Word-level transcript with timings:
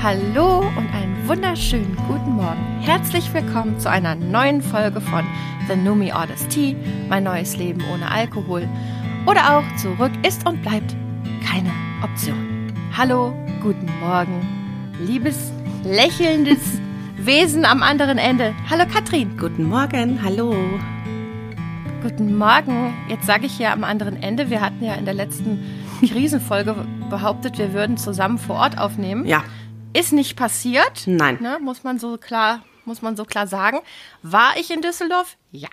Hallo 0.00 0.60
und 0.60 0.94
einen 0.94 1.26
wunderschönen 1.26 1.96
guten 2.06 2.36
Morgen. 2.36 2.80
Herzlich 2.80 3.34
willkommen 3.34 3.80
zu 3.80 3.90
einer 3.90 4.14
neuen 4.14 4.62
Folge 4.62 5.00
von 5.00 5.26
The 5.66 5.74
Numi 5.74 6.12
Orders 6.12 6.46
Tea, 6.46 6.76
mein 7.08 7.24
neues 7.24 7.56
Leben 7.56 7.82
ohne 7.92 8.08
Alkohol. 8.08 8.68
Oder 9.26 9.58
auch 9.58 9.76
zurück 9.76 10.12
ist 10.24 10.46
und 10.46 10.62
bleibt 10.62 10.94
keine 11.44 11.72
Option. 12.04 12.72
Hallo, 12.96 13.34
guten 13.60 13.90
Morgen, 13.98 14.40
liebes 15.00 15.52
lächelndes 15.82 16.78
Wesen 17.16 17.64
am 17.64 17.82
anderen 17.82 18.18
Ende. 18.18 18.54
Hallo 18.70 18.84
Katrin. 18.86 19.36
Guten 19.36 19.64
Morgen, 19.64 20.22
hallo. 20.22 20.54
Guten 22.04 22.38
Morgen. 22.38 22.94
Jetzt 23.08 23.26
sage 23.26 23.46
ich 23.46 23.56
hier 23.56 23.72
am 23.72 23.82
anderen 23.82 24.22
Ende, 24.22 24.48
wir 24.48 24.60
hatten 24.60 24.84
ja 24.84 24.94
in 24.94 25.06
der 25.06 25.14
letzten 25.14 25.58
Krisenfolge 26.08 26.86
behauptet, 27.10 27.58
wir 27.58 27.72
würden 27.72 27.96
zusammen 27.96 28.38
vor 28.38 28.56
Ort 28.56 28.78
aufnehmen. 28.78 29.26
Ja. 29.26 29.42
Ist 29.92 30.12
nicht 30.12 30.36
passiert. 30.36 31.02
Nein. 31.06 31.38
Ne, 31.40 31.58
muss 31.60 31.84
man 31.84 31.98
so 31.98 32.16
klar, 32.18 32.62
muss 32.84 33.02
man 33.02 33.16
so 33.16 33.24
klar 33.24 33.46
sagen. 33.46 33.78
War 34.22 34.56
ich 34.56 34.70
in 34.70 34.82
Düsseldorf? 34.82 35.36
Ja. 35.52 35.68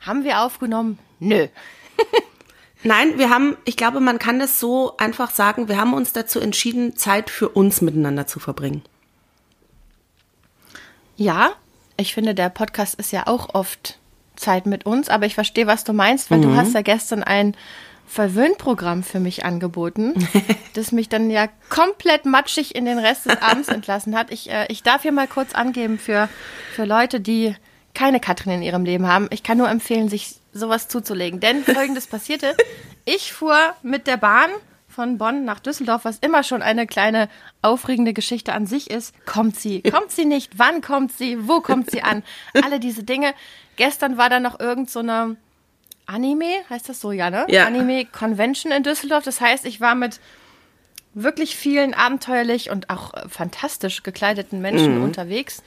Haben 0.00 0.24
wir 0.24 0.40
aufgenommen? 0.40 0.98
Nö. 1.18 1.46
Nein, 2.82 3.18
wir 3.18 3.28
haben, 3.28 3.56
ich 3.66 3.76
glaube, 3.76 4.00
man 4.00 4.18
kann 4.18 4.38
das 4.38 4.58
so 4.58 4.96
einfach 4.96 5.30
sagen, 5.30 5.68
wir 5.68 5.76
haben 5.78 5.92
uns 5.92 6.12
dazu 6.14 6.40
entschieden, 6.40 6.96
Zeit 6.96 7.28
für 7.28 7.50
uns 7.50 7.82
miteinander 7.82 8.26
zu 8.26 8.40
verbringen. 8.40 8.82
Ja, 11.16 11.50
ich 11.98 12.14
finde, 12.14 12.34
der 12.34 12.48
Podcast 12.48 12.94
ist 12.94 13.12
ja 13.12 13.26
auch 13.26 13.54
oft 13.54 13.98
Zeit 14.36 14.64
mit 14.64 14.86
uns, 14.86 15.10
aber 15.10 15.26
ich 15.26 15.34
verstehe, 15.34 15.66
was 15.66 15.84
du 15.84 15.92
meinst, 15.92 16.30
weil 16.30 16.38
Mhm. 16.38 16.42
du 16.42 16.56
hast 16.56 16.72
ja 16.72 16.80
gestern 16.80 17.22
ein 17.22 17.54
Verwöhnprogramm 18.10 19.04
für 19.04 19.20
mich 19.20 19.44
angeboten, 19.44 20.14
das 20.74 20.90
mich 20.90 21.08
dann 21.08 21.30
ja 21.30 21.46
komplett 21.68 22.26
matschig 22.26 22.74
in 22.74 22.84
den 22.84 22.98
Rest 22.98 23.26
des 23.26 23.40
Abends 23.40 23.68
entlassen 23.68 24.18
hat. 24.18 24.32
Ich, 24.32 24.50
äh, 24.50 24.66
ich 24.68 24.82
darf 24.82 25.02
hier 25.02 25.12
mal 25.12 25.28
kurz 25.28 25.54
angeben 25.54 25.96
für, 25.96 26.28
für 26.74 26.84
Leute, 26.84 27.20
die 27.20 27.54
keine 27.94 28.18
Katrin 28.18 28.54
in 28.54 28.62
ihrem 28.62 28.84
Leben 28.84 29.06
haben. 29.06 29.28
Ich 29.30 29.44
kann 29.44 29.58
nur 29.58 29.68
empfehlen, 29.70 30.08
sich 30.08 30.34
sowas 30.52 30.88
zuzulegen. 30.88 31.38
Denn 31.38 31.62
folgendes 31.64 32.08
passierte. 32.08 32.56
Ich 33.04 33.32
fuhr 33.32 33.56
mit 33.84 34.08
der 34.08 34.16
Bahn 34.16 34.50
von 34.88 35.16
Bonn 35.16 35.44
nach 35.44 35.60
Düsseldorf, 35.60 36.04
was 36.04 36.18
immer 36.18 36.42
schon 36.42 36.62
eine 36.62 36.88
kleine 36.88 37.28
aufregende 37.62 38.12
Geschichte 38.12 38.52
an 38.52 38.66
sich 38.66 38.90
ist. 38.90 39.14
Kommt 39.24 39.56
sie? 39.56 39.82
Kommt 39.82 40.10
sie 40.10 40.24
nicht? 40.24 40.58
Wann 40.58 40.80
kommt 40.80 41.12
sie? 41.12 41.46
Wo 41.46 41.60
kommt 41.60 41.92
sie 41.92 42.02
an? 42.02 42.24
Alle 42.60 42.80
diese 42.80 43.04
Dinge. 43.04 43.34
Gestern 43.76 44.18
war 44.18 44.28
da 44.28 44.40
noch 44.40 44.58
irgend 44.58 44.90
so 44.90 44.98
eine 44.98 45.36
Anime, 46.10 46.62
heißt 46.68 46.88
das 46.88 47.00
so, 47.00 47.12
ja, 47.12 47.30
ne? 47.30 47.46
Ja. 47.48 47.66
Anime 47.66 48.04
Convention 48.04 48.72
in 48.72 48.82
Düsseldorf. 48.82 49.24
Das 49.24 49.40
heißt, 49.40 49.64
ich 49.64 49.80
war 49.80 49.94
mit 49.94 50.20
wirklich 51.14 51.56
vielen 51.56 51.94
abenteuerlich 51.94 52.70
und 52.70 52.90
auch 52.90 53.14
äh, 53.14 53.28
fantastisch 53.28 54.02
gekleideten 54.02 54.60
Menschen 54.60 55.02
unterwegs. 55.02 55.62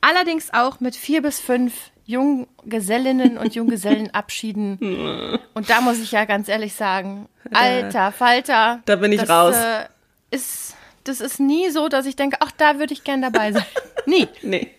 Allerdings 0.00 0.52
auch 0.52 0.80
mit 0.80 0.96
vier 0.96 1.22
bis 1.22 1.40
fünf 1.40 1.90
Junggesellinnen 2.04 3.36
und 3.36 3.54
Junggesellenabschieden. 3.54 5.40
Und 5.54 5.70
da 5.70 5.80
muss 5.80 5.98
ich 5.98 6.12
ja 6.12 6.24
ganz 6.24 6.48
ehrlich 6.48 6.74
sagen, 6.74 7.28
alter 7.52 8.12
Falter. 8.12 8.80
Da 8.84 8.96
bin 8.96 9.10
ich 9.10 9.20
das, 9.20 9.28
raus. 9.28 9.56
Äh, 9.56 9.86
ist, 10.30 10.76
das 11.02 11.20
ist 11.20 11.40
nie 11.40 11.70
so, 11.70 11.88
dass 11.88 12.06
ich 12.06 12.14
denke, 12.14 12.36
ach, 12.40 12.52
da 12.56 12.78
würde 12.78 12.92
ich 12.92 13.02
gern 13.02 13.22
dabei 13.22 13.50
sein. 13.50 13.64
nie. 14.06 14.28
Nee. 14.42 14.70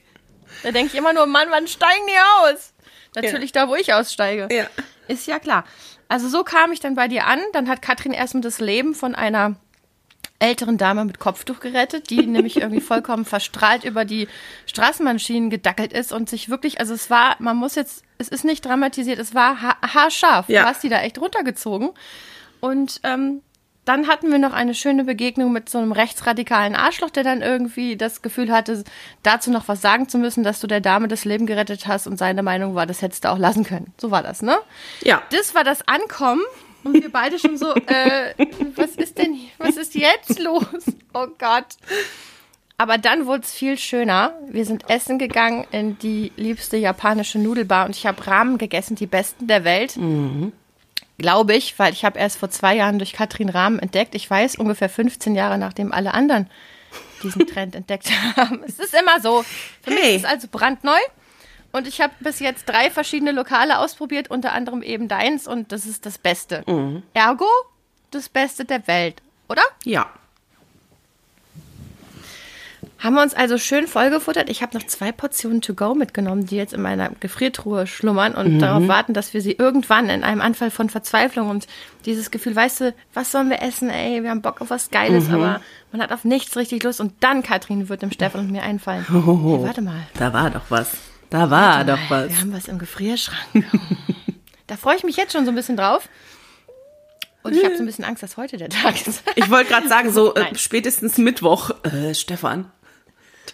Da 0.64 0.72
denke 0.72 0.94
ich 0.94 0.98
immer 0.98 1.12
nur, 1.12 1.26
Mann, 1.26 1.48
wann 1.50 1.68
steigen 1.68 2.08
die 2.08 2.54
aus? 2.54 2.74
Natürlich 3.22 3.52
da, 3.52 3.68
wo 3.68 3.76
ich 3.76 3.94
aussteige. 3.94 4.48
Ja. 4.52 4.68
Ist 5.08 5.28
ja 5.28 5.40
klar. 5.40 5.64
Also 6.08 6.30
so 6.30 6.44
kam 6.44 6.72
ich 6.72 6.80
dann 6.80 6.96
bei 6.96 7.08
dir 7.08 7.26
an. 7.26 7.40
Dann 7.54 7.68
hat 7.68 7.82
Katrin 7.82 8.14
erstmal 8.14 8.42
das 8.42 8.60
Leben 8.60 8.94
von 8.96 9.16
einer 9.16 9.56
älteren 10.40 10.78
Dame 10.78 11.04
mit 11.06 11.20
Kopftuch 11.20 11.60
gerettet, 11.60 12.10
die 12.10 12.26
nämlich 12.28 12.58
irgendwie 12.58 12.82
vollkommen 12.82 13.26
verstrahlt 13.26 13.84
über 13.84 14.06
die 14.06 14.28
Straßenbahnschienen 14.68 15.50
gedackelt 15.50 15.94
ist 15.94 16.14
und 16.14 16.30
sich 16.30 16.50
wirklich, 16.50 16.80
also 16.80 16.94
es 16.94 17.10
war, 17.10 17.36
man 17.40 17.58
muss 17.58 17.76
jetzt, 17.76 18.04
es 18.18 18.30
ist 18.30 18.46
nicht 18.46 18.64
dramatisiert, 18.66 19.20
es 19.20 19.34
war 19.34 19.62
ha 19.62 19.78
haarscharf. 19.82 20.50
Ja. 20.50 20.64
Du 20.64 20.70
hast 20.70 20.84
die 20.84 20.90
da 20.90 21.02
echt 21.02 21.20
runtergezogen. 21.20 21.90
Und 22.60 23.02
ähm, 23.04 23.42
dann 23.88 24.08
hatten 24.08 24.32
wir 24.32 24.40
noch 24.40 24.54
eine 24.54 24.74
schöne 24.76 25.04
Begegnung 25.04 25.52
mit 25.52 25.70
so 25.70 25.78
einem 25.78 25.92
rechtsradikalen 25.92 26.76
Arschloch, 26.76 27.10
der 27.10 27.24
dann 27.24 27.42
irgendwie 27.42 27.96
das 27.98 28.22
Gefühl 28.22 28.52
hatte, 28.52 28.84
dazu 29.24 29.50
noch 29.52 29.68
was 29.68 29.82
sagen 29.82 30.10
zu 30.10 30.18
müssen, 30.18 30.44
dass 30.44 30.60
du 30.60 30.68
der 30.68 30.82
Dame 30.82 31.08
das 31.08 31.26
Leben 31.26 31.46
gerettet 31.46 31.88
hast 31.88 32.08
und 32.08 32.18
seine 32.18 32.44
Meinung 32.44 32.76
war, 32.76 32.86
das 32.86 33.02
hättest 33.02 33.26
du 33.26 33.32
auch 33.32 33.38
lassen 33.38 33.64
können. 33.64 33.94
So 34.00 34.12
war 34.12 34.24
das, 34.24 34.42
ne? 34.42 34.58
Ja. 35.04 35.22
Das 35.32 35.56
war 35.56 35.64
das 35.64 35.88
Ankommen 35.88 36.42
und 36.84 36.94
wir 36.94 37.12
beide 37.12 37.40
schon 37.40 37.58
so, 37.58 37.74
äh, 37.76 38.34
was 38.76 38.92
ist 38.96 39.18
denn, 39.18 39.34
hier- 39.34 39.50
was 39.58 39.78
ist 39.78 39.96
jetzt 39.96 40.40
los? 40.40 40.66
Oh 41.14 41.28
Gott. 41.38 41.66
Aber 42.80 43.00
dann 43.00 43.26
wurde 43.26 43.42
es 43.42 43.52
viel 43.54 43.76
schöner. 43.78 44.34
Wir 44.50 44.64
sind 44.64 44.88
essen 44.90 45.18
gegangen 45.18 45.66
in 45.72 45.98
die 45.98 46.32
liebste 46.36 46.78
japanische 46.78 47.40
Nudelbar 47.40 47.86
und 47.88 47.96
ich 47.96 48.06
habe 48.06 48.28
Ramen 48.28 48.60
gegessen, 48.60 48.96
die 48.96 49.08
besten 49.08 49.48
der 49.48 49.64
Welt. 49.64 49.98
Glaube 51.18 51.56
ich, 51.56 51.78
weil 51.80 51.94
ich 51.94 52.06
habe 52.06 52.20
erst 52.20 52.38
vor 52.38 52.50
zwei 52.50 52.76
Jahren 52.76 53.00
durch 53.00 53.14
Katrin 53.14 53.50
Rahmen 53.50 53.80
entdeckt. 53.80 54.14
Ich 54.14 54.30
weiß, 54.30 54.56
ungefähr 54.56 54.90
15 54.90 55.34
Jahre 55.36 55.58
nachdem 55.58 55.92
alle 55.92 56.14
anderen 56.14 56.48
diesen 57.24 57.48
Trend 57.48 57.76
entdeckt 57.76 58.10
haben. 58.36 58.62
Es 58.68 58.78
ist 58.80 58.94
immer 58.94 59.20
so. 59.20 59.44
Für 59.82 59.90
mich 59.92 60.00
Hey. 60.04 60.16
ist 60.18 60.26
es 60.26 60.30
also 60.30 60.48
brandneu. 60.52 60.98
Und 61.72 61.88
ich 61.88 62.02
habe 62.02 62.14
bis 62.20 62.40
jetzt 62.40 62.66
drei 62.66 62.90
verschiedene 62.92 63.32
Lokale 63.32 63.80
ausprobiert, 63.80 64.30
unter 64.30 64.54
anderem 64.54 64.82
eben 64.84 65.08
deins. 65.08 65.48
Und 65.48 65.72
das 65.72 65.86
ist 65.86 66.06
das 66.06 66.18
Beste. 66.18 66.64
Ergo, 67.14 67.46
das 68.12 68.30
Beste 68.30 68.64
der 68.66 68.88
Welt. 68.88 69.22
Oder? 69.50 69.64
Ja. 69.84 70.08
Haben 73.00 73.14
wir 73.14 73.22
uns 73.22 73.36
also 73.36 73.60
schön 73.60 73.88
vollgefuttert. 73.88 74.50
Ich 74.50 74.64
habe 74.64 74.76
noch 74.76 74.86
zwei 74.88 75.12
Portionen 75.12 75.62
to 75.62 75.76
go 75.76 75.94
mitgenommen, 75.94 76.48
die 76.48 76.56
jetzt 76.56 76.74
in 76.74 76.82
meiner 76.82 77.12
Gefriertruhe 77.20 77.86
schlummern 77.86 78.34
und 78.34 78.60
darauf 78.60 78.88
warten, 78.88 79.14
dass 79.14 79.34
wir 79.36 79.42
sie 79.42 79.52
irgendwann 79.52 80.10
in 80.10 80.24
einem 80.24 80.42
Anfall 80.42 80.72
von 80.72 80.90
Verzweiflung 80.90 81.50
und 81.50 81.68
dieses 82.06 82.32
Gefühl, 82.32 82.56
weißt 82.56 82.82
du, 82.82 82.96
was 83.14 83.32
sollen 83.32 83.50
wir 83.52 83.62
essen? 83.62 83.90
Ey, 83.92 84.24
wir 84.24 84.32
haben 84.32 84.42
Bock 84.42 84.62
auf 84.62 84.72
was 84.72 84.90
Geiles, 84.90 85.30
aber 85.30 85.62
man 85.92 86.02
hat 86.02 86.12
auf 86.12 86.24
nichts 86.24 86.58
richtig 86.58 86.84
Lust. 86.84 87.00
Und 87.00 87.14
dann, 87.20 87.44
Katrin, 87.44 87.88
wird 87.88 88.02
dem 88.02 88.12
Stefan 88.12 88.42
und 88.42 88.52
mir 88.52 88.64
einfallen. 88.64 89.06
Hey, 89.18 89.64
warte 89.64 89.82
mal. 89.82 90.08
Da 90.16 90.34
war 90.34 90.50
doch 90.50 90.64
was. 90.70 90.92
Da 91.30 91.50
war 91.52 91.84
doch 91.84 92.00
was. 92.10 92.30
Wir 92.30 92.38
haben 92.40 92.54
was 92.54 92.68
im 92.68 92.80
Gefrierschrank. 92.80 93.66
da 94.66 94.76
freue 94.76 94.96
ich 94.96 95.04
mich 95.04 95.18
jetzt 95.18 95.34
schon 95.34 95.46
so 95.46 95.52
ein 95.52 95.56
bisschen 95.56 95.78
drauf. 95.78 96.10
Und 97.44 97.56
ich 97.56 97.64
habe 97.64 97.76
so 97.76 97.84
ein 97.84 97.86
bisschen 97.86 98.04
Angst, 98.04 98.24
dass 98.24 98.36
heute 98.36 98.58
der 98.58 98.70
Tag 98.70 99.08
ist. 99.08 99.24
Ich 99.36 99.50
wollte 99.50 99.70
gerade 99.70 99.88
sagen, 99.88 100.12
so 100.12 100.36
äh, 100.36 100.56
spätestens 100.56 101.18
Mittwoch. 101.18 101.72
Äh, 101.84 102.14
Stefan. 102.14 102.72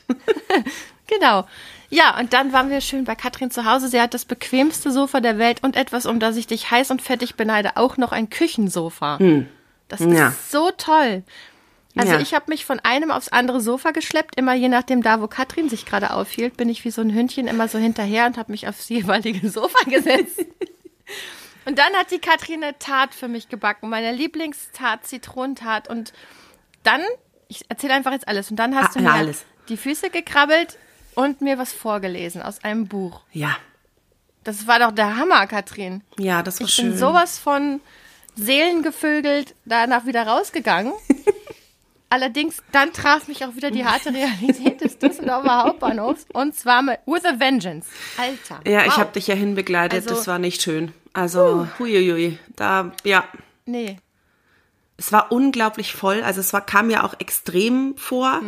Genau. 1.07 1.45
Ja, 1.89 2.17
und 2.17 2.33
dann 2.33 2.53
waren 2.53 2.69
wir 2.69 2.79
schön 2.81 3.03
bei 3.03 3.13
Katrin 3.15 3.51
zu 3.51 3.65
Hause. 3.65 3.87
Sie 3.89 4.01
hat 4.01 4.13
das 4.13 4.25
bequemste 4.25 4.89
Sofa 4.91 5.19
der 5.19 5.37
Welt 5.37 5.61
und 5.61 5.75
etwas, 5.75 6.05
um 6.05 6.19
das 6.19 6.37
ich 6.37 6.47
dich 6.47 6.71
heiß 6.71 6.89
und 6.91 7.01
fettig 7.01 7.35
beneide, 7.35 7.75
auch 7.77 7.97
noch 7.97 8.11
ein 8.13 8.29
Küchensofa. 8.29 9.19
Das 9.89 9.99
ist 10.01 10.17
Ja. 10.17 10.33
so 10.49 10.71
toll. 10.71 11.23
Also 11.95 12.13
Ja. 12.13 12.19
ich 12.19 12.33
habe 12.33 12.45
mich 12.47 12.65
von 12.65 12.79
einem 12.79 13.11
aufs 13.11 13.27
andere 13.29 13.59
Sofa 13.61 13.91
geschleppt, 13.91 14.37
immer 14.37 14.53
je 14.55 14.69
nachdem 14.69 15.03
da, 15.03 15.21
wo 15.21 15.27
Katrin 15.27 15.69
sich 15.69 15.85
gerade 15.85 16.11
aufhielt, 16.13 16.57
bin 16.57 16.69
ich 16.69 16.83
wie 16.85 16.89
so 16.89 17.01
ein 17.01 17.13
Hündchen 17.13 17.47
immer 17.47 17.67
so 17.67 17.77
hinterher 17.77 18.25
und 18.25 18.37
habe 18.37 18.51
mich 18.51 18.67
aufs 18.67 18.89
jeweilige 18.89 19.47
Sofa 19.51 19.77
gesetzt. 19.87 20.43
und 21.65 21.77
dann 21.77 21.93
hat 21.93 22.09
die 22.11 22.19
Katrin 22.19 22.63
eine 22.63 22.79
Tat 22.79 23.13
für 23.13 23.27
mich 23.27 23.49
gebacken, 23.49 23.89
meine 23.89 24.11
Lieblingstat, 24.13 25.05
Zitronentat. 25.05 25.87
Und 25.89 26.13
dann, 26.81 27.01
ich 27.49 27.65
erzähle 27.69 27.94
einfach 27.94 28.13
jetzt 28.13 28.27
alles, 28.27 28.49
und 28.49 28.56
dann 28.57 28.73
hast 28.73 28.95
Ah, 28.95 28.99
du 28.99 29.03
ja, 29.06 29.11
mir 29.11 29.17
alles. 29.17 29.45
Die 29.69 29.77
Füße 29.77 30.10
gekrabbelt 30.10 30.77
und 31.15 31.42
mir 31.42 31.57
was 31.57 31.71
vorgelesen 31.74 32.42
aus 32.42 32.63
einem 32.63 32.88
Buch. 32.88 33.21
Ja. 33.31 33.56
Das 34.44 34.68
war 34.68 34.80
doch 34.80 34.92
der 34.92 35.15
Hammer, 35.18 35.48
Katrin. 35.48 36.01
Ja, 36.19 36.44
das 36.44 36.60
war 36.60 36.68
Ich 36.68 36.74
schön. 36.74 36.89
bin 36.89 36.98
sowas 36.98 37.39
von 37.39 37.80
seelengevögelt 38.36 39.56
danach 39.65 40.06
wieder 40.06 40.27
rausgegangen. 40.27 40.94
Allerdings, 42.10 42.57
dann 42.71 42.94
traf 42.94 43.27
mich 43.27 43.44
auch 43.44 43.56
wieder 43.56 43.71
die 43.71 43.86
harte 43.86 44.13
Realität 44.13 44.81
des 44.81 45.00
Düsseldorfer 45.00 45.63
Hauptbahnhofs. 45.63 46.27
Und 46.31 46.56
zwar 46.56 46.83
mit 46.83 47.00
With 47.07 47.25
a 47.25 47.39
Vengeance. 47.39 47.88
Alter. 48.18 48.59
ja, 48.69 48.81
ich 48.81 48.92
wow. 48.92 48.98
habe 48.98 49.13
dich 49.13 49.25
ja 49.27 49.33
hinbegleitet. 49.36 50.04
Also- 50.04 50.16
das 50.16 50.27
war 50.27 50.38
nicht 50.39 50.62
schön. 50.62 50.94
Also, 51.13 51.68
huiuiui. 51.80 52.38
Da, 52.56 52.92
ja. 53.04 53.24
Nee. 53.66 53.98
Es 54.98 55.12
war 55.12 55.31
unglaublich 55.31 55.94
voll. 55.94 56.21
Also 56.24 56.39
es 56.39 56.54
war, 56.54 56.62
kam 56.66 56.89
ja 56.89 57.04
auch 57.04 57.16
extrem 57.19 57.95
vor. 57.98 58.42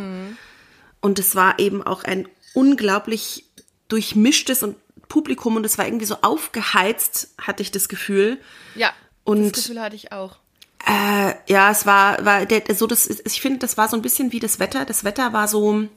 Und 1.00 1.18
es 1.18 1.34
war 1.34 1.58
eben 1.58 1.82
auch 1.82 2.04
ein 2.04 2.28
unglaublich 2.54 3.44
durchmischtes 3.88 4.62
und 4.62 4.76
Publikum 5.08 5.56
und 5.56 5.64
es 5.64 5.78
war 5.78 5.86
irgendwie 5.86 6.06
so 6.06 6.16
aufgeheizt, 6.22 7.28
hatte 7.40 7.62
ich 7.62 7.70
das 7.70 7.88
Gefühl. 7.88 8.38
Ja. 8.74 8.92
Und- 9.24 9.56
das 9.56 9.64
Gefühl 9.64 9.80
hatte 9.80 9.96
ich 9.96 10.12
auch. 10.12 10.36
Äh, 10.84 11.34
ja, 11.48 11.70
es 11.70 11.84
war, 11.86 12.24
war 12.24 12.46
der, 12.46 12.62
so 12.74 12.86
das, 12.86 13.06
ich 13.08 13.40
finde, 13.40 13.58
das 13.58 13.76
war 13.76 13.88
so 13.88 13.96
ein 13.96 14.02
bisschen 14.02 14.30
wie 14.32 14.38
das 14.40 14.58
Wetter. 14.60 14.84
Das 14.84 15.02
Wetter 15.04 15.32
war 15.32 15.48
so, 15.48 15.88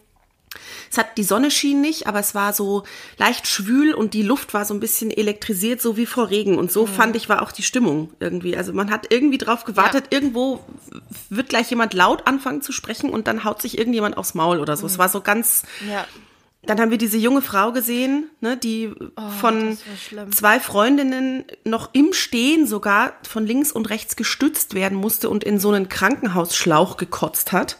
Es 0.91 0.97
hat 0.97 1.17
die 1.17 1.23
Sonne 1.23 1.51
schien 1.51 1.81
nicht, 1.81 2.07
aber 2.07 2.19
es 2.19 2.33
war 2.33 2.53
so 2.53 2.83
leicht 3.17 3.47
schwül 3.47 3.93
und 3.93 4.13
die 4.13 4.23
Luft 4.23 4.53
war 4.53 4.65
so 4.65 4.73
ein 4.73 4.79
bisschen 4.79 5.11
elektrisiert, 5.11 5.81
so 5.81 5.97
wie 5.97 6.05
vor 6.05 6.29
Regen. 6.29 6.57
Und 6.57 6.71
so 6.71 6.85
mhm. 6.85 6.91
fand 6.91 7.15
ich 7.15 7.29
war 7.29 7.41
auch 7.41 7.51
die 7.51 7.63
Stimmung 7.63 8.11
irgendwie. 8.19 8.57
Also 8.57 8.73
man 8.73 8.89
hat 8.89 9.07
irgendwie 9.11 9.37
drauf 9.37 9.63
gewartet, 9.63 10.05
ja. 10.05 10.17
irgendwo 10.17 10.63
wird 11.29 11.49
gleich 11.49 11.69
jemand 11.69 11.93
laut 11.93 12.27
anfangen 12.27 12.61
zu 12.61 12.71
sprechen 12.71 13.09
und 13.09 13.27
dann 13.27 13.43
haut 13.43 13.61
sich 13.61 13.77
irgendjemand 13.77 14.17
aufs 14.17 14.33
Maul 14.33 14.59
oder 14.59 14.75
so. 14.75 14.83
Mhm. 14.83 14.91
Es 14.91 14.97
war 14.97 15.09
so 15.09 15.21
ganz. 15.21 15.63
Ja. 15.87 16.07
Dann 16.63 16.81
haben 16.81 16.91
wir 16.91 16.97
diese 16.97 17.17
junge 17.17 17.41
Frau 17.41 17.71
gesehen, 17.71 18.29
ne, 18.41 18.57
die 18.57 18.91
oh, 19.15 19.29
von 19.39 19.77
zwei 20.29 20.59
Freundinnen 20.59 21.45
noch 21.63 21.91
im 21.93 22.11
Stehen 22.11 22.67
sogar 22.67 23.13
von 23.27 23.47
links 23.47 23.71
und 23.71 23.89
rechts 23.89 24.17
gestützt 24.17 24.73
werden 24.73 24.97
musste 24.97 25.29
und 25.29 25.45
in 25.45 25.57
so 25.57 25.71
einen 25.71 25.87
Krankenhausschlauch 25.87 26.97
gekotzt 26.97 27.53
hat, 27.53 27.77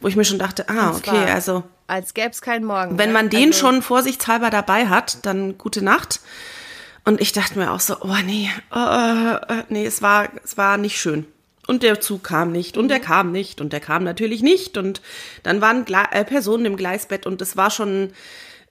wo 0.00 0.08
ich 0.08 0.16
mir 0.16 0.24
schon 0.24 0.38
dachte, 0.38 0.68
ah, 0.68 0.90
okay, 0.90 1.30
also 1.30 1.64
als 1.86 2.14
gäbe 2.14 2.30
es 2.30 2.40
keinen 2.40 2.64
Morgen. 2.64 2.98
Wenn 2.98 3.12
man 3.12 3.30
den 3.30 3.48
also, 3.48 3.60
schon 3.60 3.82
vorsichtshalber 3.82 4.50
dabei 4.50 4.88
hat, 4.88 5.24
dann 5.24 5.56
gute 5.56 5.82
Nacht. 5.82 6.20
Und 7.04 7.20
ich 7.20 7.32
dachte 7.32 7.58
mir 7.58 7.70
auch 7.70 7.80
so, 7.80 7.96
oh 8.00 8.16
nee, 8.24 8.50
oh, 8.72 9.36
oh, 9.48 9.54
nee, 9.68 9.86
es 9.86 10.02
war, 10.02 10.28
es 10.42 10.56
war 10.56 10.76
nicht 10.76 11.00
schön. 11.00 11.26
Und 11.68 11.82
der 11.82 12.00
Zug 12.00 12.24
kam 12.24 12.50
nicht 12.52 12.76
und 12.76 12.88
der 12.88 13.00
kam 13.00 13.32
nicht 13.32 13.60
und 13.60 13.72
der 13.72 13.80
kam 13.80 14.04
natürlich 14.04 14.42
nicht 14.42 14.76
und 14.76 15.00
dann 15.42 15.60
waren 15.60 15.84
Gle 15.84 16.04
äh, 16.12 16.24
Personen 16.24 16.64
im 16.64 16.76
Gleisbett 16.76 17.26
und 17.26 17.42
es 17.42 17.56
war 17.56 17.70
schon, 17.70 18.12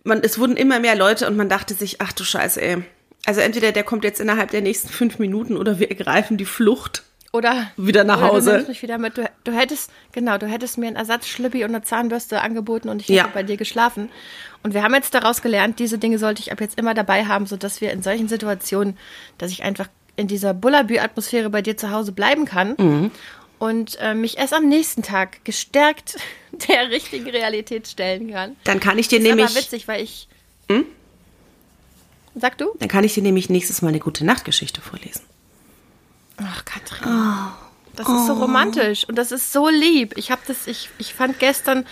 man, 0.04 0.22
es 0.22 0.40
wurden 0.40 0.56
immer 0.56 0.80
mehr 0.80 0.96
Leute 0.96 1.28
und 1.28 1.36
man 1.36 1.50
dachte 1.50 1.74
sich, 1.74 2.02
ach 2.02 2.14
du 2.14 2.24
Scheiße, 2.24 2.62
ey. 2.62 2.84
Also 3.26 3.42
entweder 3.42 3.72
der 3.72 3.84
kommt 3.84 4.04
jetzt 4.04 4.22
innerhalb 4.22 4.52
der 4.52 4.62
nächsten 4.62 4.90
fünf 4.90 5.20
Minuten 5.20 5.58
oder 5.58 5.80
wir 5.80 5.90
ergreifen 5.90 6.38
die 6.38 6.46
Flucht. 6.46 7.04
Oder 7.36 7.70
wieder 7.76 8.06
nach 8.06 8.20
oder 8.20 8.28
Hause. 8.28 8.50
Du 8.50 8.56
nimmst 8.56 8.70
mich 8.70 8.82
wieder 8.82 8.98
mit. 8.98 9.18
Du, 9.18 9.30
du, 9.44 9.52
hättest, 9.52 9.92
genau, 10.14 10.38
du 10.38 10.48
hättest 10.48 10.78
mir 10.78 10.88
einen 10.88 10.96
Ersatzschlippi 10.96 11.66
und 11.66 11.76
eine 11.76 11.84
Zahnbürste 11.84 12.40
angeboten 12.40 12.88
und 12.88 13.02
ich 13.02 13.10
hätte 13.10 13.18
ja. 13.18 13.28
bei 13.28 13.44
dir 13.44 13.58
geschlafen. 13.58 14.10
Und 14.64 14.74
wir 14.74 14.84
haben 14.84 14.94
jetzt 14.94 15.14
daraus 15.14 15.42
gelernt, 15.42 15.80
diese 15.80 15.98
Dinge 15.98 16.18
sollte 16.18 16.42
ich 16.42 16.54
ab 16.54 16.62
jetzt 16.62 16.80
immer 16.80 16.94
dabei 16.94 17.26
haben, 17.26 17.46
sodass 17.46 17.82
wir 17.82 17.92
in 17.92 18.02
solchen 18.02 18.30
Situationen, 18.30 18.98
dass 19.38 19.52
ich 19.52 19.64
einfach 19.64 19.90
in 20.16 20.28
dieser 20.28 20.54
Bullabü-Atmosphäre 20.54 21.50
bei 21.50 21.62
dir 21.62 21.76
zu 21.76 21.92
Hause 21.92 22.14
bleiben 22.14 22.46
kann 22.46 22.76
mhm. 22.78 23.12
und 23.60 23.98
äh, 24.00 24.14
mich 24.14 24.38
erst 24.38 24.54
am 24.54 24.70
nächsten 24.70 25.04
Tag 25.04 25.44
gestärkt 25.44 26.16
der 26.70 26.90
richtigen 26.90 27.30
Realität 27.30 27.90
stellen 27.90 28.32
kann. 28.32 28.56
Dann 28.64 28.80
kann 28.80 28.98
ich 28.98 29.10
dir 29.10 29.20
das 29.20 29.26
ist 29.26 29.30
nämlich. 29.30 29.46
Aber 29.48 29.56
witzig, 29.56 29.90
weil 29.90 30.02
ich. 30.02 30.30
Hm? 30.70 30.86
Sag 32.34 32.58
du? 32.58 32.74
Dann 32.80 32.88
kann 32.88 33.04
ich 33.04 33.14
dir 33.14 33.24
nämlich 33.24 33.50
nächstes 33.50 33.82
Mal 33.82 33.90
eine 33.90 34.00
gute 34.00 34.24
Nachtgeschichte 34.24 34.80
vorlesen. 34.80 35.22
Ach, 36.38 36.66
Katrin. 36.66 37.08
Oh. 37.08 37.66
Das 37.96 38.10
ist 38.10 38.28
so 38.28 38.34
oh. 38.34 38.40
romantisch 38.40 39.08
und 39.08 39.16
das 39.16 39.32
ist 39.32 39.54
so 39.54 39.70
lieb. 39.70 40.18
Ich 40.18 40.32
habe 40.32 40.42
das, 40.48 40.68
ich, 40.68 40.90
ich 40.98 41.14
fand 41.14 41.40
gestern, 41.40 41.86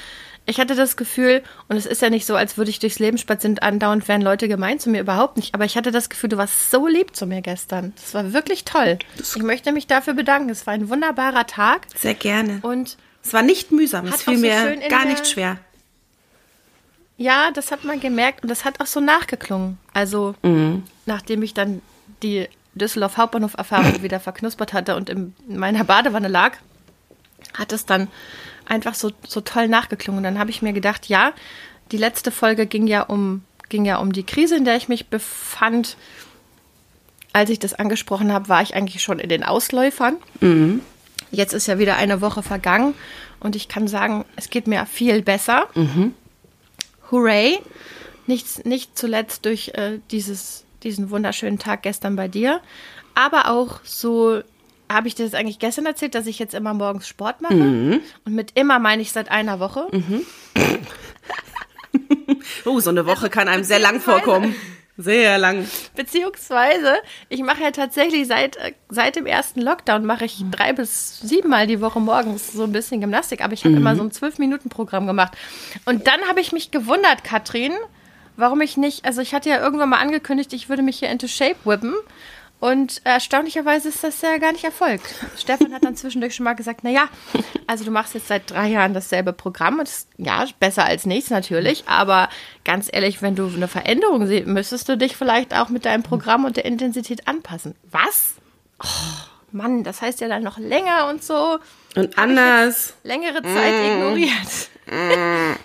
ich 0.45 0.59
hatte 0.59 0.75
das 0.75 0.97
Gefühl, 0.97 1.43
und 1.69 1.77
es 1.77 1.85
ist 1.85 2.01
ja 2.01 2.09
nicht 2.09 2.25
so, 2.25 2.35
als 2.35 2.57
würde 2.57 2.69
ich 2.69 2.79
durchs 2.79 2.99
Leben 2.99 3.17
spazieren 3.17 3.53
und 3.53 3.63
andauernd 3.63 4.07
wären 4.07 4.21
Leute 4.21 4.49
gemein 4.49 4.79
zu 4.79 4.89
mir, 4.89 4.99
überhaupt 4.99 5.37
nicht. 5.37 5.53
Aber 5.53 5.63
ich 5.63 5.77
hatte 5.77 5.91
das 5.91 6.09
Gefühl, 6.09 6.29
du 6.29 6.37
warst 6.37 6.71
so 6.71 6.87
lieb 6.87 7.15
zu 7.15 7.25
mir 7.25 7.41
gestern. 7.41 7.93
Das 7.95 8.13
war 8.13 8.33
wirklich 8.33 8.65
toll. 8.65 8.99
Ich 9.17 9.37
möchte 9.37 9.71
mich 9.71 9.87
dafür 9.87 10.13
bedanken. 10.13 10.49
Es 10.49 10.67
war 10.67 10.73
ein 10.73 10.89
wunderbarer 10.89 11.47
Tag. 11.47 11.87
Sehr 11.95 12.15
gerne. 12.15 12.59
Und 12.61 12.97
es 13.23 13.31
war 13.31 13.41
nicht 13.41 13.71
mühsam, 13.71 14.05
es 14.07 14.23
fiel 14.23 14.35
so 14.35 14.41
mir 14.41 14.77
gar 14.89 15.05
nicht 15.05 15.27
schwer. 15.27 15.57
Ja, 17.15 17.51
das 17.51 17.71
hat 17.71 17.85
man 17.85 18.01
gemerkt 18.01 18.43
und 18.43 18.49
das 18.49 18.65
hat 18.65 18.81
auch 18.81 18.87
so 18.87 18.99
nachgeklungen. 18.99 19.77
Also, 19.93 20.35
mhm. 20.41 20.83
nachdem 21.05 21.41
ich 21.43 21.53
dann 21.53 21.81
die 22.21 22.49
Düsseldorf 22.75 23.17
Hauptbahnhof 23.17 23.55
Erfahrung 23.55 24.01
wieder 24.01 24.19
verknuspert 24.19 24.73
hatte 24.73 24.95
und 24.95 25.09
in 25.09 25.33
meiner 25.47 25.83
Badewanne 25.83 26.27
lag, 26.27 26.57
hat 27.53 27.71
es 27.71 27.85
dann 27.85 28.07
einfach 28.65 28.95
so, 28.95 29.11
so 29.27 29.41
toll 29.41 29.67
nachgeklungen. 29.67 30.19
Und 30.19 30.23
dann 30.23 30.39
habe 30.39 30.49
ich 30.49 30.61
mir 30.61 30.73
gedacht, 30.73 31.07
ja, 31.07 31.33
die 31.91 31.97
letzte 31.97 32.31
Folge 32.31 32.65
ging 32.65 32.87
ja 32.87 33.01
um, 33.03 33.43
ging 33.69 33.85
ja 33.85 33.97
um 33.97 34.13
die 34.13 34.23
Krise, 34.23 34.55
in 34.55 34.65
der 34.65 34.77
ich 34.77 34.87
mich 34.87 35.07
befand. 35.07 35.97
Als 37.33 37.49
ich 37.49 37.59
das 37.59 37.73
angesprochen 37.73 38.31
habe, 38.31 38.47
war 38.47 38.61
ich 38.61 38.75
eigentlich 38.75 39.01
schon 39.01 39.19
in 39.19 39.29
den 39.29 39.43
Ausläufern. 39.43 40.17
Mhm. 40.39 40.81
Jetzt 41.31 41.53
ist 41.53 41.67
ja 41.67 41.79
wieder 41.79 41.95
eine 41.95 42.21
Woche 42.21 42.43
vergangen 42.43 42.93
und 43.39 43.55
ich 43.55 43.67
kann 43.67 43.87
sagen, 43.87 44.23
es 44.35 44.51
geht 44.51 44.67
mir 44.67 44.85
viel 44.85 45.23
besser. 45.23 45.67
Mhm. 45.73 46.13
Hooray! 47.09 47.59
Nicht, 48.27 48.65
nicht 48.65 48.97
zuletzt 48.97 49.45
durch 49.45 49.69
äh, 49.69 49.99
dieses 50.11 50.63
diesen 50.83 51.09
wunderschönen 51.09 51.59
Tag 51.59 51.83
gestern 51.83 52.15
bei 52.15 52.27
dir. 52.27 52.61
Aber 53.15 53.49
auch 53.49 53.79
so, 53.83 54.41
habe 54.91 55.07
ich 55.07 55.15
dir 55.15 55.25
das 55.25 55.33
eigentlich 55.33 55.59
gestern 55.59 55.85
erzählt, 55.85 56.15
dass 56.15 56.27
ich 56.27 56.39
jetzt 56.39 56.53
immer 56.53 56.73
morgens 56.73 57.07
Sport 57.07 57.41
mache? 57.41 57.55
Mhm. 57.55 58.01
Und 58.25 58.33
mit 58.33 58.51
immer 58.55 58.79
meine 58.79 59.01
ich 59.01 59.11
seit 59.11 59.31
einer 59.31 59.59
Woche. 59.59 59.87
Mhm. 59.91 60.25
oh, 62.65 62.79
so 62.79 62.89
eine 62.89 63.05
Woche 63.05 63.29
kann 63.29 63.47
einem 63.47 63.63
sehr 63.63 63.79
lang 63.79 63.99
vorkommen. 63.99 64.55
Sehr 64.95 65.39
lang. 65.39 65.67
Beziehungsweise, 65.95 66.97
ich 67.27 67.41
mache 67.41 67.63
ja 67.63 67.71
tatsächlich 67.71 68.27
seit, 68.27 68.57
seit 68.89 69.15
dem 69.15 69.25
ersten 69.25 69.59
Lockdown 69.59 70.05
mache 70.05 70.25
ich 70.25 70.43
drei 70.51 70.71
bis 70.71 71.19
sieben 71.19 71.49
Mal 71.49 71.65
die 71.65 71.81
Woche 71.81 71.99
morgens 71.99 72.53
so 72.53 72.63
ein 72.63 72.71
bisschen 72.71 73.01
Gymnastik, 73.01 73.43
aber 73.43 73.53
ich 73.53 73.63
habe 73.63 73.71
mhm. 73.71 73.77
immer 73.77 73.95
so 73.95 74.03
ein 74.03 74.11
Zwölf-Minuten-Programm 74.11 75.07
gemacht. 75.07 75.33
Und 75.85 76.05
dann 76.05 76.21
habe 76.27 76.41
ich 76.41 76.51
mich 76.51 76.69
gewundert, 76.69 77.23
Katrin, 77.23 77.71
warum 78.35 78.61
ich 78.61 78.77
nicht, 78.77 79.05
also 79.05 79.21
ich 79.21 79.33
hatte 79.33 79.49
ja 79.49 79.61
irgendwann 79.61 79.89
mal 79.89 79.99
angekündigt, 79.99 80.53
ich 80.53 80.69
würde 80.69 80.83
mich 80.83 80.99
hier 80.99 81.09
into 81.09 81.27
Shape 81.27 81.57
whippen. 81.63 81.93
Und 82.63 83.01
erstaunlicherweise 83.03 83.89
ist 83.89 84.05
das 84.05 84.21
ja 84.21 84.37
gar 84.37 84.53
nicht 84.53 84.63
erfolgt. 84.63 85.03
Stefan 85.37 85.73
hat 85.73 85.83
dann 85.83 85.97
zwischendurch 85.97 86.33
schon 86.33 86.45
mal 86.45 86.53
gesagt, 86.53 86.79
na 86.83 86.89
ja, 86.89 87.09
also 87.67 87.83
du 87.83 87.91
machst 87.91 88.13
jetzt 88.13 88.29
seit 88.29 88.49
drei 88.49 88.69
Jahren 88.69 88.93
dasselbe 88.93 89.33
Programm. 89.33 89.79
Und 89.79 89.89
das, 89.89 90.07
ja, 90.17 90.45
besser 90.61 90.85
als 90.85 91.05
nichts 91.05 91.29
natürlich. 91.29 91.83
Aber 91.87 92.29
ganz 92.63 92.87
ehrlich, 92.89 93.21
wenn 93.21 93.35
du 93.35 93.47
eine 93.53 93.67
Veränderung 93.67 94.27
siehst, 94.27 94.47
müsstest 94.47 94.87
du 94.87 94.97
dich 94.97 95.17
vielleicht 95.17 95.53
auch 95.53 95.67
mit 95.67 95.83
deinem 95.83 96.03
Programm 96.03 96.45
und 96.45 96.55
der 96.55 96.63
Intensität 96.63 97.27
anpassen. 97.27 97.75
Was? 97.91 98.35
Oh, 98.81 98.87
Mann, 99.51 99.83
das 99.83 100.01
heißt 100.01 100.21
ja 100.21 100.29
dann 100.29 100.43
noch 100.43 100.57
länger 100.57 101.09
und 101.09 101.21
so. 101.21 101.59
Und 101.97 102.17
anders. 102.17 102.93
Längere 103.03 103.43
Zeit 103.43 103.73
mm. 103.73 103.85
ignoriert. 103.91 104.69
Mm. 104.87 105.57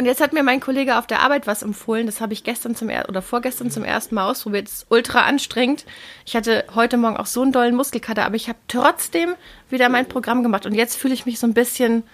Und 0.00 0.06
jetzt 0.06 0.22
hat 0.22 0.32
mir 0.32 0.42
mein 0.42 0.60
Kollege 0.60 0.96
auf 0.96 1.06
der 1.06 1.20
Arbeit 1.20 1.46
was 1.46 1.62
empfohlen. 1.62 2.06
Das 2.06 2.22
habe 2.22 2.32
ich 2.32 2.42
gestern 2.42 2.74
zum 2.74 2.88
er 2.88 3.06
oder 3.10 3.20
vorgestern 3.20 3.70
zum 3.70 3.84
ersten 3.84 4.14
Mal 4.14 4.30
ausprobiert. 4.30 4.66
Das 4.66 4.76
ist 4.76 4.86
ultra 4.88 5.26
anstrengend. 5.26 5.84
Ich 6.24 6.34
hatte 6.34 6.64
heute 6.74 6.96
Morgen 6.96 7.18
auch 7.18 7.26
so 7.26 7.42
einen 7.42 7.52
dollen 7.52 7.74
Muskelkater, 7.74 8.24
aber 8.24 8.34
ich 8.34 8.48
habe 8.48 8.58
trotzdem 8.66 9.34
wieder 9.68 9.90
mein 9.90 10.08
Programm 10.08 10.42
gemacht. 10.42 10.64
Und 10.64 10.72
jetzt 10.72 10.96
fühle 10.96 11.12
ich 11.12 11.26
mich 11.26 11.38
so 11.38 11.46
ein 11.46 11.52
bisschen, 11.52 12.04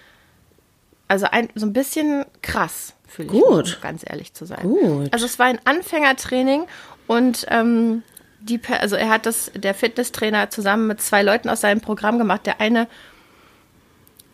also 1.07 1.27
ein, 1.31 1.47
so 1.55 1.65
ein 1.65 1.71
bisschen 1.71 2.25
krass 2.41 2.93
fühle 3.07 3.29
ich 3.29 3.33
mich, 3.35 3.75
um 3.77 3.81
ganz 3.81 4.03
ehrlich 4.05 4.33
zu 4.33 4.43
sein. 4.43 4.63
Gut. 4.63 5.13
Also 5.13 5.25
es 5.25 5.39
war 5.39 5.45
ein 5.45 5.61
Anfängertraining 5.63 6.65
und 7.07 7.45
ähm, 7.47 8.03
die, 8.41 8.59
also 8.81 8.97
er 8.97 9.07
hat 9.07 9.25
das, 9.25 9.49
der 9.55 9.73
Fitnesstrainer 9.73 10.49
zusammen 10.49 10.87
mit 10.87 11.01
zwei 11.01 11.23
Leuten 11.23 11.47
aus 11.47 11.61
seinem 11.61 11.79
Programm 11.79 12.17
gemacht. 12.17 12.47
Der 12.47 12.59
eine 12.59 12.89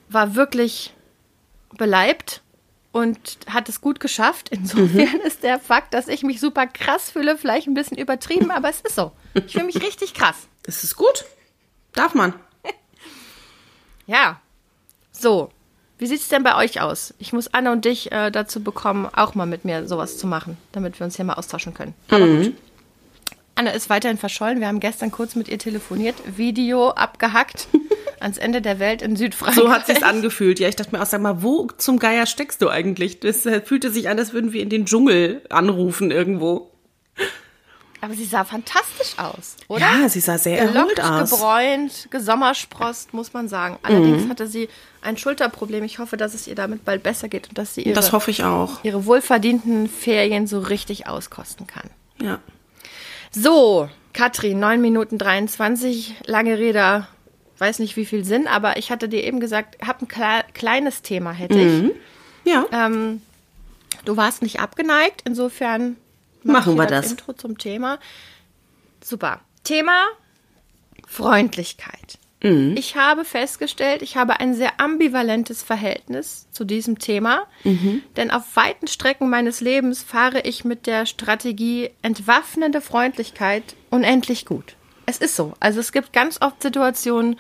war 0.10 0.34
wirklich 0.34 0.96
beleibt 1.78 2.42
und 2.94 3.38
hat 3.48 3.68
es 3.68 3.82
gut 3.82 4.00
geschafft. 4.00 4.50
Insofern 4.50 5.20
mhm. 5.20 5.26
ist 5.26 5.44
der 5.44 5.60
Fakt, 5.60 5.94
dass 5.94 6.08
ich 6.08 6.24
mich 6.24 6.40
super 6.40 6.68
krass 6.68 7.12
fühle, 7.12 7.38
vielleicht 7.38 7.68
ein 7.68 7.74
bisschen 7.74 7.98
übertrieben, 7.98 8.52
aber 8.52 8.70
es 8.70 8.80
ist 8.80 8.96
so. 8.96 9.12
Ich 9.34 9.52
fühle 9.52 9.66
mich 9.66 9.82
richtig 9.82 10.14
krass. 10.14 10.48
Es 10.66 10.86
ist 10.86 10.96
gut. 10.96 11.26
Darf 11.94 12.14
man. 12.14 12.34
ja. 14.08 14.40
So. 15.12 15.50
Wie 15.98 16.08
sieht 16.08 16.22
es 16.22 16.28
denn 16.28 16.44
bei 16.44 16.56
euch 16.56 16.82
aus? 16.82 17.14
Ich 17.18 17.34
muss 17.34 17.54
Anne 17.54 17.72
und 17.72 17.86
dich 17.86 18.12
äh, 18.12 18.30
dazu 18.30 18.62
bekommen, 18.62 19.08
auch 19.12 19.36
mal 19.36 19.46
mit 19.46 19.66
mir 19.66 19.88
sowas 19.88 20.18
zu 20.18 20.28
machen, 20.28 20.58
damit 20.72 21.00
wir 21.00 21.06
uns 21.06 21.16
hier 21.16 21.26
mal 21.26 21.36
austauschen 21.36 21.74
können. 21.74 21.94
Aber 22.10 22.26
mhm. 22.26 22.44
gut. 22.44 22.54
Anne 23.56 23.74
ist 23.74 23.90
weiterhin 23.90 24.18
verschollen. 24.18 24.60
Wir 24.60 24.68
haben 24.68 24.80
gestern 24.80 25.12
kurz 25.12 25.36
mit 25.36 25.48
ihr 25.48 25.60
telefoniert, 25.60 26.16
Video 26.38 26.90
abgehackt 26.90 27.68
ans 28.24 28.38
Ende 28.38 28.62
der 28.62 28.80
Welt 28.80 29.02
in 29.02 29.16
Südfrankreich. 29.16 29.64
So 29.64 29.72
hat 29.72 29.86
sich's 29.86 30.04
angefühlt. 30.04 30.60
Ja, 30.60 30.68
ich 30.68 30.76
dachte 30.76 30.96
mir 30.96 31.02
auch, 31.02 31.06
sag 31.06 31.22
mal, 31.22 31.44
wo 31.44 31.68
zum 31.78 32.00
Geier 32.00 32.26
steckst 32.26 32.62
du 32.62 32.70
eigentlich? 32.70 33.20
Das 33.20 33.46
äh, 33.46 33.62
fühlte 33.62 33.92
sich 33.92 34.10
an, 34.10 34.18
als 34.18 34.34
würden 34.34 34.54
wir 34.54 34.62
in 34.62 34.70
den 34.70 34.86
Dschungel 34.86 35.42
anrufen 35.50 36.10
irgendwo. 36.10 36.72
Aber 38.02 38.16
sie 38.16 38.26
sah 38.26 38.44
fantastisch 38.44 39.18
aus, 39.18 39.56
oder? 39.70 39.80
Ja, 39.80 40.10
sie 40.10 40.20
sah 40.20 40.38
sehr 40.38 40.60
erholt 40.60 41.02
aus. 41.02 41.32
gebräunt, 41.32 42.10
gesommersprost, 42.12 43.14
muss 43.14 43.32
man 43.32 43.48
sagen. 43.48 43.80
Allerdings 43.82 44.26
mhm. 44.26 44.30
hatte 44.30 44.48
sie 44.48 44.68
ein 45.02 45.16
Schulterproblem. 45.16 45.86
Ich 45.86 46.00
hoffe, 46.00 46.18
dass 46.18 46.34
es 46.34 46.46
ihr 46.46 46.56
damit 46.56 46.84
bald 46.84 47.02
besser 47.02 47.30
geht 47.30 47.48
und 47.48 47.58
dass 47.58 47.76
sie 47.76 47.84
ihre, 47.84 47.96
das 47.96 48.12
hoffe 48.12 48.30
ich 48.30 48.44
auch. 48.44 48.84
ihre 48.84 49.06
wohlverdienten 49.06 49.88
Ferien 49.88 50.48
so 50.48 50.60
richtig 50.60 51.08
auskosten 51.08 51.66
kann. 51.66 51.90
Ja. 52.22 52.40
So, 53.32 53.88
Katrin, 54.12 54.60
9 54.60 54.82
Minuten 54.82 55.18
23, 55.18 56.16
lange 56.26 56.58
Rede, 56.58 57.08
weiß 57.58 57.80
nicht 57.80 57.96
wie 57.98 58.06
viel 58.06 58.24
Sinn, 58.26 58.48
aber 58.48 58.78
ich 58.78 58.92
hatte 58.92 59.10
dir 59.10 59.24
eben 59.24 59.40
gesagt, 59.40 59.78
hab 59.86 60.02
ein 60.02 60.08
kleines 60.54 61.02
Thema, 61.02 61.32
hätte 61.32 61.58
mhm. 61.58 61.92
ich. 62.46 62.52
Ja. 62.52 62.66
Ähm, 62.72 63.22
du 64.06 64.18
warst 64.18 64.42
nicht 64.42 64.60
abgeneigt, 64.60 65.22
insofern 65.26 65.96
mach 66.44 66.66
machen 66.66 66.78
wir 66.78 66.86
das. 66.88 67.12
Intro 67.12 67.34
zum 67.34 67.58
Thema. 67.58 68.00
Super. 69.04 69.42
Thema 69.64 70.08
Freundlichkeit. 71.08 72.18
Mhm. 72.44 72.76
Ich 72.78 72.96
habe 72.98 73.24
festgestellt, 73.24 74.02
ich 74.02 74.18
habe 74.18 74.40
ein 74.40 74.54
sehr 74.54 74.80
ambivalentes 74.80 75.64
Verhältnis 75.64 76.48
zu 76.52 76.66
diesem 76.66 77.00
Thema, 77.00 77.48
mhm. 77.64 78.04
denn 78.18 78.32
auf 78.32 78.56
weiten 78.56 78.88
Strecken 78.88 79.30
meines 79.30 79.62
Lebens 79.62 80.04
fahre 80.04 80.42
ich 80.42 80.66
mit 80.66 80.86
der 80.86 81.06
Strategie 81.06 81.92
entwaffnende 82.02 82.82
Freundlichkeit 82.82 83.76
unendlich 83.90 84.46
gut. 84.46 84.76
Es 85.06 85.18
ist 85.18 85.36
so. 85.36 85.54
Also 85.60 85.80
es 85.80 85.92
gibt 85.92 86.14
ganz 86.14 86.42
oft 86.42 86.62
Situationen, 86.62 87.38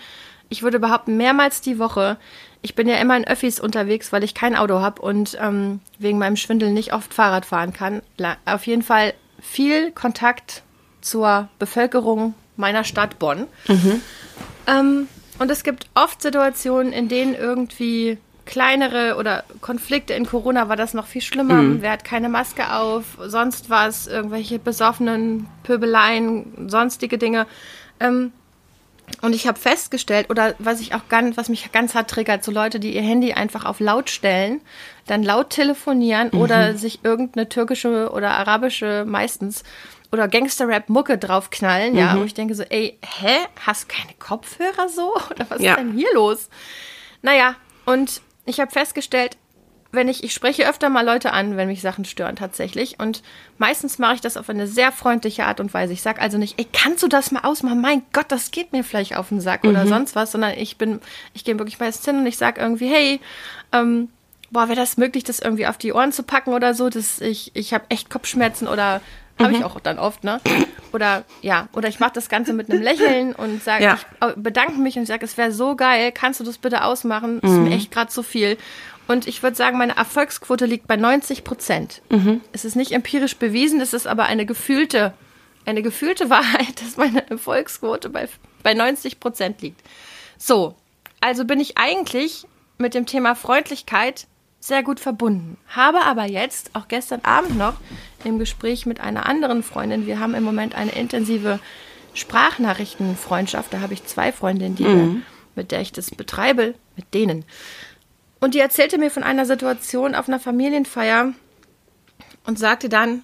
ich 0.49 0.63
würde 0.63 0.79
behaupten, 0.79 1.17
mehrmals 1.17 1.61
die 1.61 1.79
Woche. 1.79 2.17
Ich 2.61 2.75
bin 2.75 2.87
ja 2.87 2.95
immer 2.97 3.17
in 3.17 3.25
Öffis 3.25 3.59
unterwegs, 3.59 4.11
weil 4.11 4.23
ich 4.23 4.33
kein 4.33 4.55
Auto 4.55 4.81
habe 4.81 5.01
und 5.01 5.37
ähm, 5.41 5.79
wegen 5.97 6.17
meinem 6.17 6.35
Schwindel 6.35 6.71
nicht 6.71 6.93
oft 6.93 7.13
Fahrrad 7.13 7.45
fahren 7.45 7.73
kann. 7.73 8.01
Auf 8.45 8.67
jeden 8.67 8.83
Fall 8.83 9.13
viel 9.41 9.91
Kontakt 9.91 10.63
zur 11.01 11.49
Bevölkerung 11.59 12.33
meiner 12.55 12.83
Stadt 12.83 13.19
Bonn. 13.19 13.47
Mhm. 13.67 14.01
Ähm, 14.67 15.07
und 15.39 15.51
es 15.51 15.63
gibt 15.63 15.87
oft 15.95 16.21
Situationen, 16.21 16.93
in 16.93 17.09
denen 17.09 17.35
irgendwie 17.35 18.17
kleinere 18.45 19.15
oder 19.17 19.43
Konflikte 19.61 20.13
in 20.13 20.25
Corona 20.25 20.69
war 20.69 20.75
das 20.75 20.93
noch 20.93 21.07
viel 21.07 21.21
schlimmer. 21.21 21.55
Mhm. 21.55 21.81
Wer 21.81 21.91
hat 21.91 22.03
keine 22.03 22.29
Maske 22.29 22.73
auf? 22.73 23.17
Sonst 23.25 23.69
war 23.69 23.87
es 23.87 24.07
irgendwelche 24.07 24.59
besoffenen 24.59 25.47
Pöbeleien, 25.63 26.69
sonstige 26.69 27.17
Dinge. 27.17 27.47
Ähm, 27.99 28.31
und 29.21 29.33
ich 29.33 29.47
habe 29.47 29.59
festgestellt, 29.59 30.29
oder 30.29 30.55
was 30.59 30.81
ich 30.81 30.93
auch 30.93 31.07
ganz, 31.09 31.37
was 31.37 31.49
mich 31.49 31.71
ganz 31.71 31.93
hart 31.93 32.09
triggert, 32.09 32.43
so 32.43 32.51
Leute, 32.51 32.79
die 32.79 32.95
ihr 32.95 33.01
Handy 33.01 33.33
einfach 33.33 33.65
auf 33.65 33.79
laut 33.79 34.09
stellen, 34.09 34.61
dann 35.07 35.23
laut 35.23 35.49
telefonieren 35.49 36.29
mhm. 36.33 36.39
oder 36.39 36.75
sich 36.75 36.99
irgendeine 37.03 37.47
türkische 37.49 38.11
oder 38.11 38.31
arabische 38.31 39.05
meistens 39.07 39.63
oder 40.11 40.27
Gangster-Rap-Mucke 40.27 41.17
draufknallen, 41.17 41.93
mhm. 41.93 41.99
ja, 41.99 42.17
wo 42.17 42.23
ich 42.23 42.33
denke 42.33 42.55
so, 42.55 42.63
ey, 42.63 42.97
hä, 43.01 43.37
hast 43.65 43.83
du 43.83 43.87
keine 43.87 44.13
Kopfhörer 44.19 44.87
so? 44.87 45.15
Oder 45.31 45.45
was 45.49 45.59
ja. 45.59 45.71
ist 45.71 45.79
denn 45.79 45.93
hier 45.93 46.13
los? 46.13 46.49
Naja, 47.23 47.55
und 47.85 48.21
ich 48.45 48.59
habe 48.59 48.71
festgestellt, 48.71 49.37
wenn 49.93 50.09
ich, 50.09 50.23
ich 50.23 50.33
spreche 50.33 50.67
öfter 50.67 50.89
mal 50.89 51.05
Leute 51.05 51.33
an, 51.33 51.55
wenn 51.55 51.67
mich 51.67 51.81
Sachen 51.81 52.03
stören 52.03 52.35
tatsächlich. 52.35 52.99
Und 52.99 53.21
meistens 53.59 53.99
mache 53.99 54.15
ich 54.15 54.21
das 54.21 54.37
auf 54.37 54.49
eine 54.49 54.65
sehr 54.65 54.91
freundliche 54.91 55.45
Art 55.45 55.59
und 55.59 55.71
Weise. 55.73 55.93
Ich 55.93 56.01
sage 56.01 56.19
also 56.19 56.39
nicht, 56.39 56.59
ey, 56.59 56.65
kannst 56.73 57.03
du 57.03 57.07
das 57.07 57.31
mal 57.31 57.41
ausmachen? 57.41 57.79
Mein 57.79 58.01
Gott, 58.11 58.25
das 58.29 58.49
geht 58.49 58.71
mir 58.71 58.83
vielleicht 58.83 59.15
auf 59.15 59.29
den 59.29 59.39
Sack 59.39 59.63
mhm. 59.63 59.69
oder 59.69 59.85
sonst 59.85 60.15
was, 60.15 60.31
sondern 60.31 60.53
ich 60.57 60.77
bin, 60.77 60.99
ich 61.35 61.43
gehe 61.43 61.59
wirklich 61.59 61.79
meistens 61.79 62.05
hin 62.05 62.17
und 62.17 62.25
ich 62.25 62.37
sage 62.37 62.59
irgendwie, 62.59 62.87
hey, 62.87 63.19
ähm, 63.71 64.09
boah, 64.49 64.67
wäre 64.67 64.75
das 64.79 64.97
möglich, 64.97 65.23
das 65.23 65.39
irgendwie 65.39 65.67
auf 65.67 65.77
die 65.77 65.93
Ohren 65.93 66.11
zu 66.11 66.23
packen 66.23 66.53
oder 66.53 66.73
so? 66.73 66.89
Das, 66.89 67.21
ich 67.21 67.51
ich 67.53 67.73
habe 67.73 67.85
echt 67.89 68.09
Kopfschmerzen 68.09 68.67
oder 68.67 68.99
habe 69.39 69.49
mhm. 69.49 69.55
ich 69.55 69.63
auch 69.63 69.79
dann 69.79 69.99
oft, 69.99 70.23
ne? 70.23 70.39
Oder 70.91 71.23
ja, 71.41 71.69
oder 71.73 71.87
ich 71.87 71.99
mache 71.99 72.13
das 72.13 72.29
Ganze 72.29 72.53
mit 72.53 72.69
einem 72.69 72.83
Lächeln 72.83 73.33
und 73.33 73.63
sage, 73.63 73.83
ja. 73.83 73.95
ich 73.95 74.35
bedanke 74.35 74.79
mich 74.79 74.97
und 74.97 75.07
sage, 75.07 75.25
es 75.25 75.37
wäre 75.37 75.51
so 75.51 75.75
geil, 75.75 76.11
kannst 76.11 76.39
du 76.39 76.43
das 76.43 76.59
bitte 76.59 76.83
ausmachen? 76.83 77.39
Das 77.41 77.51
mhm. 77.51 77.57
ist 77.57 77.69
mir 77.69 77.75
echt 77.75 77.91
gerade 77.91 78.11
so 78.11 78.21
viel. 78.21 78.57
Und 79.07 79.27
ich 79.27 79.43
würde 79.43 79.55
sagen, 79.55 79.77
meine 79.77 79.97
Erfolgsquote 79.97 80.65
liegt 80.65 80.87
bei 80.87 80.95
90 80.95 81.43
Prozent. 81.43 82.01
Mhm. 82.09 82.41
Es 82.51 82.63
ist 82.63 82.75
nicht 82.75 82.91
empirisch 82.91 83.35
bewiesen, 83.37 83.81
es 83.81 83.93
ist 83.93 84.07
aber 84.07 84.25
eine 84.25 84.45
gefühlte, 84.45 85.13
eine 85.65 85.81
gefühlte 85.81 86.29
Wahrheit, 86.29 86.81
dass 86.81 86.97
meine 86.97 87.27
Erfolgsquote 87.29 88.09
bei, 88.09 88.29
bei 88.61 88.73
90 88.73 89.19
Prozent 89.19 89.61
liegt. 89.61 89.81
So, 90.37 90.75
also 91.21 91.45
bin 91.45 91.59
ich 91.59 91.77
eigentlich 91.77 92.45
mit 92.77 92.93
dem 92.93 93.05
Thema 93.05 93.35
Freundlichkeit 93.35 94.27
sehr 94.63 94.81
gut 94.81 95.01
verbunden. 95.01 95.57
Habe 95.67 96.03
aber 96.03 96.23
jetzt, 96.23 96.71
auch 96.73 96.87
gestern 96.87 97.19
Abend 97.23 97.57
noch, 97.57 97.73
im 98.23 98.39
Gespräch 98.39 98.85
mit 98.85 99.01
einer 99.01 99.25
anderen 99.25 99.61
Freundin, 99.61 100.07
wir 100.07 100.21
haben 100.21 100.33
im 100.35 100.43
Moment 100.43 100.73
eine 100.73 100.91
intensive 100.91 101.59
Sprachnachrichtenfreundschaft, 102.13 103.73
da 103.73 103.81
habe 103.81 103.93
ich 103.93 104.05
zwei 104.05 104.31
Freundinnen, 104.31 104.75
die, 104.75 104.85
mhm. 104.85 105.23
mit 105.55 105.71
der 105.71 105.81
ich 105.81 105.91
das 105.91 106.11
betreibe, 106.11 106.75
mit 106.95 107.13
denen. 107.13 107.43
Und 108.39 108.53
die 108.53 108.59
erzählte 108.59 108.97
mir 108.97 109.11
von 109.11 109.23
einer 109.23 109.45
Situation 109.45 110.15
auf 110.15 110.29
einer 110.29 110.39
Familienfeier 110.39 111.33
und 112.45 112.57
sagte 112.57 112.87
dann, 112.87 113.23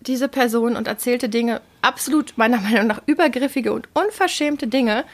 diese 0.00 0.26
Person 0.26 0.74
und 0.74 0.88
erzählte 0.88 1.28
Dinge, 1.28 1.60
absolut 1.82 2.36
meiner 2.36 2.60
Meinung 2.60 2.88
nach 2.88 3.02
übergriffige 3.06 3.72
und 3.72 3.88
unverschämte 3.94 4.66
Dinge. 4.66 5.04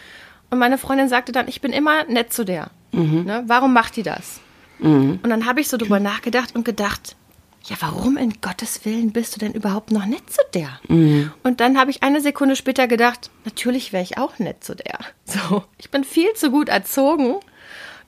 Und 0.49 0.59
meine 0.59 0.79
Freundin 0.79 1.11
sagte 1.11 1.33
dann, 1.33 1.49
ich 1.49 1.61
bin 1.61 1.75
immer 1.75 2.05
nett 2.05 2.33
zu 2.33 2.45
der. 2.45 2.71
Mhm. 2.93 3.25
Ne? 3.25 3.45
Warum 3.47 3.75
macht 3.75 3.97
die 3.97 4.03
das? 4.03 4.41
Mhm. 4.79 5.21
Und 5.23 5.31
dann 5.31 5.47
habe 5.47 5.61
ich 5.61 5.69
so 5.69 5.77
drüber 5.77 6.01
nachgedacht 6.01 6.55
und 6.55 6.65
gedacht, 6.65 7.17
ja, 7.65 7.77
warum 7.81 8.17
in 8.17 8.41
Gottes 8.41 8.85
Willen 8.85 9.13
bist 9.13 9.35
du 9.35 9.41
denn 9.41 9.53
überhaupt 9.53 9.91
noch 9.91 10.07
nett 10.07 10.31
zu 10.31 10.41
der? 10.55 10.81
Mhm. 10.89 11.33
Und 11.43 11.61
dann 11.61 11.79
habe 11.79 11.91
ich 11.91 12.03
eine 12.03 12.21
Sekunde 12.21 12.57
später 12.57 12.89
gedacht, 12.89 13.31
natürlich 13.45 13.93
wäre 13.93 14.03
ich 14.03 14.17
auch 14.17 14.39
nett 14.39 14.65
zu 14.65 14.75
der. 14.75 14.99
So, 15.25 15.65
ich 15.77 15.91
bin 15.91 16.05
viel 16.05 16.33
zu 16.35 16.51
gut 16.51 16.71
erzogen, 16.71 17.37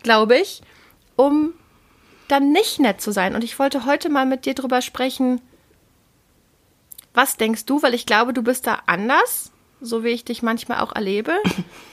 glaube 0.02 0.38
ich, 0.38 0.62
um 1.16 1.52
dann 2.28 2.52
nicht 2.52 2.80
nett 2.80 3.02
zu 3.02 3.12
sein. 3.12 3.34
Und 3.34 3.44
ich 3.44 3.58
wollte 3.58 3.84
heute 3.84 4.08
mal 4.08 4.24
mit 4.24 4.46
dir 4.46 4.54
drüber 4.54 4.80
sprechen, 4.80 5.42
was 7.12 7.36
denkst 7.36 7.66
du? 7.66 7.82
Weil 7.82 7.92
ich 7.92 8.06
glaube, 8.06 8.32
du 8.32 8.42
bist 8.42 8.66
da 8.66 8.80
anders, 8.86 9.52
so 9.80 10.04
wie 10.04 10.08
ich 10.08 10.24
dich 10.24 10.42
manchmal 10.42 10.80
auch 10.80 10.94
erlebe. 10.94 11.32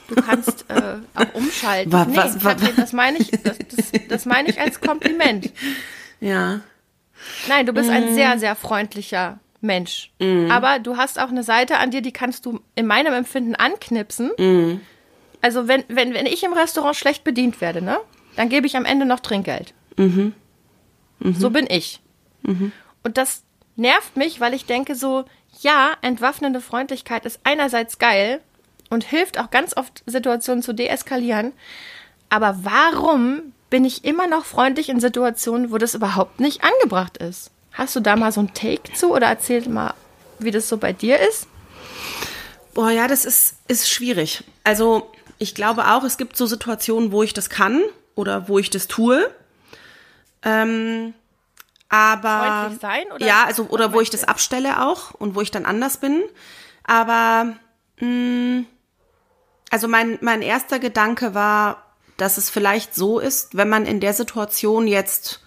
Du 0.08 0.14
kannst 0.14 0.64
äh, 0.68 0.96
auch 1.14 1.34
umschalten. 1.34 1.92
Was, 1.92 2.08
nee, 2.08 2.16
was, 2.16 2.38
Katrin, 2.38 2.74
das 2.76 2.92
meine 2.92 3.18
ich, 3.18 3.30
das, 3.30 3.58
das, 3.58 3.92
das 4.08 4.26
meine 4.26 4.48
ich 4.48 4.60
als 4.60 4.80
Kompliment. 4.80 5.50
Ja. 6.20 6.60
Nein, 7.48 7.66
du 7.66 7.72
bist 7.72 7.90
mm. 7.90 7.92
ein 7.92 8.14
sehr, 8.14 8.38
sehr 8.38 8.54
freundlicher 8.54 9.38
Mensch. 9.60 10.10
Mm. 10.18 10.50
Aber 10.50 10.78
du 10.78 10.96
hast 10.96 11.18
auch 11.18 11.28
eine 11.28 11.42
Seite 11.42 11.78
an 11.78 11.90
dir, 11.90 12.00
die 12.00 12.12
kannst 12.12 12.46
du 12.46 12.60
in 12.74 12.86
meinem 12.86 13.12
Empfinden 13.12 13.54
anknipsen. 13.54 14.30
Mm. 14.38 14.80
Also 15.40 15.68
wenn, 15.68 15.84
wenn, 15.88 16.14
wenn 16.14 16.26
ich 16.26 16.42
im 16.42 16.52
Restaurant 16.52 16.96
schlecht 16.96 17.24
bedient 17.24 17.60
werde, 17.60 17.82
ne? 17.82 17.98
dann 18.36 18.48
gebe 18.48 18.66
ich 18.66 18.76
am 18.76 18.84
Ende 18.84 19.04
noch 19.04 19.20
Trinkgeld. 19.20 19.74
Mhm. 19.96 20.32
Mhm. 21.18 21.34
So 21.34 21.50
bin 21.50 21.66
ich. 21.68 22.00
Mhm. 22.42 22.72
Und 23.02 23.16
das 23.16 23.42
nervt 23.78 24.16
mich, 24.16 24.40
weil 24.40 24.54
ich 24.54 24.66
denke 24.66 24.94
so, 24.94 25.24
ja, 25.60 25.96
entwaffnende 26.02 26.60
Freundlichkeit 26.60 27.24
ist 27.24 27.40
einerseits 27.44 27.98
geil 27.98 28.40
und 28.90 29.04
hilft 29.04 29.38
auch 29.38 29.50
ganz 29.50 29.76
oft 29.76 30.02
Situationen 30.06 30.62
zu 30.62 30.72
deeskalieren. 30.72 31.52
Aber 32.28 32.58
warum 32.62 33.52
bin 33.70 33.84
ich 33.84 34.04
immer 34.04 34.26
noch 34.26 34.44
freundlich 34.44 34.88
in 34.88 35.00
Situationen, 35.00 35.70
wo 35.70 35.78
das 35.78 35.94
überhaupt 35.94 36.40
nicht 36.40 36.62
angebracht 36.62 37.18
ist? 37.18 37.50
Hast 37.72 37.94
du 37.96 38.00
da 38.00 38.16
mal 38.16 38.32
so 38.32 38.40
ein 38.40 38.54
Take 38.54 38.92
zu 38.94 39.12
oder 39.12 39.28
erzähl 39.28 39.68
mal, 39.68 39.94
wie 40.38 40.50
das 40.50 40.68
so 40.68 40.78
bei 40.78 40.92
dir 40.92 41.18
ist? 41.20 41.46
Boah, 42.74 42.90
ja, 42.90 43.08
das 43.08 43.24
ist, 43.24 43.56
ist 43.68 43.88
schwierig. 43.88 44.44
Also, 44.64 45.10
ich 45.38 45.54
glaube 45.54 45.86
auch, 45.88 46.04
es 46.04 46.16
gibt 46.16 46.36
so 46.36 46.46
Situationen, 46.46 47.12
wo 47.12 47.22
ich 47.22 47.34
das 47.34 47.50
kann 47.50 47.82
oder 48.14 48.48
wo 48.48 48.58
ich 48.58 48.70
das 48.70 48.88
tue. 48.88 49.30
Ähm, 50.42 51.14
aber 51.88 52.72
sein 52.80 53.04
oder 53.14 53.26
ja, 53.26 53.44
also 53.44 53.64
oder 53.68 53.92
wo 53.92 54.00
ich 54.00 54.10
das 54.10 54.24
abstelle 54.24 54.82
auch 54.82 55.14
und 55.14 55.34
wo 55.34 55.40
ich 55.40 55.50
dann 55.50 55.64
anders 55.64 55.98
bin. 55.98 56.22
Aber 56.84 57.54
mh, 58.00 58.06
mm, 58.06 58.66
also 59.70 59.88
mein 59.88 60.18
mein 60.20 60.42
erster 60.42 60.78
Gedanke 60.78 61.34
war, 61.34 61.84
dass 62.16 62.36
es 62.36 62.50
vielleicht 62.50 62.94
so 62.94 63.18
ist, 63.18 63.56
wenn 63.56 63.68
man 63.68 63.86
in 63.86 64.00
der 64.00 64.12
Situation 64.12 64.86
jetzt 64.86 65.40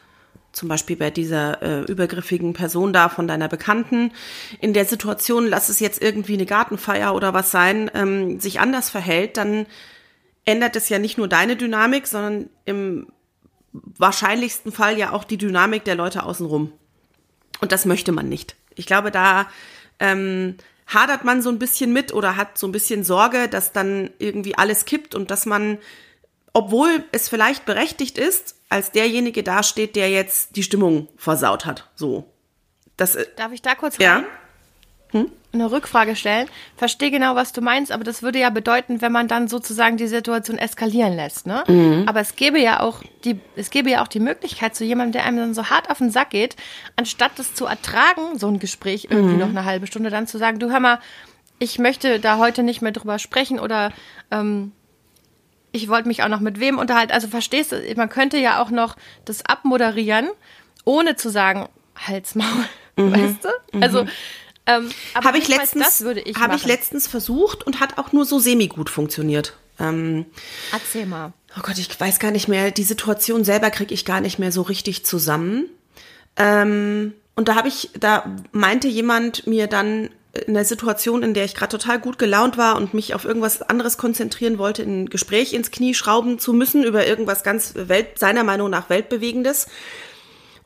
zum 0.51 0.67
Beispiel 0.67 0.97
bei 0.97 1.11
dieser 1.11 1.61
äh, 1.61 1.81
übergriffigen 1.83 2.53
Person 2.53 2.91
da 2.91 3.09
von 3.09 3.27
deiner 3.27 3.47
Bekannten, 3.47 4.11
in 4.59 4.73
der 4.73 4.85
Situation, 4.85 5.47
lass 5.47 5.69
es 5.69 5.79
jetzt 5.79 6.01
irgendwie 6.01 6.33
eine 6.33 6.45
Gartenfeier 6.45 7.15
oder 7.15 7.33
was 7.33 7.51
sein, 7.51 7.89
ähm, 7.93 8.39
sich 8.39 8.59
anders 8.59 8.89
verhält, 8.89 9.37
dann 9.37 9.65
ändert 10.43 10.75
es 10.75 10.89
ja 10.89 10.99
nicht 10.99 11.17
nur 11.17 11.27
deine 11.27 11.55
Dynamik, 11.55 12.07
sondern 12.07 12.49
im 12.65 13.07
wahrscheinlichsten 13.73 14.71
Fall 14.71 14.97
ja 14.97 15.11
auch 15.11 15.23
die 15.23 15.37
Dynamik 15.37 15.83
der 15.83 15.95
Leute 15.95 16.23
außenrum. 16.23 16.71
Und 17.59 17.71
das 17.71 17.85
möchte 17.85 18.11
man 18.11 18.27
nicht. 18.27 18.55
Ich 18.75 18.85
glaube, 18.85 19.11
da 19.11 19.47
ähm, 19.99 20.57
hadert 20.87 21.23
man 21.23 21.41
so 21.41 21.49
ein 21.49 21.59
bisschen 21.59 21.93
mit 21.93 22.13
oder 22.13 22.35
hat 22.35 22.57
so 22.57 22.67
ein 22.67 22.71
bisschen 22.71 23.03
Sorge, 23.03 23.47
dass 23.47 23.71
dann 23.71 24.09
irgendwie 24.19 24.57
alles 24.57 24.85
kippt 24.85 25.15
und 25.15 25.31
dass 25.31 25.45
man, 25.45 25.77
obwohl 26.53 27.03
es 27.11 27.29
vielleicht 27.29 27.65
berechtigt 27.65 28.17
ist, 28.17 28.55
als 28.69 28.91
derjenige 28.91 29.43
dasteht, 29.43 29.95
der 29.95 30.09
jetzt 30.09 30.55
die 30.55 30.63
Stimmung 30.63 31.07
versaut 31.17 31.65
hat. 31.65 31.89
So. 31.95 32.25
Das, 32.97 33.15
äh, 33.15 33.25
Darf 33.35 33.51
ich 33.51 33.61
da 33.61 33.75
kurz 33.75 33.95
rein? 33.95 34.01
Ja. 34.01 34.23
Hm? 35.11 35.31
eine 35.53 35.71
Rückfrage 35.71 36.15
stellen. 36.15 36.47
Verstehe 36.77 37.11
genau, 37.11 37.35
was 37.35 37.51
du 37.51 37.61
meinst, 37.61 37.91
aber 37.91 38.03
das 38.03 38.23
würde 38.23 38.39
ja 38.39 38.49
bedeuten, 38.49 39.01
wenn 39.01 39.11
man 39.11 39.27
dann 39.27 39.47
sozusagen 39.47 39.97
die 39.97 40.07
Situation 40.07 40.57
eskalieren 40.57 41.15
lässt, 41.15 41.45
ne? 41.45 41.63
Mhm. 41.67 42.05
Aber 42.07 42.21
es 42.21 42.35
gäbe 42.35 42.59
ja 42.59 42.79
auch 42.79 43.03
die, 43.25 43.39
es 43.55 43.69
gäbe 43.69 43.89
ja 43.89 44.01
auch 44.01 44.07
die 44.07 44.19
Möglichkeit 44.19 44.75
zu 44.75 44.85
jemandem, 44.85 45.13
der 45.13 45.25
einem 45.25 45.37
dann 45.37 45.53
so 45.53 45.69
hart 45.69 45.89
auf 45.89 45.97
den 45.97 46.11
Sack 46.11 46.29
geht, 46.29 46.55
anstatt 46.95 47.33
das 47.35 47.53
zu 47.53 47.65
ertragen, 47.65 48.37
so 48.37 48.47
ein 48.47 48.59
Gespräch 48.59 49.07
irgendwie 49.09 49.33
mhm. 49.33 49.39
noch 49.39 49.49
eine 49.49 49.65
halbe 49.65 49.87
Stunde, 49.87 50.09
dann 50.09 50.27
zu 50.27 50.37
sagen, 50.37 50.59
du 50.59 50.71
hör 50.71 50.79
mal, 50.79 50.99
ich 51.59 51.77
möchte 51.77 52.19
da 52.19 52.37
heute 52.37 52.63
nicht 52.63 52.81
mehr 52.81 52.91
drüber 52.91 53.19
sprechen 53.19 53.59
oder 53.59 53.91
ähm, 54.31 54.71
ich 55.73 55.89
wollte 55.89 56.07
mich 56.07 56.23
auch 56.23 56.27
noch 56.27 56.39
mit 56.39 56.59
wem 56.59 56.79
unterhalten. 56.79 57.11
Also 57.11 57.27
verstehst 57.27 57.71
du, 57.71 57.77
man 57.95 58.09
könnte 58.09 58.37
ja 58.37 58.61
auch 58.61 58.71
noch 58.71 58.95
das 59.25 59.45
abmoderieren, 59.45 60.29
ohne 60.85 61.15
zu 61.15 61.29
sagen, 61.29 61.67
Halsmaul, 61.95 62.65
mhm. 62.95 63.11
weißt 63.11 63.45
du? 63.45 63.81
Also 63.81 64.03
mhm. 64.05 64.09
Ähm, 64.77 64.89
habe 65.15 65.37
ich 65.37 65.47
letztens, 65.47 66.01
ich, 66.01 66.35
hab 66.35 66.55
ich 66.55 66.65
letztens 66.65 67.07
versucht 67.07 67.65
und 67.65 67.79
hat 67.79 67.97
auch 67.97 68.11
nur 68.11 68.25
so 68.25 68.39
semi 68.39 68.67
gut 68.67 68.89
funktioniert. 68.89 69.57
Ähm, 69.79 70.25
Erzähl 70.71 71.05
mal. 71.05 71.33
Oh 71.57 71.61
Gott, 71.61 71.77
ich 71.77 71.99
weiß 71.99 72.19
gar 72.19 72.31
nicht 72.31 72.47
mehr, 72.47 72.71
die 72.71 72.83
Situation 72.83 73.43
selber 73.43 73.71
kriege 73.71 73.93
ich 73.93 74.05
gar 74.05 74.21
nicht 74.21 74.39
mehr 74.39 74.51
so 74.51 74.61
richtig 74.61 75.05
zusammen. 75.05 75.69
Ähm, 76.37 77.13
und 77.35 77.47
da 77.47 77.55
habe 77.55 77.67
ich, 77.67 77.89
da 77.99 78.37
meinte 78.51 78.87
jemand 78.87 79.47
mir 79.47 79.67
dann 79.67 80.09
in 80.47 80.53
der 80.53 80.63
Situation, 80.63 81.23
in 81.23 81.33
der 81.33 81.43
ich 81.43 81.55
gerade 81.55 81.77
total 81.77 81.99
gut 81.99 82.17
gelaunt 82.17 82.57
war 82.57 82.77
und 82.77 82.93
mich 82.93 83.13
auf 83.13 83.25
irgendwas 83.25 83.61
anderes 83.61 83.97
konzentrieren 83.97 84.57
wollte, 84.57 84.83
ein 84.83 85.09
Gespräch 85.09 85.53
ins 85.53 85.71
Knie 85.71 85.93
schrauben 85.93 86.39
zu 86.39 86.53
müssen 86.53 86.83
über 86.83 87.05
irgendwas 87.05 87.43
ganz 87.43 87.73
Welt, 87.75 88.17
seiner 88.17 88.43
Meinung 88.43 88.69
nach 88.69 88.89
weltbewegendes. 88.89 89.67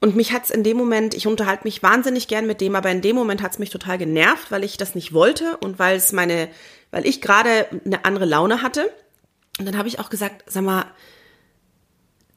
Und 0.02 0.16
mich 0.16 0.34
hat's 0.34 0.50
in 0.50 0.64
dem 0.64 0.78
Moment, 0.78 1.14
ich 1.14 1.28
unterhalte 1.28 1.64
mich 1.64 1.82
wahnsinnig 1.82 2.28
gern 2.28 2.46
mit 2.46 2.62
dem, 2.62 2.75
aber 2.75 2.92
in 2.92 3.02
dem 3.02 3.16
Moment 3.16 3.42
hat's 3.42 3.60
mich 3.60 3.70
total 3.70 3.98
genervt, 3.98 4.52
weil 4.52 4.64
ich 4.64 4.78
das 4.78 4.96
nicht 4.96 5.14
wollte 5.14 5.58
und 5.58 5.80
weil 5.80 5.96
es 5.96 6.12
meine, 6.12 6.50
weil 6.92 7.06
ich 7.06 7.22
gerade 7.22 7.68
eine 7.86 8.06
andere 8.06 8.25
Laune 8.25 8.62
hatte. 8.62 8.92
Und 9.58 9.66
dann 9.66 9.78
habe 9.78 9.88
ich 9.88 10.00
auch 10.00 10.10
gesagt, 10.10 10.44
sag 10.48 10.64
mal, 10.64 10.86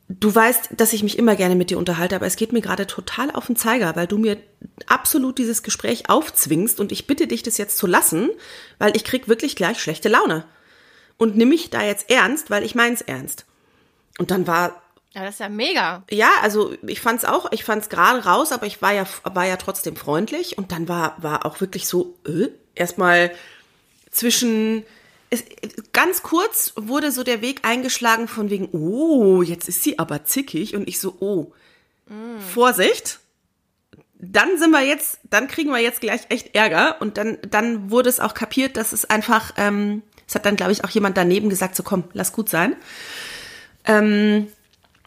du 0.09 0.35
weißt, 0.35 0.71
dass 0.77 0.93
ich 0.93 1.03
mich 1.03 1.19
immer 1.19 1.37
gerne 1.37 1.55
mit 1.55 1.71
dir 1.71 1.79
unterhalte, 1.79 2.17
aber 2.17 2.27
es 2.27 2.37
geht 2.37 2.53
mir 2.53 2.63
gerade 2.63 2.87
total 2.87 3.31
auf 3.31 3.47
den 3.47 3.57
Zeiger, 3.57 3.95
weil 3.97 4.07
du 4.07 4.19
mir 4.19 4.39
absolut 4.87 5.39
dieses 5.39 5.63
Gespräch 5.63 6.09
aufzwingst 6.09 6.81
und 6.81 6.93
ich 6.93 7.07
bitte 7.07 7.27
dich, 7.27 7.43
das 7.43 7.59
jetzt 7.59 7.77
zu 7.77 7.87
lassen, 7.87 8.31
weil 8.79 8.97
ich 8.97 9.05
krieg 9.05 9.29
wirklich 9.29 9.57
gleich 9.57 9.81
schlechte 9.81 10.09
Laune. 10.09 10.45
Und 11.19 11.37
nimm 11.37 11.49
mich 11.51 11.71
da 11.71 11.83
jetzt 11.83 12.11
ernst, 12.11 12.49
weil 12.49 12.63
ich 12.63 12.75
meins 12.75 13.03
ernst. 13.03 13.45
Und 14.19 14.31
dann 14.31 14.47
war 14.47 14.83
ja, 15.15 15.25
das 15.25 15.35
ist 15.35 15.41
ja 15.41 15.49
mega. 15.49 16.05
Ja, 16.11 16.31
also 16.43 16.75
ich 16.87 17.01
fand's 17.01 17.25
auch, 17.25 17.51
ich 17.53 17.65
fand's 17.65 17.89
gerade 17.89 18.25
raus, 18.25 18.53
aber 18.53 18.67
ich 18.67 18.83
war 18.83 18.93
ja 18.93 19.07
war 19.25 19.47
ja 19.47 19.57
trotzdem 19.57 19.97
freundlich 19.97 20.59
und 20.59 20.71
dann 20.73 20.89
war 20.89 21.17
war 21.23 21.47
auch 21.47 21.61
wirklich 21.61 21.89
so 21.89 22.17
äh, 22.27 22.49
erstmal 22.75 23.33
zwischen 24.11 24.85
es, 25.31 25.45
ganz 25.93 26.23
kurz 26.23 26.73
wurde 26.77 27.13
so 27.13 27.23
der 27.23 27.43
Weg 27.43 27.61
eingeschlagen 27.63 28.29
von 28.29 28.51
wegen, 28.51 28.69
oh, 28.73 29.43
jetzt 29.43 29.69
ist 29.69 29.83
sie 29.83 29.99
aber 29.99 30.25
zickig 30.25 30.75
und 30.75 30.89
ich 30.89 31.01
so, 31.01 31.17
oh, 31.21 31.53
mm. 32.07 32.41
Vorsicht. 32.41 33.21
Dann 34.21 34.59
sind 34.59 34.71
wir 34.71 34.83
jetzt, 34.83 35.21
dann 35.31 35.47
kriegen 35.47 35.71
wir 35.71 35.79
jetzt 35.79 36.01
gleich 36.01 36.23
echt 36.29 36.55
Ärger 36.55 36.97
und 37.01 37.19
dann, 37.19 37.39
dann 37.49 37.91
wurde 37.91 38.09
es 38.09 38.19
auch 38.19 38.35
kapiert, 38.35 38.77
dass 38.77 38.93
es 38.93 39.05
einfach, 39.05 39.53
ähm, 39.57 40.03
es 40.27 40.35
hat 40.35 40.45
dann, 40.45 40.57
glaube 40.57 40.73
ich, 40.73 40.83
auch 40.83 40.91
jemand 40.91 41.17
daneben 41.17 41.49
gesagt, 41.51 41.77
so 41.77 41.83
komm, 41.85 42.05
lass 42.15 42.33
gut 42.33 42.49
sein. 42.49 42.75
Ähm, 43.85 44.49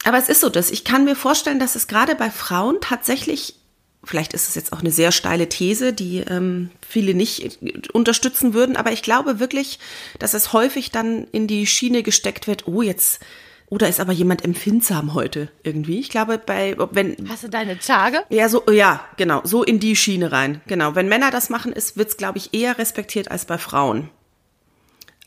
aber 0.04 0.18
es 0.18 0.28
ist 0.28 0.40
so, 0.40 0.48
dass 0.48 0.70
ich 0.70 0.84
kann 0.84 1.04
mir 1.04 1.16
vorstellen, 1.16 1.58
dass 1.58 1.76
es 1.76 1.86
gerade 1.86 2.14
bei 2.14 2.30
Frauen 2.30 2.78
tatsächlich 2.80 3.56
vielleicht 4.04 4.32
ist 4.32 4.48
es 4.48 4.54
jetzt 4.54 4.72
auch 4.72 4.80
eine 4.80 4.90
sehr 4.90 5.12
steile 5.12 5.48
These, 5.48 5.92
die 5.92 6.18
ähm, 6.18 6.70
viele 6.86 7.14
nicht 7.14 7.58
unterstützen 7.92 8.54
würden, 8.54 8.76
aber 8.76 8.92
ich 8.92 9.02
glaube 9.02 9.38
wirklich, 9.38 9.78
dass 10.18 10.34
es 10.34 10.52
häufig 10.52 10.90
dann 10.90 11.26
in 11.32 11.46
die 11.46 11.66
Schiene 11.66 12.02
gesteckt 12.02 12.46
wird, 12.46 12.66
oh, 12.66 12.82
jetzt, 12.82 13.20
oder 13.68 13.88
ist 13.88 14.00
aber 14.00 14.12
jemand 14.12 14.44
empfindsam 14.44 15.14
heute 15.14 15.48
irgendwie. 15.62 15.98
Ich 15.98 16.10
glaube, 16.10 16.36
bei, 16.36 16.76
wenn. 16.90 17.16
Hast 17.28 17.44
du 17.44 17.48
deine 17.48 17.78
Tage? 17.78 18.22
Ja, 18.28 18.50
so, 18.50 18.64
ja, 18.70 19.02
genau, 19.16 19.40
so 19.44 19.62
in 19.62 19.80
die 19.80 19.96
Schiene 19.96 20.30
rein. 20.30 20.60
Genau. 20.66 20.94
Wenn 20.94 21.08
Männer 21.08 21.30
das 21.30 21.48
machen, 21.48 21.72
ist, 21.72 21.96
wird's, 21.96 22.18
glaube 22.18 22.36
ich, 22.36 22.52
eher 22.52 22.76
respektiert 22.76 23.30
als 23.30 23.46
bei 23.46 23.56
Frauen. 23.56 24.10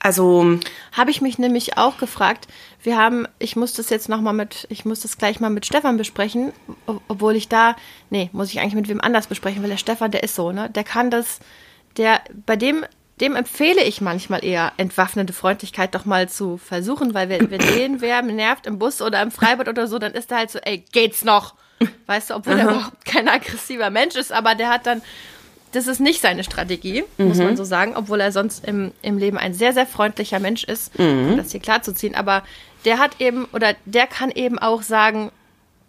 Also 0.05 0.59
habe 0.91 1.09
ich 1.09 1.21
mich 1.21 1.39
nämlich 1.39 1.79
auch 1.79 1.97
gefragt. 1.97 2.47
Wir 2.83 2.95
haben, 2.95 3.27
ich 3.39 3.55
muss 3.55 3.74
das 3.74 3.89
jetzt 3.89 4.07
noch 4.07 4.21
mal 4.21 4.33
mit, 4.33 4.67
ich 4.69 4.85
muss 4.85 5.00
das 5.00 5.17
gleich 5.17 5.39
mal 5.39 5.50
mit 5.50 5.65
Stefan 5.65 5.97
besprechen, 5.97 6.53
obwohl 7.07 7.35
ich 7.35 7.50
da, 7.50 7.75
nee, 8.12 8.29
muss 8.31 8.51
ich 8.51 8.59
eigentlich 8.59 8.75
mit 8.75 8.88
wem 8.88 9.01
anders 9.01 9.25
besprechen, 9.25 9.63
weil 9.63 9.71
der 9.71 9.77
Stefan, 9.77 10.12
der 10.12 10.21
ist 10.21 10.35
so, 10.35 10.51
ne, 10.51 10.69
der 10.69 10.83
kann 10.83 11.09
das, 11.09 11.39
der, 11.97 12.21
bei 12.45 12.55
dem, 12.55 12.85
dem 13.19 13.35
empfehle 13.35 13.83
ich 13.83 14.00
manchmal 14.00 14.45
eher 14.45 14.74
entwaffnende 14.77 15.33
Freundlichkeit 15.33 15.95
doch 15.95 16.05
mal 16.05 16.29
zu 16.29 16.57
versuchen, 16.57 17.15
weil 17.15 17.27
wenn, 17.29 17.50
wenn 17.50 17.62
den 17.62 18.00
wer 18.01 18.21
nervt 18.21 18.67
im 18.67 18.77
Bus 18.77 19.01
oder 19.01 19.24
im 19.24 19.31
Freibad 19.31 19.67
oder 19.69 19.88
so, 19.88 19.97
dann 19.97 20.13
ist 20.13 20.29
er 20.29 20.38
halt 20.38 20.51
so, 20.51 20.59
ey, 20.59 20.85
geht's 20.91 21.24
noch? 21.24 21.55
Weißt 22.05 22.29
du, 22.29 22.35
obwohl 22.35 22.59
er 22.59 22.65
überhaupt 22.65 23.05
kein 23.05 23.27
aggressiver 23.27 23.89
Mensch 23.89 24.13
ist, 24.13 24.31
aber 24.31 24.53
der 24.53 24.70
hat 24.70 24.85
dann 24.85 25.01
das 25.75 25.88
ist 25.88 26.00
nicht 26.00 26.22
seine 26.22 26.44
Strategie, 26.44 27.03
mhm. 27.18 27.27
muss 27.27 27.38
man 27.38 27.51
mhm. 27.51 27.57
so 27.57 27.66
sagen, 27.66 27.94
obwohl 27.96 28.22
er 28.22 28.31
sonst 28.31 28.66
im, 28.66 28.92
im 29.01 29.18
Leben 29.18 29.38
ein 29.38 29.53
sehr, 29.53 29.74
sehr 29.74 29.85
freundlicher 29.85 30.40
Mensch 30.40 30.64
ist, 30.64 30.98
mhm. 30.98 31.31
um 31.31 31.38
das 31.38 31.51
hier 31.51 31.59
klarzuziehen. 31.59 32.16
Aber 32.16 32.44
der 32.85 32.98
hat 32.98 33.20
eben, 33.20 33.46
oder 33.51 33.75
der 33.85 34.07
kann 34.07 34.31
eben 34.31 34.57
auch 34.57 34.81
sagen, 34.81 35.31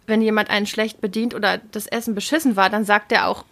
wenn 0.05 0.21
jemand 0.21 0.49
einen 0.49 0.65
schlecht 0.65 0.99
bedient 0.99 1.33
oder 1.33 1.59
das 1.71 1.87
Essen 1.87 2.15
beschissen 2.15 2.55
war, 2.55 2.69
dann 2.69 2.85
sagt 2.85 3.11
er 3.11 3.27
auch, 3.27 3.45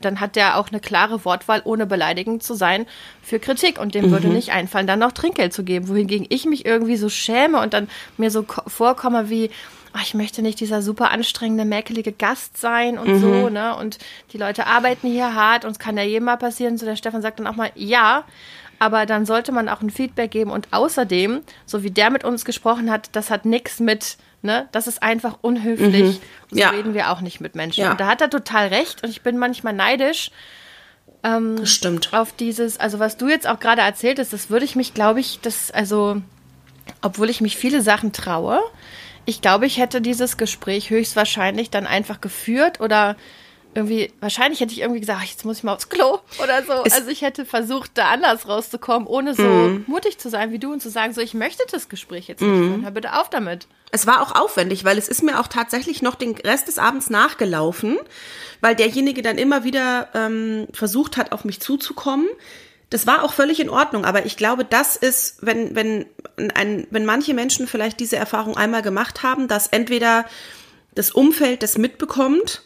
dann 0.00 0.20
hat 0.20 0.36
der 0.36 0.58
auch 0.58 0.68
eine 0.68 0.78
klare 0.78 1.24
Wortwahl, 1.24 1.62
ohne 1.64 1.84
beleidigend 1.84 2.42
zu 2.42 2.54
sein, 2.54 2.86
für 3.22 3.40
Kritik. 3.40 3.80
Und 3.80 3.94
dem 3.94 4.06
mhm. 4.06 4.10
würde 4.12 4.28
nicht 4.28 4.52
einfallen, 4.52 4.86
dann 4.86 5.00
noch 5.00 5.12
Trinkgeld 5.12 5.52
zu 5.52 5.64
geben. 5.64 5.88
Wohingegen 5.88 6.26
ich 6.28 6.44
mich 6.44 6.66
irgendwie 6.66 6.96
so 6.96 7.08
schäme 7.08 7.60
und 7.60 7.74
dann 7.74 7.88
mir 8.16 8.30
so 8.30 8.44
vorkomme 8.66 9.28
wie, 9.28 9.50
ach, 9.98 10.02
ich 10.02 10.14
möchte 10.14 10.42
nicht 10.42 10.60
dieser 10.60 10.80
super 10.82 11.10
anstrengende, 11.10 11.64
mäkelige 11.64 12.12
Gast 12.12 12.56
sein 12.56 12.98
und 12.98 13.08
mhm. 13.08 13.20
so, 13.20 13.48
ne? 13.48 13.76
Und 13.76 13.98
die 14.32 14.38
Leute 14.38 14.66
arbeiten 14.66 15.08
hier 15.08 15.34
hart 15.34 15.64
und 15.64 15.72
es 15.72 15.78
kann 15.78 15.96
ja 15.96 16.04
jedem 16.04 16.24
mal 16.24 16.36
passieren. 16.36 16.78
So 16.78 16.86
der 16.86 16.96
Stefan 16.96 17.22
sagt 17.22 17.40
dann 17.40 17.46
auch 17.46 17.56
mal, 17.56 17.70
ja, 17.74 18.24
aber 18.78 19.06
dann 19.06 19.26
sollte 19.26 19.50
man 19.50 19.68
auch 19.68 19.80
ein 19.80 19.90
Feedback 19.90 20.30
geben 20.30 20.50
und 20.50 20.68
außerdem, 20.72 21.40
so 21.66 21.82
wie 21.82 21.90
der 21.90 22.10
mit 22.10 22.24
uns 22.24 22.44
gesprochen 22.44 22.90
hat, 22.90 23.10
das 23.12 23.30
hat 23.30 23.44
nichts 23.44 23.80
mit, 23.80 24.18
ne, 24.42 24.68
das 24.70 24.86
ist 24.86 25.02
einfach 25.02 25.38
unhöflich. 25.40 26.20
Mhm. 26.20 26.20
So 26.50 26.58
ja. 26.58 26.70
reden 26.70 26.94
wir 26.94 27.10
auch 27.10 27.20
nicht 27.20 27.40
mit 27.40 27.56
Menschen. 27.56 27.82
Ja. 27.82 27.90
Und 27.90 28.00
da 28.00 28.06
hat 28.06 28.20
er 28.20 28.30
total 28.30 28.68
recht 28.68 29.02
und 29.02 29.10
ich 29.10 29.22
bin 29.22 29.36
manchmal 29.36 29.72
neidisch. 29.72 30.30
Ähm, 31.24 31.66
Stimmt. 31.66 32.10
Auf 32.12 32.32
dieses, 32.32 32.78
also 32.78 33.00
was 33.00 33.16
du 33.16 33.28
jetzt 33.28 33.48
auch 33.48 33.58
gerade 33.58 33.82
erzählt 33.82 34.20
hast, 34.20 34.32
das 34.32 34.48
würde 34.48 34.64
ich 34.64 34.76
mich, 34.76 34.94
glaube 34.94 35.18
ich, 35.18 35.40
das, 35.40 35.72
also, 35.72 36.22
obwohl 37.02 37.28
ich 37.28 37.40
mich 37.40 37.56
viele 37.56 37.82
Sachen 37.82 38.12
traue, 38.12 38.60
ich 39.28 39.42
glaube, 39.42 39.66
ich 39.66 39.76
hätte 39.76 40.00
dieses 40.00 40.38
Gespräch 40.38 40.88
höchstwahrscheinlich 40.88 41.68
dann 41.68 41.86
einfach 41.86 42.22
geführt 42.22 42.80
oder 42.80 43.14
irgendwie, 43.74 44.10
wahrscheinlich 44.20 44.60
hätte 44.60 44.72
ich 44.72 44.80
irgendwie 44.80 45.00
gesagt, 45.00 45.20
ach, 45.22 45.28
jetzt 45.28 45.44
muss 45.44 45.58
ich 45.58 45.64
mal 45.64 45.74
aufs 45.74 45.90
Klo 45.90 46.20
oder 46.42 46.62
so. 46.62 46.82
Es 46.86 46.94
also 46.94 47.10
ich 47.10 47.20
hätte 47.20 47.44
versucht, 47.44 47.90
da 47.94 48.08
anders 48.08 48.48
rauszukommen, 48.48 49.06
ohne 49.06 49.34
so 49.34 49.42
mm. 49.42 49.84
mutig 49.86 50.16
zu 50.16 50.30
sein 50.30 50.50
wie 50.50 50.58
du 50.58 50.72
und 50.72 50.80
zu 50.80 50.88
sagen, 50.88 51.12
so, 51.12 51.20
ich 51.20 51.34
möchte 51.34 51.62
das 51.70 51.90
Gespräch 51.90 52.26
jetzt 52.26 52.40
nicht 52.40 52.50
mm. 52.50 52.68
führen, 52.68 52.84
hör 52.84 52.90
bitte 52.90 53.20
auf 53.20 53.28
damit. 53.28 53.66
Es 53.90 54.06
war 54.06 54.22
auch 54.22 54.34
aufwendig, 54.34 54.84
weil 54.84 54.96
es 54.96 55.08
ist 55.08 55.22
mir 55.22 55.38
auch 55.38 55.46
tatsächlich 55.46 56.00
noch 56.00 56.14
den 56.14 56.34
Rest 56.34 56.66
des 56.66 56.78
Abends 56.78 57.10
nachgelaufen, 57.10 57.98
weil 58.62 58.76
derjenige 58.76 59.20
dann 59.20 59.36
immer 59.36 59.62
wieder 59.62 60.08
ähm, 60.14 60.68
versucht 60.72 61.18
hat, 61.18 61.32
auf 61.32 61.44
mich 61.44 61.60
zuzukommen. 61.60 62.28
Das 62.90 63.06
war 63.06 63.22
auch 63.22 63.32
völlig 63.32 63.60
in 63.60 63.68
Ordnung, 63.68 64.04
aber 64.04 64.24
ich 64.24 64.36
glaube, 64.36 64.64
das 64.64 64.96
ist, 64.96 65.38
wenn, 65.42 65.74
wenn, 65.74 66.06
ein, 66.54 66.86
wenn 66.90 67.04
manche 67.04 67.34
Menschen 67.34 67.66
vielleicht 67.66 68.00
diese 68.00 68.16
Erfahrung 68.16 68.56
einmal 68.56 68.82
gemacht 68.82 69.22
haben, 69.22 69.46
dass 69.46 69.66
entweder 69.66 70.24
das 70.94 71.10
Umfeld 71.10 71.62
das 71.62 71.76
mitbekommt 71.76 72.62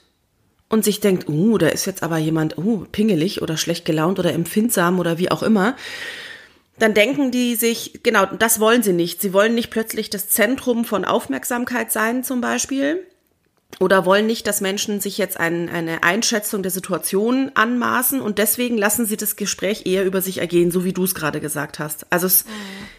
und 0.68 0.85
sich 0.85 1.00
denkt, 1.00 1.28
uh, 1.28 1.58
da 1.58 1.68
ist 1.68 1.87
jetzt 1.87 2.04
aber 2.04 2.18
jemand, 2.18 2.56
uh, 2.56 2.87
pingelig 2.92 3.42
oder 3.42 3.56
schlecht 3.56 3.85
gelaunt 3.85 4.20
oder 4.20 4.32
empfindsam 4.32 5.00
oder 5.00 5.18
wie 5.18 5.30
auch 5.30 5.42
immer, 5.42 5.76
dann 6.78 6.94
denken 6.94 7.30
die 7.30 7.56
sich, 7.56 8.00
genau, 8.02 8.26
das 8.26 8.58
wollen 8.58 8.82
sie 8.82 8.92
nicht. 8.92 9.20
Sie 9.20 9.32
wollen 9.32 9.54
nicht 9.54 9.70
plötzlich 9.70 10.08
das 10.08 10.28
Zentrum 10.28 10.85
von 10.85 11.04
Aufmerksamkeit 11.04 11.92
sein, 11.92 12.24
zum 12.24 12.40
Beispiel 12.40 13.06
oder 13.80 14.04
wollen 14.04 14.26
nicht, 14.26 14.46
dass 14.46 14.61
Menschen 14.61 15.00
sich 15.00 15.18
jetzt 15.18 15.38
ein, 15.38 15.68
eine 15.68 16.02
Einschätzung 16.02 16.62
der 16.62 16.70
Situation 16.70 17.50
anmaßen 17.54 18.20
und 18.20 18.38
deswegen 18.38 18.76
lassen 18.76 19.06
sie 19.06 19.16
das 19.16 19.37
Gespräch 19.37 19.87
eher 19.87 20.04
über 20.04 20.20
sich 20.20 20.38
ergehen, 20.38 20.70
so 20.70 20.85
wie 20.85 20.92
du 20.92 21.04
es 21.04 21.14
gerade 21.14 21.40
gesagt 21.40 21.78
hast. 21.78 22.06
Also 22.12 22.26
es, 22.26 22.44
mhm. 22.44 22.50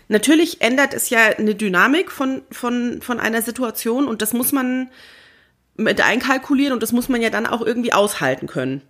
natürlich 0.07 0.62
ändert 0.62 0.93
es 0.93 1.09
ja 1.09 1.19
eine 1.38 1.55
Dynamik 1.55 2.12
von, 2.12 2.41
von, 2.51 3.01
von 3.01 3.19
einer 3.19 3.41
Situation 3.41 4.07
und 4.07 4.21
das 4.21 4.33
muss 4.33 4.51
man 4.51 4.89
mit 5.75 6.01
einkalkulieren 6.01 6.73
und 6.73 6.83
das 6.83 6.91
muss 6.91 7.09
man 7.09 7.21
ja 7.21 7.29
dann 7.29 7.47
auch 7.47 7.62
irgendwie 7.62 7.93
aushalten 7.93 8.47
können. 8.47 8.81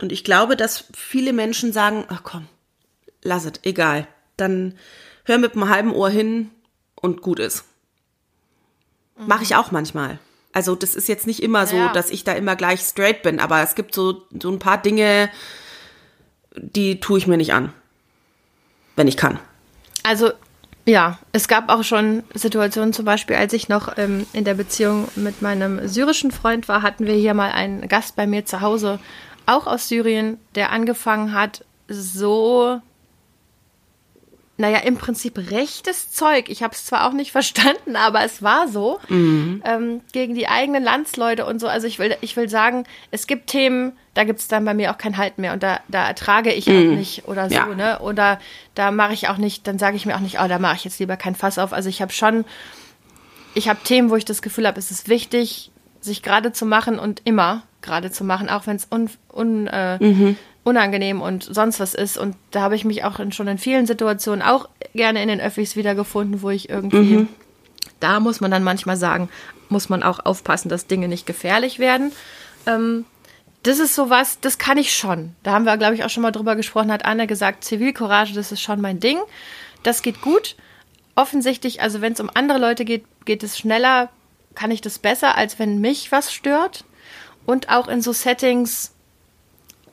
Und 0.00 0.12
ich 0.12 0.24
glaube, 0.24 0.56
dass 0.56 0.86
viele 0.94 1.32
Menschen 1.32 1.72
sagen, 1.72 2.04
ach 2.08 2.22
komm, 2.24 2.48
lass 3.22 3.44
es, 3.44 3.52
egal. 3.62 4.06
Dann 4.36 4.74
hör 5.24 5.38
mit 5.38 5.54
einem 5.54 5.68
halben 5.68 5.92
Ohr 5.92 6.10
hin 6.10 6.50
und 6.96 7.22
gut 7.22 7.38
ist. 7.38 7.64
Mhm. 9.16 9.28
Mache 9.28 9.44
ich 9.44 9.54
auch 9.54 9.70
manchmal. 9.70 10.18
Also 10.54 10.76
das 10.76 10.94
ist 10.94 11.08
jetzt 11.08 11.26
nicht 11.26 11.42
immer 11.42 11.66
so, 11.66 11.76
ja. 11.76 11.92
dass 11.92 12.10
ich 12.10 12.22
da 12.22 12.32
immer 12.32 12.54
gleich 12.54 12.80
straight 12.80 13.22
bin, 13.22 13.40
aber 13.40 13.60
es 13.62 13.74
gibt 13.74 13.92
so, 13.92 14.22
so 14.40 14.50
ein 14.50 14.60
paar 14.60 14.80
Dinge, 14.80 15.28
die 16.56 17.00
tue 17.00 17.18
ich 17.18 17.26
mir 17.26 17.36
nicht 17.36 17.52
an, 17.52 17.72
wenn 18.94 19.08
ich 19.08 19.16
kann. 19.16 19.40
Also 20.04 20.30
ja, 20.86 21.18
es 21.32 21.48
gab 21.48 21.70
auch 21.70 21.82
schon 21.82 22.22
Situationen, 22.34 22.92
zum 22.92 23.04
Beispiel, 23.04 23.36
als 23.36 23.52
ich 23.52 23.68
noch 23.68 23.98
ähm, 23.98 24.26
in 24.32 24.44
der 24.44 24.54
Beziehung 24.54 25.08
mit 25.16 25.42
meinem 25.42 25.88
syrischen 25.88 26.30
Freund 26.30 26.68
war, 26.68 26.82
hatten 26.82 27.06
wir 27.06 27.14
hier 27.14 27.34
mal 27.34 27.50
einen 27.50 27.88
Gast 27.88 28.14
bei 28.14 28.26
mir 28.26 28.44
zu 28.44 28.60
Hause, 28.60 29.00
auch 29.46 29.66
aus 29.66 29.88
Syrien, 29.88 30.38
der 30.54 30.70
angefangen 30.70 31.32
hat, 31.34 31.64
so 31.88 32.80
naja, 34.56 34.78
im 34.78 34.96
Prinzip 34.96 35.36
rechtes 35.50 36.12
Zeug. 36.12 36.48
Ich 36.48 36.62
habe 36.62 36.74
es 36.74 36.84
zwar 36.84 37.08
auch 37.08 37.12
nicht 37.12 37.32
verstanden, 37.32 37.96
aber 37.96 38.24
es 38.24 38.42
war 38.42 38.68
so. 38.68 39.00
Mhm. 39.08 39.62
Ähm, 39.64 40.00
gegen 40.12 40.34
die 40.34 40.48
eigenen 40.48 40.82
Landsleute 40.82 41.44
und 41.44 41.60
so. 41.60 41.66
Also 41.66 41.86
ich 41.86 41.98
will, 41.98 42.16
ich 42.20 42.36
will 42.36 42.48
sagen, 42.48 42.84
es 43.10 43.26
gibt 43.26 43.48
Themen, 43.48 43.92
da 44.14 44.24
gibt 44.24 44.40
es 44.40 44.48
dann 44.48 44.64
bei 44.64 44.74
mir 44.74 44.92
auch 44.92 44.98
kein 44.98 45.16
Halt 45.16 45.38
mehr 45.38 45.52
und 45.52 45.62
da, 45.62 45.80
da 45.88 46.06
ertrage 46.06 46.52
ich 46.52 46.66
mhm. 46.66 46.92
auch 46.92 46.96
nicht 46.96 47.26
oder 47.26 47.48
so, 47.48 47.56
ja. 47.56 47.66
ne? 47.66 47.98
Oder 47.98 48.38
da 48.74 48.90
mache 48.92 49.12
ich 49.12 49.28
auch 49.28 49.38
nicht, 49.38 49.66
dann 49.66 49.78
sage 49.78 49.96
ich 49.96 50.06
mir 50.06 50.14
auch 50.14 50.20
nicht, 50.20 50.38
oh, 50.40 50.48
da 50.48 50.58
mache 50.58 50.76
ich 50.76 50.84
jetzt 50.84 51.00
lieber 51.00 51.16
kein 51.16 51.34
Fass 51.34 51.58
auf. 51.58 51.72
Also 51.72 51.88
ich 51.88 52.00
habe 52.00 52.12
schon, 52.12 52.44
ich 53.54 53.68
habe 53.68 53.80
Themen, 53.82 54.10
wo 54.10 54.16
ich 54.16 54.24
das 54.24 54.40
Gefühl 54.40 54.66
habe, 54.66 54.78
es 54.78 54.90
ist 54.90 55.08
wichtig, 55.08 55.72
sich 56.00 56.22
gerade 56.22 56.52
zu 56.52 56.64
machen 56.64 56.98
und 56.98 57.22
immer 57.24 57.62
gerade 57.82 58.10
zu 58.10 58.24
machen, 58.24 58.48
auch 58.48 58.66
wenn 58.66 58.76
es 58.76 58.86
un, 58.90 59.10
un, 59.32 59.66
äh, 59.66 60.02
mhm 60.02 60.36
unangenehm 60.64 61.20
und 61.20 61.44
sonst 61.44 61.78
was 61.78 61.94
ist. 61.94 62.18
Und 62.18 62.36
da 62.50 62.62
habe 62.62 62.74
ich 62.74 62.84
mich 62.84 63.04
auch 63.04 63.20
in, 63.20 63.32
schon 63.32 63.46
in 63.46 63.58
vielen 63.58 63.86
Situationen 63.86 64.42
auch 64.42 64.68
gerne 64.94 65.22
in 65.22 65.28
den 65.28 65.40
Öffis 65.40 65.76
wiedergefunden, 65.76 66.42
wo 66.42 66.50
ich 66.50 66.68
irgendwie, 66.70 67.18
mhm. 67.18 67.28
da 68.00 68.18
muss 68.18 68.40
man 68.40 68.50
dann 68.50 68.64
manchmal 68.64 68.96
sagen, 68.96 69.28
muss 69.68 69.88
man 69.88 70.02
auch 70.02 70.24
aufpassen, 70.24 70.68
dass 70.68 70.86
Dinge 70.86 71.06
nicht 71.06 71.26
gefährlich 71.26 71.78
werden. 71.78 72.12
Ähm, 72.66 73.04
das 73.62 73.78
ist 73.78 73.94
sowas, 73.94 74.38
das 74.40 74.58
kann 74.58 74.78
ich 74.78 74.94
schon. 74.94 75.34
Da 75.42 75.52
haben 75.52 75.64
wir, 75.64 75.76
glaube 75.76 75.94
ich, 75.94 76.04
auch 76.04 76.10
schon 76.10 76.22
mal 76.22 76.32
drüber 76.32 76.56
gesprochen, 76.56 76.92
hat 76.92 77.04
Anne 77.04 77.26
gesagt, 77.26 77.64
Zivilcourage, 77.64 78.34
das 78.34 78.52
ist 78.52 78.60
schon 78.60 78.80
mein 78.80 79.00
Ding. 79.00 79.18
Das 79.82 80.02
geht 80.02 80.20
gut. 80.20 80.56
Offensichtlich, 81.14 81.80
also 81.80 82.00
wenn 82.00 82.12
es 82.12 82.20
um 82.20 82.30
andere 82.34 82.58
Leute 82.58 82.84
geht, 82.84 83.04
geht 83.24 83.42
es 83.42 83.58
schneller, 83.58 84.10
kann 84.54 84.70
ich 84.70 84.80
das 84.80 84.98
besser, 84.98 85.36
als 85.36 85.58
wenn 85.58 85.80
mich 85.80 86.12
was 86.12 86.32
stört. 86.32 86.84
Und 87.46 87.68
auch 87.70 87.88
in 87.88 88.02
so 88.02 88.12
Settings, 88.12 88.93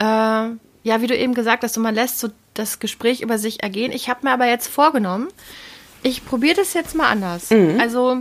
äh, 0.02 0.58
ja, 0.84 1.02
wie 1.02 1.08
du 1.08 1.16
eben 1.16 1.36
gesagt 1.36 1.64
hast, 1.64 1.78
man 1.78 1.94
lässt 1.94 2.20
so 2.20 2.30
das 2.56 2.80
Gespräch 2.80 3.22
über 3.22 3.38
sich 3.38 3.62
ergehen. 3.62 3.92
Ich 3.92 4.10
habe 4.10 4.22
mir 4.26 4.34
aber 4.34 4.48
jetzt 4.48 4.68
vorgenommen, 4.68 5.28
ich 6.02 6.26
probiere 6.26 6.56
das 6.56 6.74
jetzt 6.74 6.96
mal 6.96 7.08
anders. 7.08 7.52
Mhm. 7.52 7.80
Also, 7.80 8.18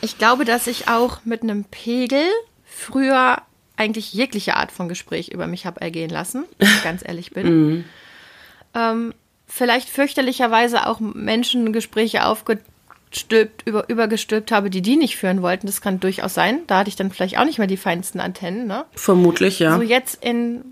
ich 0.00 0.16
glaube, 0.16 0.44
dass 0.46 0.66
ich 0.66 0.88
auch 0.88 1.18
mit 1.24 1.42
einem 1.42 1.64
Pegel 1.64 2.24
früher 2.64 3.42
eigentlich 3.76 4.14
jegliche 4.14 4.56
Art 4.56 4.72
von 4.72 4.88
Gespräch 4.88 5.28
über 5.28 5.46
mich 5.46 5.66
habe 5.66 5.80
ergehen 5.82 6.10
lassen, 6.10 6.44
wenn 6.58 6.68
ich 6.68 6.82
ganz 6.84 7.02
ehrlich 7.06 7.32
bin. 7.32 7.46
Mhm. 7.46 7.84
Ähm, 8.74 9.14
vielleicht 9.46 9.90
fürchterlicherweise 9.90 10.86
auch 10.86 10.98
Menschen 10.98 11.74
Gespräche 11.74 12.24
aufge 12.24 12.58
stülpt, 13.16 13.66
über, 13.66 13.88
übergestülpt 13.88 14.52
habe, 14.52 14.70
die 14.70 14.82
die 14.82 14.96
nicht 14.96 15.16
führen 15.16 15.42
wollten. 15.42 15.66
Das 15.66 15.80
kann 15.80 16.00
durchaus 16.00 16.34
sein. 16.34 16.60
Da 16.66 16.78
hatte 16.78 16.88
ich 16.88 16.96
dann 16.96 17.10
vielleicht 17.10 17.38
auch 17.38 17.44
nicht 17.44 17.58
mehr 17.58 17.66
die 17.66 17.76
feinsten 17.76 18.20
Antennen. 18.20 18.66
Ne? 18.66 18.84
Vermutlich, 18.94 19.58
ja. 19.58 19.76
So 19.76 19.82
jetzt 19.82 20.22
in, 20.24 20.64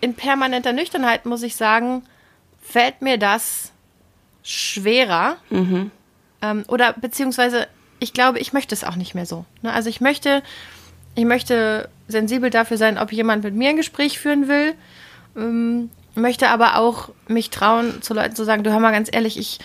in 0.00 0.14
permanenter 0.14 0.72
Nüchternheit, 0.72 1.26
muss 1.26 1.42
ich 1.42 1.56
sagen, 1.56 2.02
fällt 2.60 3.02
mir 3.02 3.18
das 3.18 3.72
schwerer. 4.42 5.36
Mhm. 5.50 5.90
Ähm, 6.42 6.64
oder 6.68 6.92
beziehungsweise, 6.94 7.66
ich 7.98 8.12
glaube, 8.12 8.38
ich 8.38 8.52
möchte 8.52 8.74
es 8.74 8.84
auch 8.84 8.96
nicht 8.96 9.14
mehr 9.14 9.26
so. 9.26 9.44
Ne? 9.62 9.72
Also 9.72 9.88
ich 9.88 10.00
möchte, 10.00 10.42
ich 11.14 11.24
möchte 11.24 11.88
sensibel 12.08 12.50
dafür 12.50 12.76
sein, 12.76 12.98
ob 12.98 13.12
jemand 13.12 13.44
mit 13.44 13.54
mir 13.54 13.70
ein 13.70 13.76
Gespräch 13.76 14.18
führen 14.18 14.48
will. 14.48 14.74
Ähm, 15.36 15.90
möchte 16.14 16.48
aber 16.48 16.76
auch 16.76 17.10
mich 17.28 17.50
trauen, 17.50 18.02
zu 18.02 18.14
Leuten 18.14 18.34
zu 18.34 18.44
sagen, 18.44 18.64
du 18.64 18.72
hör 18.72 18.80
mal 18.80 18.90
ganz 18.90 19.08
ehrlich, 19.12 19.38
ich 19.38 19.60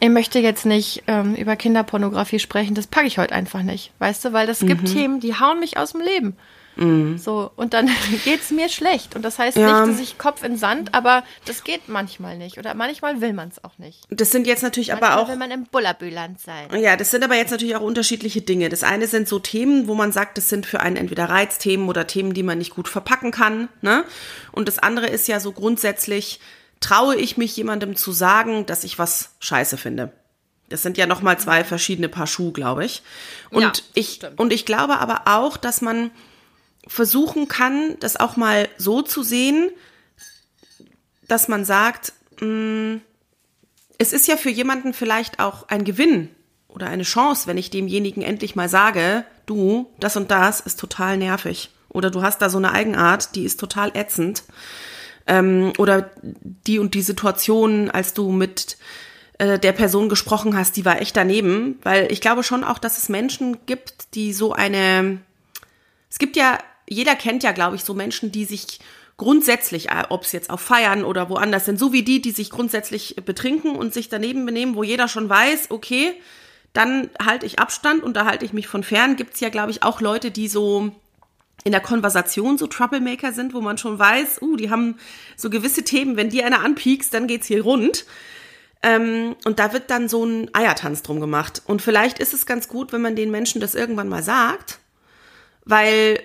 ich 0.00 0.08
möchte 0.10 0.38
jetzt 0.38 0.66
nicht 0.66 1.04
ähm, 1.06 1.34
über 1.34 1.56
Kinderpornografie 1.56 2.38
sprechen, 2.38 2.74
das 2.74 2.86
packe 2.86 3.06
ich 3.06 3.18
heute 3.18 3.34
einfach 3.34 3.62
nicht, 3.62 3.92
weißt 3.98 4.24
du, 4.24 4.32
weil 4.32 4.46
das 4.46 4.60
mhm. 4.60 4.66
gibt 4.68 4.92
Themen, 4.92 5.20
die 5.20 5.38
hauen 5.38 5.60
mich 5.60 5.78
aus 5.78 5.92
dem 5.92 6.00
Leben. 6.00 6.36
Mhm. 6.76 7.18
So, 7.18 7.50
und 7.56 7.72
dann 7.74 7.88
geht 8.24 8.40
es 8.40 8.50
mir 8.50 8.68
schlecht. 8.68 9.14
Und 9.14 9.22
das 9.22 9.38
heißt 9.38 9.56
ja. 9.56 9.86
nicht, 9.86 9.94
dass 9.94 10.00
ich 10.00 10.18
Kopf 10.18 10.42
in 10.42 10.56
Sand, 10.56 10.94
aber 10.94 11.24
das 11.44 11.64
geht 11.64 11.88
manchmal 11.88 12.36
nicht. 12.36 12.58
Oder 12.58 12.74
manchmal 12.74 13.20
will 13.20 13.32
man 13.32 13.48
es 13.48 13.62
auch 13.62 13.78
nicht. 13.78 14.00
Das 14.10 14.30
sind 14.30 14.46
jetzt 14.46 14.62
natürlich 14.62 14.88
manchmal 14.88 15.12
aber 15.12 15.22
auch. 15.22 15.28
will 15.28 15.36
man 15.36 15.50
im 15.50 15.64
Bullabüland 15.64 16.40
sein. 16.40 16.68
Ja, 16.80 16.96
das 16.96 17.10
sind 17.10 17.24
aber 17.24 17.36
jetzt 17.36 17.50
natürlich 17.50 17.76
auch 17.76 17.82
unterschiedliche 17.82 18.42
Dinge. 18.42 18.68
Das 18.68 18.82
eine 18.82 19.06
sind 19.06 19.28
so 19.28 19.38
Themen, 19.38 19.86
wo 19.88 19.94
man 19.94 20.12
sagt, 20.12 20.38
das 20.38 20.48
sind 20.48 20.66
für 20.66 20.80
einen 20.80 20.96
entweder 20.96 21.28
Reizthemen 21.28 21.88
oder 21.88 22.06
Themen, 22.06 22.34
die 22.34 22.42
man 22.42 22.58
nicht 22.58 22.74
gut 22.74 22.88
verpacken 22.88 23.30
kann. 23.30 23.68
Ne? 23.82 24.04
Und 24.52 24.68
das 24.68 24.78
andere 24.78 25.06
ist 25.06 25.28
ja 25.28 25.40
so 25.40 25.52
grundsätzlich, 25.52 26.40
traue 26.84 27.16
ich 27.16 27.38
mich 27.38 27.56
jemandem 27.56 27.96
zu 27.96 28.12
sagen, 28.12 28.66
dass 28.66 28.84
ich 28.84 28.98
was 28.98 29.30
scheiße 29.40 29.78
finde. 29.78 30.12
Das 30.68 30.82
sind 30.82 30.98
ja 30.98 31.06
nochmal 31.06 31.38
zwei 31.38 31.64
verschiedene 31.64 32.10
Paar 32.10 32.26
Schuhe, 32.26 32.52
glaube 32.52 32.84
ich. 32.84 33.02
Und 33.50 33.62
ja, 33.62 33.72
ich, 33.94 34.20
und 34.36 34.52
ich 34.52 34.66
glaube 34.66 34.98
aber 34.98 35.22
auch, 35.24 35.56
dass 35.56 35.80
man 35.80 36.10
versuchen 36.86 37.48
kann, 37.48 37.96
das 38.00 38.16
auch 38.16 38.36
mal 38.36 38.68
so 38.76 39.00
zu 39.00 39.22
sehen, 39.22 39.70
dass 41.26 41.48
man 41.48 41.64
sagt, 41.64 42.12
mh, 42.40 42.46
mm, 42.46 43.00
es 43.96 44.12
ist 44.12 44.28
ja 44.28 44.36
für 44.36 44.50
jemanden 44.50 44.92
vielleicht 44.92 45.38
auch 45.38 45.68
ein 45.68 45.84
Gewinn 45.84 46.28
oder 46.68 46.88
eine 46.88 47.04
Chance, 47.04 47.46
wenn 47.46 47.56
ich 47.56 47.70
demjenigen 47.70 48.22
endlich 48.22 48.56
mal 48.56 48.68
sage, 48.68 49.24
du, 49.46 49.90
das 50.00 50.16
und 50.18 50.30
das 50.30 50.60
ist 50.60 50.78
total 50.78 51.16
nervig. 51.16 51.70
Oder 51.88 52.10
du 52.10 52.22
hast 52.22 52.42
da 52.42 52.50
so 52.50 52.58
eine 52.58 52.72
Eigenart, 52.72 53.36
die 53.36 53.44
ist 53.44 53.58
total 53.58 53.96
ätzend 53.96 54.42
ähm, 55.26 55.72
oder 55.78 56.10
die 56.22 56.78
und 56.78 56.94
die 56.94 57.02
Situation, 57.02 57.90
als 57.90 58.14
du 58.14 58.30
mit 58.30 58.76
äh, 59.38 59.58
der 59.58 59.72
Person 59.72 60.08
gesprochen 60.08 60.56
hast, 60.56 60.76
die 60.76 60.84
war 60.84 61.00
echt 61.00 61.16
daneben, 61.16 61.78
weil 61.82 62.10
ich 62.12 62.20
glaube 62.20 62.42
schon 62.42 62.64
auch, 62.64 62.78
dass 62.78 62.98
es 62.98 63.08
Menschen 63.08 63.58
gibt, 63.66 64.14
die 64.14 64.32
so 64.32 64.52
eine, 64.52 65.18
es 66.10 66.18
gibt 66.18 66.36
ja, 66.36 66.58
jeder 66.88 67.14
kennt 67.14 67.42
ja, 67.42 67.52
glaube 67.52 67.76
ich, 67.76 67.84
so 67.84 67.94
Menschen, 67.94 68.30
die 68.30 68.44
sich 68.44 68.80
grundsätzlich, 69.16 69.90
äh, 69.90 70.04
ob 70.08 70.24
es 70.24 70.32
jetzt 70.32 70.50
auf 70.50 70.60
Feiern 70.60 71.04
oder 71.04 71.28
woanders 71.28 71.64
sind, 71.64 71.78
so 71.78 71.92
wie 71.92 72.02
die, 72.02 72.20
die 72.20 72.32
sich 72.32 72.50
grundsätzlich 72.50 73.16
betrinken 73.24 73.76
und 73.76 73.94
sich 73.94 74.08
daneben 74.08 74.44
benehmen, 74.44 74.74
wo 74.74 74.82
jeder 74.82 75.08
schon 75.08 75.28
weiß, 75.28 75.70
okay, 75.70 76.12
dann 76.72 77.08
halte 77.24 77.46
ich 77.46 77.60
Abstand 77.60 78.02
und 78.02 78.16
da 78.16 78.26
halte 78.26 78.44
ich 78.44 78.52
mich 78.52 78.66
von 78.66 78.82
fern. 78.82 79.16
Gibt 79.16 79.34
es 79.34 79.40
ja, 79.40 79.48
glaube 79.48 79.70
ich, 79.70 79.84
auch 79.84 80.00
Leute, 80.00 80.32
die 80.32 80.48
so 80.48 80.90
in 81.64 81.72
der 81.72 81.80
Konversation 81.80 82.58
so 82.58 82.66
Troublemaker 82.66 83.32
sind, 83.32 83.54
wo 83.54 83.62
man 83.62 83.78
schon 83.78 83.98
weiß, 83.98 84.42
uh, 84.42 84.56
die 84.56 84.70
haben 84.70 84.96
so 85.36 85.48
gewisse 85.48 85.82
Themen, 85.82 86.16
wenn 86.16 86.28
die 86.28 86.44
einer 86.44 86.60
anpiekst, 86.60 87.12
dann 87.12 87.26
geht's 87.26 87.46
hier 87.46 87.62
rund. 87.62 88.04
Ähm, 88.82 89.34
und 89.46 89.58
da 89.58 89.72
wird 89.72 89.90
dann 89.90 90.10
so 90.10 90.24
ein 90.24 90.54
Eiertanz 90.54 91.02
drum 91.02 91.20
gemacht. 91.20 91.62
Und 91.66 91.80
vielleicht 91.80 92.18
ist 92.18 92.34
es 92.34 92.44
ganz 92.44 92.68
gut, 92.68 92.92
wenn 92.92 93.00
man 93.00 93.16
den 93.16 93.30
Menschen 93.30 93.62
das 93.62 93.74
irgendwann 93.74 94.10
mal 94.10 94.22
sagt, 94.22 94.78
weil 95.64 96.20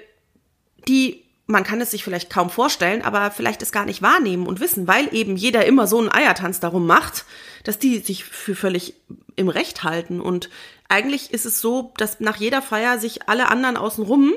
die, 0.89 1.23
man 1.47 1.63
kann 1.63 1.79
es 1.79 1.91
sich 1.91 2.03
vielleicht 2.03 2.29
kaum 2.29 2.49
vorstellen, 2.49 3.01
aber 3.01 3.31
vielleicht 3.31 3.61
es 3.61 3.71
gar 3.71 3.85
nicht 3.85 4.01
wahrnehmen 4.01 4.45
und 4.45 4.59
wissen, 4.59 4.89
weil 4.89 5.07
eben 5.15 5.37
jeder 5.37 5.65
immer 5.65 5.87
so 5.87 5.99
einen 5.99 6.11
Eiertanz 6.11 6.59
darum 6.59 6.85
macht, 6.85 7.23
dass 7.63 7.79
die 7.79 7.99
sich 7.99 8.25
für 8.25 8.55
völlig 8.55 8.95
im 9.37 9.47
Recht 9.47 9.83
halten. 9.85 10.19
Und 10.19 10.49
eigentlich 10.89 11.31
ist 11.31 11.45
es 11.45 11.61
so, 11.61 11.93
dass 11.95 12.19
nach 12.19 12.35
jeder 12.35 12.61
Feier 12.61 12.99
sich 12.99 13.29
alle 13.29 13.47
anderen 13.47 13.77
außenrum 13.77 14.33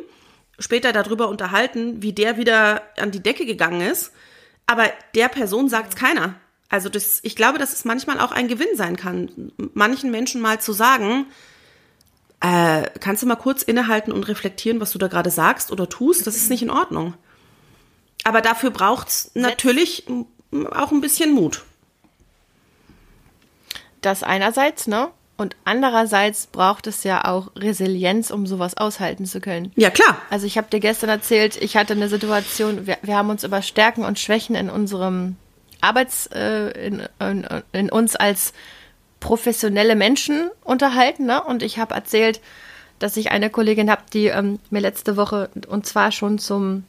später 0.59 0.93
darüber 0.93 1.29
unterhalten, 1.29 2.03
wie 2.03 2.13
der 2.13 2.37
wieder 2.37 2.83
an 2.99 3.11
die 3.11 3.23
Decke 3.23 3.47
gegangen 3.47 3.81
ist. 3.81 4.13
Aber 4.67 4.91
der 5.15 5.29
Person 5.29 5.69
sagt 5.69 5.95
es 5.95 5.97
keiner. 5.97 6.35
Also 6.69 6.89
das, 6.89 7.21
ich 7.23 7.37
glaube, 7.37 7.59
dass 7.59 7.73
es 7.73 7.85
manchmal 7.85 8.19
auch 8.21 8.33
ein 8.33 8.49
Gewinn 8.49 8.75
sein 8.77 8.97
kann, 8.97 9.53
manchen 9.75 10.11
Menschen 10.11 10.41
mal 10.41 10.61
zu 10.61 10.73
sagen, 10.73 11.27
äh, 12.41 12.89
kannst 12.99 13.23
du 13.23 13.27
mal 13.27 13.37
kurz 13.37 13.63
innehalten 13.63 14.13
und 14.13 14.27
reflektieren, 14.27 14.81
was 14.81 14.93
du 14.93 14.99
da 14.99 15.09
gerade 15.09 15.31
sagst 15.31 15.71
oder 15.71 15.89
tust? 15.89 16.27
Das 16.27 16.37
ist 16.37 16.51
nicht 16.51 16.63
in 16.63 16.71
Ordnung. 16.71 17.15
Aber 18.25 18.41
dafür 18.41 18.71
braucht 18.71 19.09
es 19.09 19.31
natürlich 19.35 20.07
auch 20.71 20.93
ein 20.93 21.01
bisschen 21.01 21.33
Mut. 21.33 21.63
Das 24.01 24.23
einerseits, 24.23 24.87
ne? 24.87 25.11
Und 25.37 25.57
andererseits 25.65 26.47
braucht 26.47 26.87
es 26.87 27.05
ja 27.05 27.25
auch 27.25 27.51
Resilienz, 27.57 28.31
um 28.31 28.47
sowas 28.47 28.77
aushalten 28.77 29.25
zu 29.25 29.41
können. 29.41 29.73
Ja, 29.77 29.91
klar. 29.91 30.19
Also 30.31 30.47
ich 30.47 30.57
habe 30.57 30.69
dir 30.69 30.81
gestern 30.81 31.11
erzählt, 31.11 31.57
ich 31.61 31.77
hatte 31.77 31.95
eine 31.95 32.09
Situation, 32.09 32.87
wir, 32.87 32.99
wir 33.03 33.17
haben 33.17 33.31
uns 33.31 33.43
über 33.43 33.63
Stärken 33.63 34.05
und 34.05 34.19
Schwächen 34.19 34.55
in 34.55 34.71
unserem 34.71 35.37
Arbeits, 35.81 36.27
äh, 36.29 36.87
in, 36.87 37.03
in, 37.19 37.47
in, 37.73 37.91
uns 37.91 38.15
als 38.15 38.53
professionelle 39.21 39.97
Menschen 39.97 40.51
unterhalten. 40.65 41.27
Ne? 41.27 41.43
Und 41.43 41.63
ich 41.63 41.79
habe 41.79 41.95
erzählt, 41.95 42.41
dass 42.99 43.17
ich 43.17 43.33
eine 43.33 43.51
Kollegin 43.51 43.91
habe, 43.91 44.03
die 44.13 44.27
ähm, 44.27 44.61
mir 44.71 44.81
letzte 44.81 45.17
Woche 45.17 45.51
und 45.67 45.87
zwar 45.87 46.13
schon 46.13 46.39
zum 46.39 46.85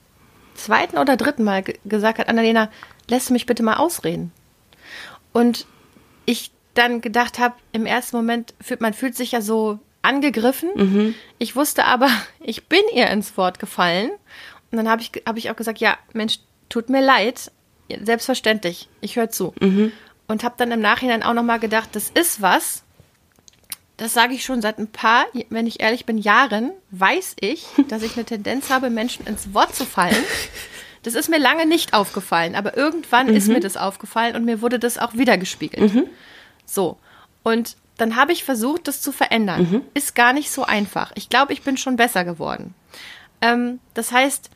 zweiten 0.53 0.97
oder 0.97 1.17
dritten 1.17 1.43
Mal 1.43 1.63
gesagt 1.85 2.19
hat, 2.19 2.29
Annalena, 2.29 2.69
lässt 3.09 3.29
du 3.29 3.33
mich 3.33 3.45
bitte 3.45 3.63
mal 3.63 3.77
ausreden. 3.77 4.31
Und 5.31 5.65
ich 6.25 6.51
dann 6.73 7.01
gedacht 7.01 7.39
habe, 7.39 7.55
im 7.71 7.85
ersten 7.85 8.17
Moment 8.17 8.53
fühlt 8.61 8.81
man 8.81 8.93
fühlt 8.93 9.15
sich 9.15 9.31
ja 9.31 9.41
so 9.41 9.79
angegriffen. 10.01 10.69
Mhm. 10.75 11.15
Ich 11.39 11.55
wusste 11.55 11.85
aber, 11.85 12.09
ich 12.39 12.67
bin 12.67 12.81
ihr 12.93 13.07
ins 13.07 13.35
Wort 13.37 13.59
gefallen. 13.59 14.11
Und 14.71 14.77
dann 14.77 14.89
habe 14.89 15.01
ich, 15.01 15.11
hab 15.25 15.37
ich 15.37 15.49
auch 15.49 15.55
gesagt, 15.55 15.79
ja, 15.79 15.97
Mensch, 16.13 16.39
tut 16.69 16.89
mir 16.89 17.01
leid. 17.01 17.51
Selbstverständlich, 18.01 18.89
ich 19.01 19.15
höre 19.15 19.29
zu. 19.29 19.53
Mhm. 19.59 19.91
Und 20.27 20.43
habe 20.43 20.55
dann 20.57 20.71
im 20.71 20.81
Nachhinein 20.81 21.21
auch 21.21 21.33
nochmal 21.33 21.59
gedacht, 21.59 21.89
das 21.93 22.09
ist 22.09 22.41
was. 22.41 22.83
Das 23.97 24.13
sage 24.13 24.33
ich 24.33 24.43
schon 24.43 24.61
seit 24.61 24.79
ein 24.79 24.87
paar, 24.87 25.25
wenn 25.49 25.67
ich 25.67 25.79
ehrlich 25.79 26.05
bin, 26.05 26.17
Jahren, 26.17 26.71
weiß 26.89 27.35
ich, 27.39 27.67
dass 27.89 28.01
ich 28.01 28.15
eine 28.15 28.25
Tendenz 28.25 28.69
habe, 28.69 28.89
Menschen 28.89 29.27
ins 29.27 29.53
Wort 29.53 29.75
zu 29.75 29.85
fallen. 29.85 30.15
Das 31.03 31.15
ist 31.15 31.29
mir 31.29 31.37
lange 31.37 31.67
nicht 31.67 31.93
aufgefallen, 31.93 32.55
aber 32.55 32.75
irgendwann 32.77 33.27
ist 33.27 33.49
mir 33.49 33.59
das 33.59 33.75
aufgefallen 33.75 34.35
und 34.37 34.45
mir 34.45 34.61
wurde 34.61 34.79
das 34.79 34.97
auch 34.97 35.13
wiedergespiegelt. 35.13 35.93
So. 36.65 36.97
Und 37.43 37.75
dann 37.97 38.15
habe 38.15 38.31
ich 38.31 38.43
versucht, 38.43 38.87
das 38.87 39.01
zu 39.01 39.11
verändern. 39.11 39.65
Ist 39.93 40.15
gar 40.15 40.33
nicht 40.33 40.51
so 40.51 40.63
einfach. 40.63 41.11
Ich 41.15 41.29
glaube, 41.29 41.53
ich 41.53 41.61
bin 41.61 41.77
schon 41.77 41.95
besser 41.95 42.25
geworden. 42.25 42.73
Ähm, 43.41 43.79
das 43.93 44.11
heißt, 44.11 44.49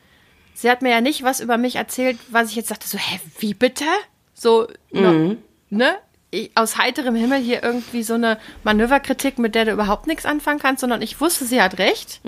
sie 0.53 0.69
hat 0.71 0.81
mir 0.81 0.89
ja 0.89 1.01
nicht 1.01 1.23
was 1.23 1.39
über 1.39 1.57
mich 1.57 1.75
erzählt, 1.75 2.17
was 2.29 2.49
ich 2.49 2.55
jetzt 2.55 2.71
dachte, 2.71 2.87
so, 2.87 2.97
hä, 2.97 3.19
wie 3.39 3.53
bitte? 3.53 3.85
So, 4.33 4.67
no, 4.91 5.35
ne? 5.69 5.97
Ich, 6.31 6.51
aus 6.55 6.77
heiterem 6.77 7.15
Himmel 7.15 7.39
hier 7.39 7.63
irgendwie 7.63 8.03
so 8.03 8.15
eine 8.15 8.37
Manöverkritik, 8.63 9.37
mit 9.39 9.55
der 9.55 9.65
du 9.65 9.71
überhaupt 9.71 10.07
nichts 10.07 10.25
anfangen 10.25 10.59
kannst, 10.59 10.81
sondern 10.81 11.01
ich 11.01 11.21
wusste, 11.21 11.45
sie 11.45 11.61
hat 11.61 11.77
recht. 11.77 12.19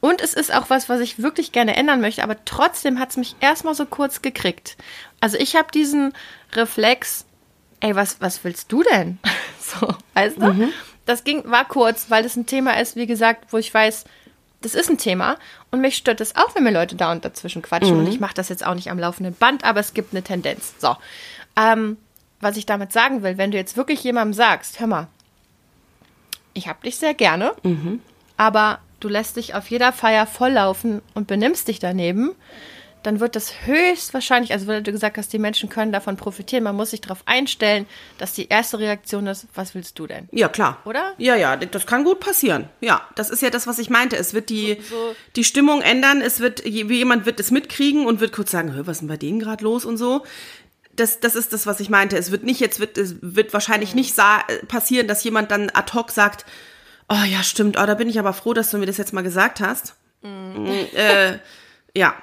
Und 0.00 0.20
es 0.20 0.34
ist 0.34 0.52
auch 0.52 0.70
was, 0.70 0.88
was 0.88 1.00
ich 1.00 1.22
wirklich 1.22 1.52
gerne 1.52 1.76
ändern 1.76 2.00
möchte, 2.00 2.22
aber 2.24 2.36
trotzdem 2.44 2.98
hat 2.98 3.10
es 3.10 3.16
mich 3.16 3.36
erstmal 3.40 3.74
so 3.74 3.86
kurz 3.86 4.22
gekriegt. 4.22 4.76
Also 5.20 5.36
ich 5.38 5.54
habe 5.56 5.70
diesen 5.72 6.12
Reflex, 6.54 7.24
ey, 7.82 7.94
was, 7.94 8.20
was 8.20 8.42
willst 8.44 8.72
du 8.72 8.82
denn? 8.82 9.18
So, 9.60 9.88
weißt 10.14 10.36
du? 10.38 10.68
Das 11.06 11.24
ging, 11.24 11.50
war 11.50 11.64
kurz, 11.64 12.06
weil 12.10 12.24
das 12.24 12.36
ein 12.36 12.44
Thema 12.46 12.78
ist, 12.80 12.94
wie 12.96 13.06
gesagt, 13.06 13.52
wo 13.52 13.58
ich 13.58 13.72
weiß, 13.72 14.04
das 14.60 14.74
ist 14.74 14.90
ein 14.90 14.98
Thema 14.98 15.36
und 15.70 15.80
mich 15.80 15.96
stört 15.96 16.20
das 16.20 16.36
auch, 16.36 16.54
wenn 16.54 16.64
mir 16.64 16.72
Leute 16.72 16.94
da 16.96 17.10
und 17.10 17.24
dazwischen 17.24 17.62
quatschen 17.62 17.96
und 17.98 18.06
ich 18.08 18.20
mache 18.20 18.34
das 18.34 18.48
jetzt 18.50 18.66
auch 18.66 18.74
nicht 18.74 18.90
am 18.90 18.98
laufenden 18.98 19.34
Band, 19.34 19.64
aber 19.64 19.80
es 19.80 19.94
gibt 19.94 20.12
eine 20.12 20.22
Tendenz. 20.22 20.74
So, 20.78 20.96
ähm, 21.56 21.96
was 22.40 22.56
ich 22.58 22.66
damit 22.66 22.92
sagen 22.92 23.22
will, 23.22 23.38
wenn 23.38 23.50
du 23.52 23.56
jetzt 23.56 23.76
wirklich 23.78 24.02
jemandem 24.04 24.34
sagst, 24.34 24.78
hör 24.80 24.88
mal, 24.88 25.06
ich 26.52 26.68
hab 26.68 26.82
dich 26.82 26.96
sehr 26.96 27.14
gerne, 27.14 27.52
aber 28.36 28.80
du 29.00 29.08
lässt 29.08 29.36
dich 29.36 29.54
auf 29.54 29.70
jeder 29.70 29.92
Feier 29.92 30.26
volllaufen 30.26 31.00
und 31.14 31.28
benimmst 31.28 31.68
dich 31.68 31.78
daneben, 31.78 32.32
dann 33.02 33.20
wird 33.20 33.36
das 33.36 33.52
höchstwahrscheinlich, 33.66 34.52
also 34.52 34.66
weil 34.66 34.82
du 34.82 34.92
gesagt 34.92 35.16
hast, 35.18 35.32
die 35.32 35.38
Menschen 35.38 35.68
können 35.68 35.92
davon 35.92 36.16
profitieren, 36.16 36.64
man 36.64 36.76
muss 36.76 36.90
sich 36.90 37.00
darauf 37.00 37.22
einstellen, 37.26 37.86
dass 38.18 38.32
die 38.32 38.48
erste 38.48 38.78
Reaktion 38.78 39.26
ist, 39.26 39.46
was 39.54 39.74
willst 39.74 39.98
du 39.98 40.06
denn? 40.06 40.28
Ja, 40.32 40.48
klar. 40.48 40.78
Oder? 40.84 41.14
Ja, 41.18 41.34
ja, 41.36 41.56
das 41.56 41.86
kann 41.86 42.04
gut 42.04 42.20
passieren. 42.20 42.68
Ja, 42.80 43.02
das 43.14 43.30
ist 43.30 43.42
ja 43.42 43.50
das, 43.50 43.66
was 43.66 43.78
ich 43.78 43.90
meinte. 43.90 44.16
Es 44.16 44.34
wird 44.34 44.50
die, 44.50 44.78
So- 44.88 44.96
so- 45.10 45.16
die 45.36 45.44
Stimmung 45.44 45.82
ändern, 45.82 46.20
es 46.22 46.40
wird, 46.40 46.64
jemand 46.64 47.26
wird 47.26 47.40
es 47.40 47.50
mitkriegen 47.50 48.06
und 48.06 48.20
wird 48.20 48.32
kurz 48.32 48.50
sagen, 48.50 48.74
"Hä, 48.74 48.80
was 48.84 48.96
ist 48.96 49.00
denn 49.00 49.08
bei 49.08 49.16
denen 49.16 49.40
gerade 49.40 49.64
los 49.64 49.84
und 49.84 49.96
so. 49.96 50.24
Das, 50.94 51.20
das 51.20 51.34
ist 51.34 51.52
das, 51.52 51.66
was 51.66 51.80
ich 51.80 51.88
meinte. 51.88 52.16
Es 52.18 52.30
wird 52.30 52.44
nicht, 52.44 52.60
jetzt 52.60 52.78
wird, 52.78 52.98
es 52.98 53.16
wird 53.22 53.52
wahrscheinlich 53.54 53.94
nicht 53.94 54.14
sa 54.14 54.40
äh, 54.48 54.64
passieren, 54.66 55.08
dass 55.08 55.24
jemand 55.24 55.50
dann 55.50 55.70
ad 55.72 55.92
hoc 55.94 56.10
sagt, 56.10 56.44
oh 57.08 57.24
ja, 57.26 57.42
stimmt, 57.42 57.78
oh, 57.80 57.86
da 57.86 57.94
bin 57.94 58.08
ich 58.10 58.18
aber 58.18 58.32
froh, 58.34 58.52
dass 58.52 58.70
du 58.70 58.78
mir 58.78 58.86
das 58.86 58.98
jetzt 58.98 59.12
mal 59.12 59.22
gesagt 59.22 59.60
hast. 59.60 59.94
Äh, 60.22 61.38
ja. 61.96 62.14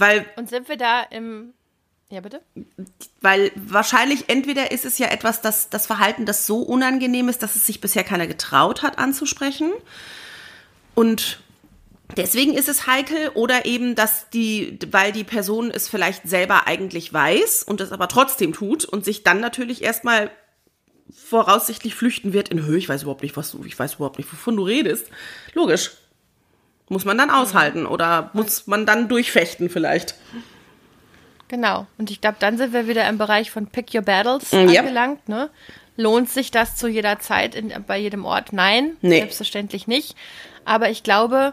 Weil 0.00 0.26
Und 0.36 0.48
sind 0.48 0.68
wir 0.68 0.76
da 0.76 1.02
im, 1.02 1.54
ja 2.10 2.20
bitte? 2.20 2.40
Weil 3.20 3.50
wahrscheinlich 3.54 4.28
entweder 4.28 4.70
ist 4.70 4.84
es 4.84 4.98
ja 4.98 5.08
etwas, 5.08 5.40
das, 5.40 5.70
das 5.70 5.86
Verhalten, 5.86 6.26
das 6.26 6.46
so 6.46 6.60
unangenehm 6.60 7.28
ist, 7.28 7.42
dass 7.42 7.56
es 7.56 7.66
sich 7.66 7.80
bisher 7.80 8.04
keiner 8.04 8.26
getraut 8.26 8.82
hat 8.82 8.98
anzusprechen. 8.98 9.72
Und 10.94 11.40
deswegen 12.16 12.54
ist 12.54 12.68
es 12.68 12.86
heikel 12.86 13.30
oder 13.34 13.66
eben, 13.66 13.94
dass 13.94 14.30
die, 14.30 14.78
weil 14.90 15.12
die 15.12 15.24
Person 15.24 15.70
es 15.70 15.88
vielleicht 15.88 16.28
selber 16.28 16.66
eigentlich 16.66 17.12
weiß 17.12 17.62
und 17.62 17.80
es 17.80 17.92
aber 17.92 18.08
trotzdem 18.08 18.52
tut 18.52 18.84
und 18.84 19.04
sich 19.04 19.22
dann 19.22 19.40
natürlich 19.40 19.82
erstmal 19.82 20.30
voraussichtlich 21.12 21.94
flüchten 21.94 22.32
wird 22.32 22.48
in 22.48 22.64
Höhe, 22.64 22.78
ich 22.78 22.88
weiß 22.88 23.02
überhaupt 23.02 23.22
nicht, 23.22 23.36
was 23.36 23.52
du, 23.52 23.64
ich 23.64 23.78
weiß 23.78 23.94
überhaupt 23.94 24.18
nicht, 24.18 24.32
wovon 24.32 24.56
du 24.56 24.64
redest. 24.64 25.06
Logisch. 25.54 25.92
Muss 26.88 27.04
man 27.04 27.18
dann 27.18 27.30
aushalten 27.30 27.86
oder 27.86 28.30
muss 28.32 28.66
man 28.66 28.86
dann 28.86 29.08
durchfechten 29.08 29.68
vielleicht. 29.70 30.14
Genau. 31.48 31.86
Und 31.98 32.10
ich 32.10 32.20
glaube, 32.20 32.36
dann 32.38 32.58
sind 32.58 32.72
wir 32.72 32.86
wieder 32.88 33.08
im 33.08 33.18
Bereich 33.18 33.50
von 33.50 33.66
Pick 33.66 33.94
Your 33.94 34.02
Battles 34.02 34.50
ja. 34.52 34.80
angelangt. 34.80 35.28
Ne? 35.28 35.50
Lohnt 35.96 36.28
sich 36.30 36.50
das 36.50 36.76
zu 36.76 36.88
jeder 36.88 37.18
Zeit 37.18 37.54
in, 37.54 37.72
bei 37.86 37.98
jedem 37.98 38.24
Ort? 38.24 38.52
Nein, 38.52 38.96
Nee. 39.00 39.18
selbstverständlich 39.20 39.86
nicht. 39.86 40.16
Aber 40.64 40.90
ich 40.90 41.02
glaube, 41.02 41.52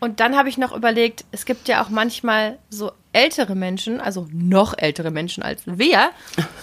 und 0.00 0.20
dann 0.20 0.36
habe 0.36 0.48
ich 0.48 0.58
noch 0.58 0.74
überlegt, 0.74 1.24
es 1.32 1.44
gibt 1.44 1.68
ja 1.68 1.82
auch 1.82 1.88
manchmal 1.88 2.58
so 2.70 2.92
ältere 3.12 3.54
Menschen, 3.54 4.00
also 4.00 4.26
noch 4.32 4.76
ältere 4.76 5.10
Menschen 5.10 5.42
als 5.42 5.62
wir, 5.64 6.10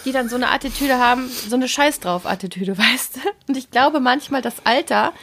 die 0.04 0.12
dann 0.12 0.30
so 0.30 0.36
eine 0.36 0.50
Attitüde 0.50 0.98
haben, 0.98 1.30
so 1.30 1.56
eine 1.56 1.67
Scheiß 1.67 2.00
drauf 2.00 2.26
Attitüde, 2.26 2.78
weißt 2.78 3.15
du? 3.17 3.19
Und 3.48 3.58
ich 3.58 3.72
glaube 3.72 4.00
manchmal 4.00 4.41
das 4.41 4.65
Alter 4.65 5.13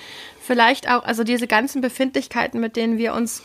vielleicht 0.46 0.88
auch, 0.88 1.04
also 1.04 1.24
diese 1.24 1.46
ganzen 1.46 1.80
Befindlichkeiten, 1.80 2.60
mit 2.60 2.76
denen 2.76 2.98
wir 2.98 3.14
uns 3.14 3.42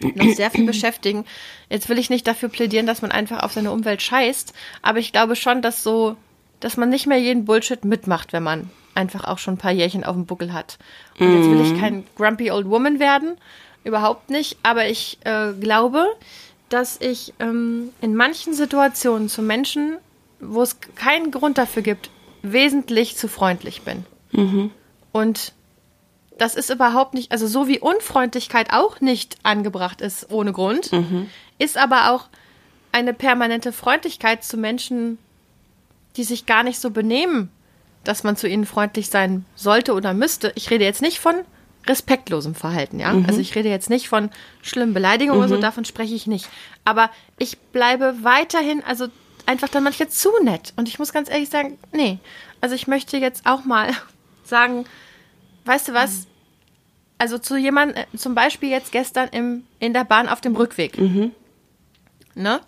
noch 0.00 0.34
sehr 0.34 0.50
viel 0.50 0.66
beschäftigen. 0.66 1.24
Jetzt 1.68 1.88
will 1.88 1.98
ich 1.98 2.10
nicht 2.10 2.26
dafür 2.26 2.48
plädieren, 2.48 2.86
dass 2.86 3.02
man 3.02 3.12
einfach 3.12 3.42
auf 3.42 3.52
seine 3.52 3.70
Umwelt 3.70 4.02
scheißt, 4.02 4.52
aber 4.82 4.98
ich 4.98 5.12
glaube 5.12 5.36
schon, 5.36 5.62
dass 5.62 5.82
so, 5.82 6.16
dass 6.60 6.76
man 6.76 6.88
nicht 6.88 7.06
mehr 7.06 7.18
jeden 7.18 7.44
Bullshit 7.44 7.84
mitmacht, 7.84 8.32
wenn 8.32 8.42
man 8.42 8.70
einfach 8.94 9.24
auch 9.24 9.38
schon 9.38 9.54
ein 9.54 9.58
paar 9.58 9.72
Jährchen 9.72 10.04
auf 10.04 10.14
dem 10.14 10.26
Buckel 10.26 10.52
hat. 10.52 10.78
Und 11.18 11.34
jetzt 11.34 11.50
will 11.50 11.60
ich 11.60 11.80
kein 11.80 12.04
grumpy 12.16 12.50
old 12.50 12.68
woman 12.68 12.98
werden, 12.98 13.36
überhaupt 13.84 14.30
nicht, 14.30 14.58
aber 14.62 14.86
ich 14.88 15.18
äh, 15.24 15.52
glaube, 15.52 16.06
dass 16.68 17.00
ich 17.00 17.34
ähm, 17.38 17.90
in 18.00 18.14
manchen 18.14 18.54
Situationen 18.54 19.28
zu 19.28 19.42
Menschen, 19.42 19.98
wo 20.40 20.62
es 20.62 20.78
keinen 20.94 21.30
Grund 21.30 21.58
dafür 21.58 21.82
gibt, 21.82 22.10
wesentlich 22.42 23.16
zu 23.16 23.28
freundlich 23.28 23.82
bin. 23.82 24.04
Und 25.12 25.52
das 26.38 26.54
ist 26.54 26.70
überhaupt 26.70 27.14
nicht, 27.14 27.32
also 27.32 27.46
so 27.46 27.68
wie 27.68 27.78
Unfreundlichkeit 27.78 28.72
auch 28.72 29.00
nicht 29.00 29.36
angebracht 29.42 30.00
ist 30.00 30.30
ohne 30.30 30.52
Grund, 30.52 30.90
ist 31.58 31.76
aber 31.76 32.10
auch 32.10 32.28
eine 32.90 33.14
permanente 33.14 33.72
Freundlichkeit 33.72 34.44
zu 34.44 34.56
Menschen, 34.56 35.18
die 36.16 36.24
sich 36.24 36.46
gar 36.46 36.62
nicht 36.62 36.80
so 36.80 36.90
benehmen, 36.90 37.50
dass 38.04 38.24
man 38.24 38.36
zu 38.36 38.48
ihnen 38.48 38.66
freundlich 38.66 39.08
sein 39.08 39.44
sollte 39.54 39.94
oder 39.94 40.14
müsste. 40.14 40.52
Ich 40.56 40.70
rede 40.70 40.84
jetzt 40.84 41.02
nicht 41.02 41.20
von 41.20 41.34
respektlosem 41.86 42.54
Verhalten, 42.54 43.00
ja. 43.00 43.12
Also 43.26 43.40
ich 43.40 43.54
rede 43.54 43.68
jetzt 43.68 43.90
nicht 43.90 44.08
von 44.08 44.30
schlimmen 44.60 44.94
Beleidigungen 44.94 45.40
oder 45.40 45.48
so, 45.48 45.56
davon 45.56 45.84
spreche 45.84 46.14
ich 46.14 46.26
nicht. 46.26 46.48
Aber 46.84 47.10
ich 47.38 47.58
bleibe 47.58 48.16
weiterhin, 48.22 48.82
also 48.84 49.08
einfach 49.46 49.68
dann 49.68 49.84
manchmal 49.84 50.08
zu 50.08 50.30
nett. 50.42 50.72
Und 50.76 50.88
ich 50.88 50.98
muss 50.98 51.12
ganz 51.12 51.30
ehrlich 51.30 51.48
sagen, 51.48 51.78
nee. 51.92 52.18
Also 52.60 52.74
ich 52.74 52.86
möchte 52.86 53.16
jetzt 53.16 53.46
auch 53.46 53.64
mal 53.64 53.90
sagen, 54.44 54.84
weißt 55.64 55.88
du 55.88 55.94
was? 55.94 56.26
Also 57.18 57.38
zu 57.38 57.56
jemandem, 57.56 58.04
äh, 58.12 58.16
zum 58.16 58.34
Beispiel 58.34 58.70
jetzt 58.70 58.92
gestern 58.92 59.28
im, 59.28 59.64
in 59.78 59.92
der 59.92 60.04
Bahn 60.04 60.28
auf 60.28 60.40
dem 60.40 60.56
Rückweg. 60.56 60.98
Ne? 62.34 62.60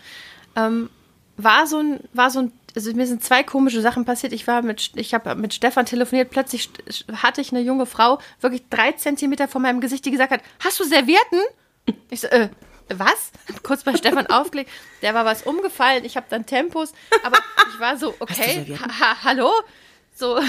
Ähm, 0.56 0.90
war 1.36 1.66
so 1.66 1.78
ein, 1.78 2.00
war 2.12 2.30
so 2.30 2.40
ein, 2.40 2.52
also 2.76 2.92
mir 2.92 3.06
sind 3.06 3.22
zwei 3.24 3.42
komische 3.42 3.80
Sachen 3.80 4.04
passiert. 4.04 4.32
Ich 4.32 4.46
war 4.46 4.62
mit, 4.62 4.92
ich 4.94 5.14
habe 5.14 5.34
mit 5.34 5.54
Stefan 5.54 5.86
telefoniert, 5.86 6.30
plötzlich 6.30 6.70
hatte 7.12 7.40
ich 7.40 7.52
eine 7.52 7.60
junge 7.60 7.86
Frau, 7.86 8.18
wirklich 8.40 8.62
drei 8.70 8.92
Zentimeter 8.92 9.48
vor 9.48 9.60
meinem 9.60 9.80
Gesicht, 9.80 10.04
die 10.04 10.10
gesagt 10.10 10.32
hat, 10.32 10.40
hast 10.60 10.78
du 10.80 10.84
Servietten? 10.84 11.40
Ich 12.10 12.20
so, 12.20 12.28
äh, 12.28 12.48
was? 12.88 13.32
Hab 13.48 13.62
kurz 13.62 13.84
bei 13.84 13.96
Stefan 13.96 14.26
aufgelegt, 14.26 14.70
der 15.02 15.14
war 15.14 15.24
was 15.24 15.42
umgefallen, 15.42 16.04
ich 16.04 16.16
habe 16.16 16.26
dann 16.28 16.46
Tempos, 16.46 16.92
aber 17.22 17.38
ich 17.72 17.80
war 17.80 17.96
so, 17.96 18.14
okay, 18.20 18.76
ha, 18.80 19.16
hallo? 19.22 19.50
So. 20.14 20.40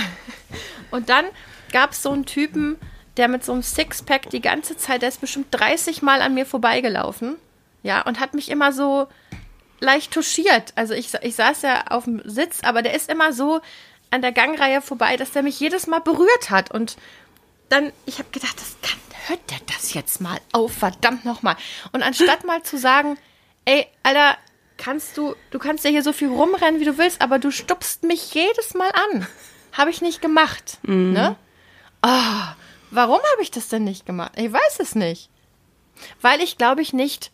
Und 0.92 1.10
dann 1.10 1.26
gab 1.76 1.92
es 1.92 2.02
so 2.02 2.12
einen 2.12 2.26
Typen, 2.26 2.78
der 3.18 3.28
mit 3.28 3.44
so 3.44 3.52
einem 3.52 3.62
Sixpack 3.62 4.30
die 4.30 4.40
ganze 4.40 4.78
Zeit, 4.78 5.02
der 5.02 5.10
ist 5.10 5.20
bestimmt 5.20 5.48
30 5.52 6.02
Mal 6.02 6.22
an 6.22 6.34
mir 6.34 6.46
vorbeigelaufen. 6.46 7.36
Ja, 7.84 8.02
und 8.04 8.22
hat 8.22 8.34
mich 8.34 8.50
immer 8.50 8.72
so 8.72 9.10
leicht 9.82 10.14
touchiert. 10.14 10.72
Also 10.78 10.94
ich, 10.94 11.14
ich 11.22 11.36
saß 11.36 11.64
ja 11.64 11.88
auf 11.88 12.06
dem 12.06 12.22
Sitz, 12.24 12.62
aber 12.64 12.82
der 12.82 12.94
ist 12.94 13.12
immer 13.12 13.34
so 13.34 13.60
an 14.10 14.22
der 14.22 14.32
Gangreihe 14.32 14.82
vorbei, 14.82 15.18
dass 15.18 15.32
der 15.32 15.44
mich 15.44 15.60
jedes 15.60 15.86
Mal 15.86 16.00
berührt 16.00 16.50
hat. 16.50 16.72
Und 16.72 16.96
dann, 17.68 17.92
ich 18.06 18.20
habe 18.20 18.30
gedacht, 18.32 18.56
das 18.56 18.78
kann, 18.82 18.98
hört 19.28 19.52
der 19.52 19.60
das 19.76 19.94
jetzt 19.94 20.22
mal 20.22 20.40
auf, 20.54 20.72
verdammt 20.72 21.26
nochmal. 21.26 21.58
Und 21.92 22.04
anstatt 22.04 22.46
mal 22.46 22.64
zu 22.64 22.78
sagen, 22.78 23.18
ey, 23.66 23.86
Alter, 24.02 24.38
kannst 24.78 25.18
du, 25.18 25.36
du 25.52 25.60
kannst 25.60 25.84
ja 25.84 25.90
hier 25.90 26.04
so 26.04 26.14
viel 26.14 26.30
rumrennen, 26.30 26.80
wie 26.80 26.86
du 26.86 26.98
willst, 26.98 27.22
aber 27.22 27.38
du 27.38 27.52
stupst 27.52 28.04
mich 28.04 28.34
jedes 28.34 28.76
Mal 28.76 28.92
an. 29.12 29.28
Habe 29.74 29.90
ich 29.90 30.02
nicht 30.02 30.22
gemacht. 30.22 30.78
Ne? 31.12 31.36
Oh, 32.08 32.54
warum 32.92 33.20
habe 33.34 33.42
ich 33.42 33.50
das 33.50 33.68
denn 33.68 33.84
nicht 33.84 34.06
gemacht? 34.06 34.34
Ich 34.36 34.52
weiß 34.54 34.80
es 34.80 34.94
nicht. 34.94 35.30
Weil 36.22 36.40
ich, 36.42 36.58
glaube 36.58 36.82
ich, 36.82 36.94
nicht 36.94 37.32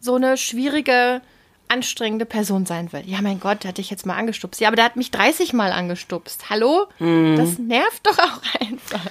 so 0.00 0.14
eine 0.14 0.36
schwierige, 0.38 1.20
anstrengende 1.68 2.24
Person 2.26 2.64
sein 2.64 2.92
will. 2.92 3.02
Ja, 3.06 3.20
mein 3.20 3.40
Gott, 3.40 3.62
der 3.64 3.70
hat 3.70 3.78
dich 3.78 3.90
jetzt 3.90 4.06
mal 4.06 4.16
angestupst. 4.16 4.60
Ja, 4.60 4.68
aber 4.68 4.76
der 4.76 4.84
hat 4.86 4.96
mich 4.96 5.10
30 5.10 5.52
Mal 5.52 5.72
angestupst. 5.72 6.48
Hallo? 6.48 6.86
Das 6.98 7.58
nervt 7.58 8.06
doch 8.06 8.18
auch 8.18 8.40
einfach. 8.60 9.04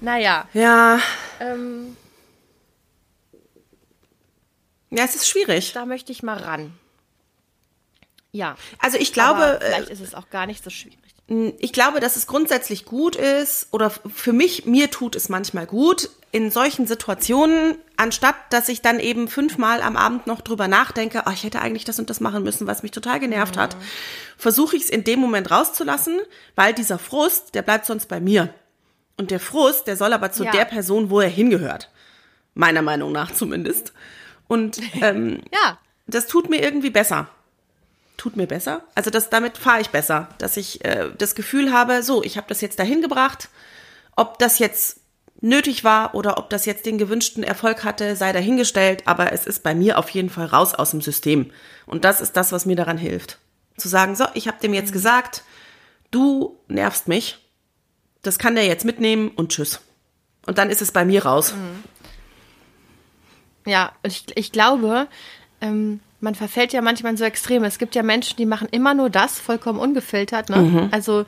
Naja, 0.00 0.48
Ja, 0.52 0.98
ähm, 1.40 1.96
ja, 4.90 5.04
es 5.04 5.14
ist 5.14 5.28
schwierig. 5.28 5.72
da 5.72 5.86
möchte 5.86 6.10
ich 6.12 6.22
mal 6.22 6.36
ran. 6.38 6.76
Ja. 8.32 8.56
Also 8.78 8.98
ich 8.98 9.12
glaube, 9.12 9.42
aber 9.42 9.62
äh, 9.62 9.66
vielleicht 9.74 9.90
ist 9.90 10.00
es 10.00 10.14
auch 10.14 10.28
gar 10.28 10.46
nicht 10.46 10.64
so 10.64 10.70
schwierig. 10.70 10.98
Ich 11.28 11.72
glaube, 11.72 12.00
dass 12.00 12.16
es 12.16 12.26
grundsätzlich 12.26 12.84
gut 12.84 13.16
ist, 13.16 13.68
oder 13.70 13.90
für 13.90 14.32
mich, 14.32 14.66
mir 14.66 14.90
tut 14.90 15.16
es 15.16 15.28
manchmal 15.28 15.66
gut, 15.66 16.10
in 16.32 16.50
solchen 16.50 16.86
Situationen, 16.86 17.76
anstatt 17.96 18.34
dass 18.50 18.68
ich 18.68 18.80
dann 18.82 18.98
eben 18.98 19.28
fünfmal 19.28 19.82
am 19.82 19.96
Abend 19.96 20.26
noch 20.26 20.40
drüber 20.40 20.66
nachdenke, 20.66 21.22
oh, 21.26 21.30
ich 21.32 21.44
hätte 21.44 21.60
eigentlich 21.60 21.84
das 21.84 21.98
und 21.98 22.10
das 22.10 22.20
machen 22.20 22.42
müssen, 22.42 22.66
was 22.66 22.82
mich 22.82 22.90
total 22.90 23.20
genervt 23.20 23.56
hat, 23.56 23.76
versuche 24.36 24.76
ich 24.76 24.84
es 24.84 24.90
in 24.90 25.04
dem 25.04 25.20
Moment 25.20 25.50
rauszulassen, 25.50 26.18
weil 26.56 26.72
dieser 26.74 26.98
Frust, 26.98 27.54
der 27.54 27.62
bleibt 27.62 27.86
sonst 27.86 28.06
bei 28.08 28.18
mir. 28.20 28.52
Und 29.16 29.30
der 29.30 29.40
Frust, 29.40 29.86
der 29.86 29.96
soll 29.96 30.12
aber 30.14 30.32
zu 30.32 30.44
Ja. 30.44 30.50
der 30.52 30.64
Person, 30.64 31.10
wo 31.10 31.20
er 31.20 31.28
hingehört. 31.28 31.90
Meiner 32.54 32.82
Meinung 32.82 33.12
nach 33.12 33.30
zumindest. 33.32 33.92
Und 34.48 34.78
ähm, 35.02 35.42
Ja. 35.52 35.78
das 36.06 36.26
tut 36.26 36.50
mir 36.50 36.62
irgendwie 36.62 36.90
besser. 36.90 37.28
Tut 38.16 38.36
mir 38.36 38.46
besser. 38.46 38.82
Also 38.94 39.10
das, 39.10 39.30
damit 39.30 39.58
fahre 39.58 39.80
ich 39.80 39.90
besser, 39.90 40.28
dass 40.38 40.56
ich 40.56 40.84
äh, 40.84 41.10
das 41.16 41.34
Gefühl 41.34 41.72
habe, 41.72 42.02
so, 42.02 42.22
ich 42.22 42.36
habe 42.36 42.46
das 42.48 42.60
jetzt 42.60 42.78
dahin 42.78 43.02
gebracht. 43.02 43.48
Ob 44.16 44.38
das 44.38 44.58
jetzt 44.58 45.00
nötig 45.40 45.82
war 45.82 46.14
oder 46.14 46.38
ob 46.38 46.48
das 46.50 46.66
jetzt 46.66 46.86
den 46.86 46.98
gewünschten 46.98 47.42
Erfolg 47.42 47.84
hatte, 47.84 48.14
sei 48.14 48.32
dahingestellt, 48.32 49.02
aber 49.06 49.32
es 49.32 49.46
ist 49.46 49.62
bei 49.62 49.74
mir 49.74 49.98
auf 49.98 50.08
jeden 50.10 50.30
Fall 50.30 50.46
raus 50.46 50.74
aus 50.74 50.92
dem 50.92 51.00
System. 51.00 51.50
Und 51.84 52.04
das 52.04 52.20
ist 52.20 52.36
das, 52.36 52.52
was 52.52 52.64
mir 52.64 52.76
daran 52.76 52.96
hilft. 52.96 53.38
Zu 53.76 53.88
sagen, 53.88 54.14
so, 54.14 54.24
ich 54.34 54.46
habe 54.46 54.60
dem 54.60 54.72
jetzt 54.72 54.92
gesagt, 54.92 55.42
du 56.10 56.58
nervst 56.68 57.08
mich, 57.08 57.38
das 58.22 58.38
kann 58.38 58.54
der 58.54 58.66
jetzt 58.66 58.84
mitnehmen 58.84 59.30
und 59.30 59.50
tschüss. 59.50 59.80
Und 60.46 60.58
dann 60.58 60.70
ist 60.70 60.82
es 60.82 60.92
bei 60.92 61.04
mir 61.04 61.24
raus. 61.24 61.54
Ja, 63.66 63.92
ich, 64.02 64.26
ich 64.36 64.52
glaube, 64.52 65.08
ähm, 65.60 66.00
man 66.22 66.34
verfällt 66.34 66.72
ja 66.72 66.80
manchmal 66.80 67.12
in 67.12 67.16
so 67.16 67.24
Extreme. 67.24 67.66
Es 67.66 67.78
gibt 67.78 67.94
ja 67.94 68.02
Menschen, 68.02 68.36
die 68.36 68.46
machen 68.46 68.68
immer 68.70 68.94
nur 68.94 69.10
das, 69.10 69.40
vollkommen 69.40 69.78
ungefiltert. 69.78 70.48
Ne? 70.50 70.56
Mhm. 70.56 70.88
Also, 70.92 71.26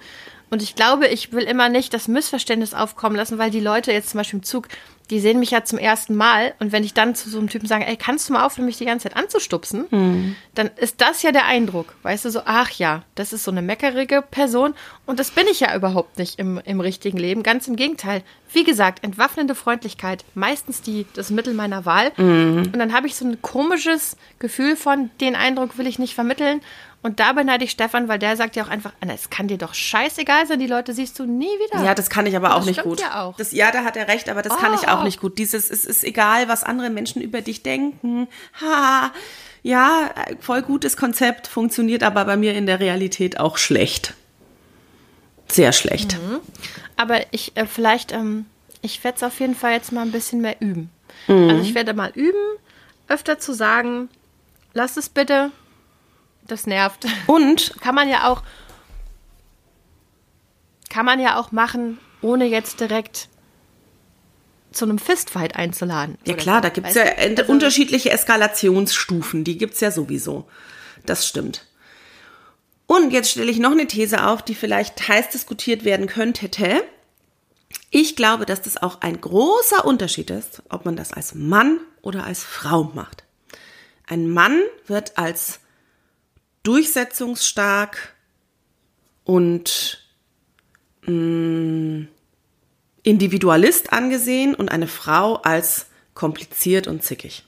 und 0.51 0.63
ich 0.63 0.77
glaube, 0.77 1.09
ich 1.09 1.33
will 1.33 1.43
immer 1.43 1.69
nicht 1.69 1.93
das 1.93 2.07
Missverständnis 2.07 2.75
aufkommen 2.75 3.17
lassen, 3.17 3.39
weil 3.39 3.51
die 3.51 3.61
Leute 3.61 3.93
jetzt 3.93 4.11
zum 4.11 4.19
Beispiel 4.19 4.39
im 4.39 4.45
Zug, 4.45 4.69
die 5.11 5.21
sehen 5.21 5.38
mich 5.38 5.51
ja 5.51 5.64
zum 5.64 5.79
ersten 5.79 6.14
Mal. 6.14 6.55
Und 6.61 6.73
wenn 6.73 6.83
ich 6.83 6.95
dann 6.95 7.14
zu 7.14 7.29
so 7.29 7.38
einem 7.38 7.49
Typen 7.51 7.69
sage, 7.69 7.87
ey, 7.87 7.97
kannst 7.97 8.29
du 8.29 8.33
mal 8.33 8.45
aufhören, 8.45 8.64
mich 8.64 8.79
die 8.79 8.87
ganze 8.87 9.09
Zeit 9.09 9.17
anzustupsen? 9.17 9.87
Mhm. 9.90 10.37
Dann 10.55 10.71
ist 10.77 11.01
das 11.01 11.23
ja 11.23 11.31
der 11.31 11.45
Eindruck. 11.45 11.95
Weißt 12.03 12.25
du, 12.25 12.31
so, 12.31 12.40
ach 12.45 12.71
ja, 12.71 13.03
das 13.14 13.33
ist 13.33 13.45
so 13.45 13.51
eine 13.51 13.61
meckerige 13.61 14.23
Person. 14.23 14.75
Und 15.05 15.21
das 15.21 15.31
bin 15.31 15.47
ich 15.51 15.61
ja 15.61 15.75
überhaupt 15.77 16.19
nicht 16.19 16.38
im, 16.38 16.59
im 16.64 16.81
richtigen 16.81 17.19
Leben. 17.19 17.43
Ganz 17.43 17.69
im 17.69 17.77
Gegenteil. 17.77 18.23
Wie 18.53 18.64
gesagt, 18.64 19.05
entwaffnende 19.05 19.55
Freundlichkeit, 19.55 20.25
meistens 20.35 20.81
die, 20.81 21.07
das 21.14 21.31
Mittel 21.31 21.55
meiner 21.55 21.85
Wahl. 21.85 22.12
Mhm. 22.17 22.71
Und 22.73 22.79
dann 22.79 22.95
habe 22.95 23.07
ich 23.07 23.17
so 23.17 23.27
ein 23.27 23.43
komisches 23.43 24.17
Gefühl 24.38 24.77
von, 24.77 25.11
den 25.21 25.37
Eindruck 25.37 25.77
will 25.77 25.87
ich 25.87 25.99
nicht 25.99 26.14
vermitteln. 26.14 26.62
Und 27.05 27.21
da 27.21 27.35
beneide 27.35 27.64
ich 27.64 27.71
Stefan, 27.71 28.09
weil 28.09 28.19
der 28.19 28.35
sagt 28.37 28.57
ja 28.57 28.64
auch 28.64 28.69
einfach, 28.69 28.93
Anna, 29.01 29.12
es 29.12 29.29
kann 29.29 29.47
dir 29.47 29.59
doch 29.59 29.75
scheißegal 29.75 30.47
sein, 30.47 30.59
die 30.59 30.67
Leute 30.67 30.95
siehst 30.95 31.19
du 31.19 31.27
nie 31.27 31.45
wieder. 31.45 31.85
Ja, 31.85 31.95
das 31.95 32.09
kann 32.09 32.25
ich 32.25 32.35
aber 32.35 32.57
auch 32.57 32.64
nicht 32.64 32.83
gut. 32.83 32.99
ja 33.01 33.23
auch. 33.23 33.37
Das, 33.37 33.53
ja, 33.53 33.71
da 33.71 33.85
hat 33.85 33.97
er 33.99 34.09
recht, 34.09 34.31
aber 34.31 34.40
das 34.40 34.57
kann 34.57 34.73
ich 34.73 34.85
Oh. 34.88 34.90
auch 34.93 35.05
nicht 35.05 35.21
gut. 35.21 35.37
Dieses, 35.37 35.69
es 35.71 35.85
ist 35.85 36.03
egal, 36.03 36.49
was 36.49 36.64
andere 36.64 36.88
Menschen 36.88 37.21
über 37.21 37.43
dich 37.43 37.62
denken. 37.62 38.27
Ha, 38.62 39.12
ja, 39.62 40.11
voll 40.40 40.62
gutes 40.62 40.97
Konzept, 40.97 41.47
funktioniert 41.47 42.03
aber 42.03 42.25
bei 42.25 42.38
mir 42.38 42.55
in 42.55 42.64
der 42.64 42.81
Realität 42.81 43.38
auch 43.38 43.59
schlecht. 43.59 44.14
Sehr 45.49 45.73
schlecht. 45.73 46.14
Mhm. 46.14 46.40
Aber 46.97 47.21
ich, 47.33 47.53
äh, 47.57 47.67
vielleicht, 47.67 48.12
ähm, 48.12 48.47
ich 48.81 49.05
werde 49.05 49.17
es 49.17 49.23
auf 49.23 49.40
jeden 49.40 49.55
Fall 49.55 49.73
jetzt 49.73 49.93
mal 49.93 50.01
ein 50.03 50.11
bisschen 50.12 50.40
mehr 50.40 50.57
üben. 50.61 50.88
Mhm. 51.29 51.51
Also 51.51 51.62
ich 51.62 51.75
werde 51.75 51.93
mal 51.93 52.12
üben, 52.14 52.38
öfter 53.09 53.38
zu 53.38 53.53
sagen, 53.53 54.09
lass 54.73 54.97
es 54.97 55.11
bitte, 55.11 55.51
das 56.47 56.67
nervt. 56.67 57.07
Und 57.27 57.75
Kann 57.81 57.95
man 57.95 58.09
ja 58.09 58.31
auch, 58.31 58.43
kann 60.91 61.07
man 61.07 61.21
ja 61.21 61.39
auch 61.39 61.53
machen, 61.53 61.99
ohne 62.23 62.47
jetzt 62.47 62.81
direkt 62.81 63.29
zu 64.73 64.85
einem 64.85 64.99
Fistfight 64.99 65.57
einzuladen. 65.57 66.19
Ja 66.27 66.35
klar, 66.35 66.57
so. 66.57 66.63
da 66.63 66.69
gibt's 66.69 66.95
Weißt 66.97 67.17
ja 67.19 67.25
Also- 67.43 67.53
unterschiedliche 67.53 68.11
Eskalationsstufen, 68.11 69.45
die 69.45 69.57
gibt's 69.57 69.81
ja 69.81 69.91
sowieso. 69.91 70.49
Das 71.07 71.27
stimmt. 71.29 71.67
Und 72.87 73.13
jetzt 73.13 73.31
stelle 73.31 73.51
ich 73.51 73.59
noch 73.59 73.71
eine 73.73 73.87
These 73.87 74.27
auf, 74.27 74.43
die 74.43 74.55
vielleicht 74.55 75.09
heiß 75.09 75.31
diskutiert 75.31 75.85
werden 75.85 76.07
könnte. 76.07 76.85
Ich 77.91 78.17
glaube, 78.17 78.47
dass 78.47 78.63
das 78.63 78.77
auch 78.77 79.01
ein 79.01 79.21
großer 79.21 79.85
Unterschied 79.85 80.31
ist, 80.31 80.63
ob 80.69 80.85
man 80.85 80.97
das 80.97 81.13
als 81.13 81.35
Mann 81.35 81.79
oder 82.03 82.25
als 82.25 82.43
Frau 82.45 82.85
macht. 82.95 83.25
Ein 84.07 84.29
Mann 84.29 84.61
wird 84.87 85.17
als 85.17 85.61
durchsetzungsstark 86.64 88.14
und 89.22 90.05
mh, 91.07 92.07
Individualist 93.03 93.92
angesehen 93.92 94.55
und 94.55 94.70
eine 94.70 94.88
Frau 94.88 95.37
als 95.37 95.87
kompliziert 96.14 96.88
und 96.88 97.03
zickig. 97.03 97.44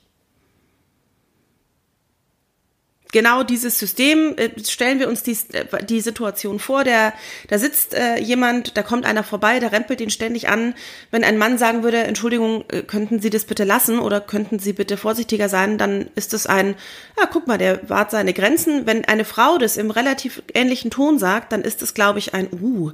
Genau 3.13 3.43
dieses 3.43 3.79
System, 3.79 4.35
äh, 4.37 4.49
stellen 4.63 4.99
wir 4.99 5.07
uns 5.07 5.23
die, 5.23 5.37
äh, 5.53 5.85
die 5.85 6.01
Situation 6.01 6.59
vor, 6.59 6.83
der, 6.83 7.13
da 7.47 7.57
sitzt 7.57 7.93
äh, 7.93 8.17
jemand, 8.19 8.75
da 8.75 8.83
kommt 8.83 9.05
einer 9.05 9.23
vorbei, 9.23 9.59
der 9.59 9.71
rempelt 9.71 10.01
ihn 10.01 10.09
ständig 10.09 10.49
an. 10.49 10.73
Wenn 11.09 11.23
ein 11.23 11.37
Mann 11.37 11.57
sagen 11.57 11.83
würde, 11.83 12.03
Entschuldigung, 12.03 12.65
äh, 12.69 12.81
könnten 12.81 13.21
Sie 13.21 13.29
das 13.29 13.45
bitte 13.45 13.63
lassen 13.63 13.99
oder 13.99 14.19
könnten 14.19 14.59
Sie 14.59 14.73
bitte 14.73 14.97
vorsichtiger 14.97 15.47
sein, 15.47 15.77
dann 15.77 16.09
ist 16.15 16.33
es 16.33 16.47
ein, 16.47 16.75
ja, 17.17 17.27
guck 17.31 17.47
mal, 17.47 17.57
der 17.57 17.89
wahrt 17.89 18.11
seine 18.11 18.33
Grenzen. 18.33 18.85
Wenn 18.85 19.05
eine 19.05 19.23
Frau 19.23 19.57
das 19.57 19.77
im 19.77 19.89
relativ 19.89 20.41
ähnlichen 20.53 20.91
Ton 20.91 21.17
sagt, 21.17 21.53
dann 21.53 21.61
ist 21.61 21.81
es, 21.81 21.93
glaube 21.93 22.19
ich, 22.19 22.33
ein, 22.33 22.49
uh, 22.61 22.91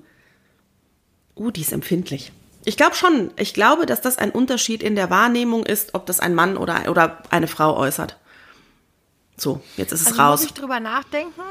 uh, 1.36 1.52
die 1.52 1.62
ist 1.62 1.73
empfindlich. 1.73 2.32
Ich 2.65 2.78
glaube 2.78 2.95
schon, 2.95 3.32
ich 3.36 3.54
glaube, 3.54 3.86
dass 3.88 4.02
das 4.02 4.19
ein 4.19 4.32
Unterschied 4.32 4.84
in 4.84 4.95
der 4.95 5.10
Wahrnehmung 5.10 5.65
ist, 5.65 5.95
ob 5.95 6.06
das 6.06 6.19
ein 6.19 6.36
Mann 6.36 6.56
oder, 6.56 6.89
oder 6.89 7.23
eine 7.30 7.47
Frau 7.47 7.76
äußert. 7.76 8.17
So, 9.38 9.62
jetzt 9.78 9.91
ist 9.91 10.02
es 10.02 10.08
Also 10.08 10.22
raus. 10.22 10.41
muss 10.41 10.50
ich 10.50 10.54
drüber 10.54 10.80
nachdenken? 10.80 11.41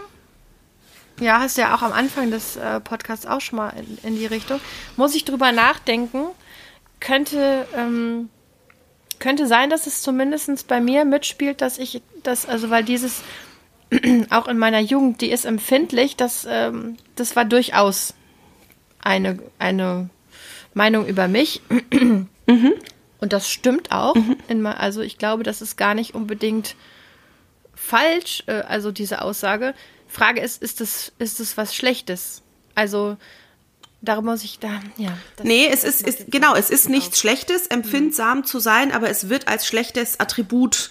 Ja, 1.21 1.41
hast 1.41 1.57
du 1.57 1.61
ja 1.63 1.75
auch 1.75 1.83
am 1.83 1.93
Anfang 1.93 2.31
des 2.31 2.57
äh, 2.57 2.81
Podcasts 2.81 3.27
auch 3.27 3.41
schon 3.41 3.57
mal 3.59 3.71
in, 3.71 3.99
in 4.03 4.17
die 4.17 4.27
Richtung. 4.27 4.61
Muss 4.97 5.15
ich 5.15 5.25
drüber 5.25 5.53
nachdenken? 5.53 6.27
Könnte, 7.01 7.67
ähm, 7.77 8.29
könnte 9.19 9.47
sein, 9.47 9.69
dass 9.71 9.87
es 9.87 10.03
zumindest 10.03 10.67
bei 10.69 10.81
mir 10.81 11.05
mitspielt, 11.05 11.61
dass 11.61 11.79
ich 11.79 12.03
das, 12.23 12.47
also 12.47 12.71
weil 12.71 12.83
dieses 12.85 13.21
auch 14.31 14.49
in 14.49 14.59
meiner 14.59 14.81
Jugend, 14.81 15.21
die 15.21 15.31
ist 15.31 15.45
empfindlich, 15.45 16.17
das, 16.17 16.47
ähm, 16.49 16.97
das 17.17 17.37
war 17.37 17.45
durchaus 17.45 18.15
eine, 19.03 19.39
eine 19.59 20.09
Meinung 20.75 21.07
über 21.07 21.29
mich. 21.29 21.61
Und 23.21 23.33
das 23.33 23.49
stimmt 23.51 23.93
auch. 23.93 24.17
In, 24.49 24.63
me- 24.63 24.77
also 24.79 25.01
ich 25.03 25.19
glaube, 25.19 25.43
das 25.45 25.63
ist 25.63 25.77
gar 25.77 25.95
nicht 25.95 26.15
unbedingt 26.15 26.75
falsch, 27.83 28.43
äh, 28.47 28.53
also 28.63 28.93
diese 28.93 29.23
Aussage. 29.23 29.75
Frage 30.09 30.41
ist, 30.41 30.63
ist 30.63 30.81
es 30.81 31.13
ist 31.19 31.41
es 31.41 31.57
was 31.57 31.75
Schlechtes? 31.75 32.43
Also 32.75 33.17
darum 34.01 34.27
muss 34.27 34.45
ich 34.45 34.59
da, 34.59 34.81
ja. 34.97 35.17
das- 35.37 35.47
Nee, 35.47 35.67
es 35.67 35.83
das 35.83 36.01
ist, 36.03 36.07
ist 36.21 36.31
genau, 36.31 36.55
es 36.55 36.71
ist 36.71 36.89
nichts 36.89 37.19
Schlechtes, 37.19 37.67
empfindsam 37.69 38.45
zu 38.45 38.59
sein, 38.59 38.93
aber 38.93 39.09
es 39.11 39.29
wird 39.29 39.49
als 39.49 39.67
schlechtes 39.67 40.21
Attribut 40.21 40.91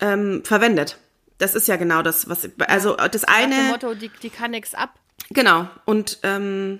ähm, 0.00 0.42
verwendet. 0.44 0.98
Das 1.38 1.54
ist 1.54 1.66
ja 1.68 1.76
genau 1.76 2.02
das, 2.02 2.28
was 2.28 2.48
also 2.68 2.94
das 2.96 3.22
Nach 3.22 3.36
dem 3.40 3.52
eine 3.52 3.62
Motto, 3.70 3.94
die, 3.94 4.10
die 4.22 4.30
kann 4.30 4.52
nix 4.52 4.74
ab. 4.74 4.90
genau 5.30 5.68
und 5.84 6.18
ähm, 6.22 6.78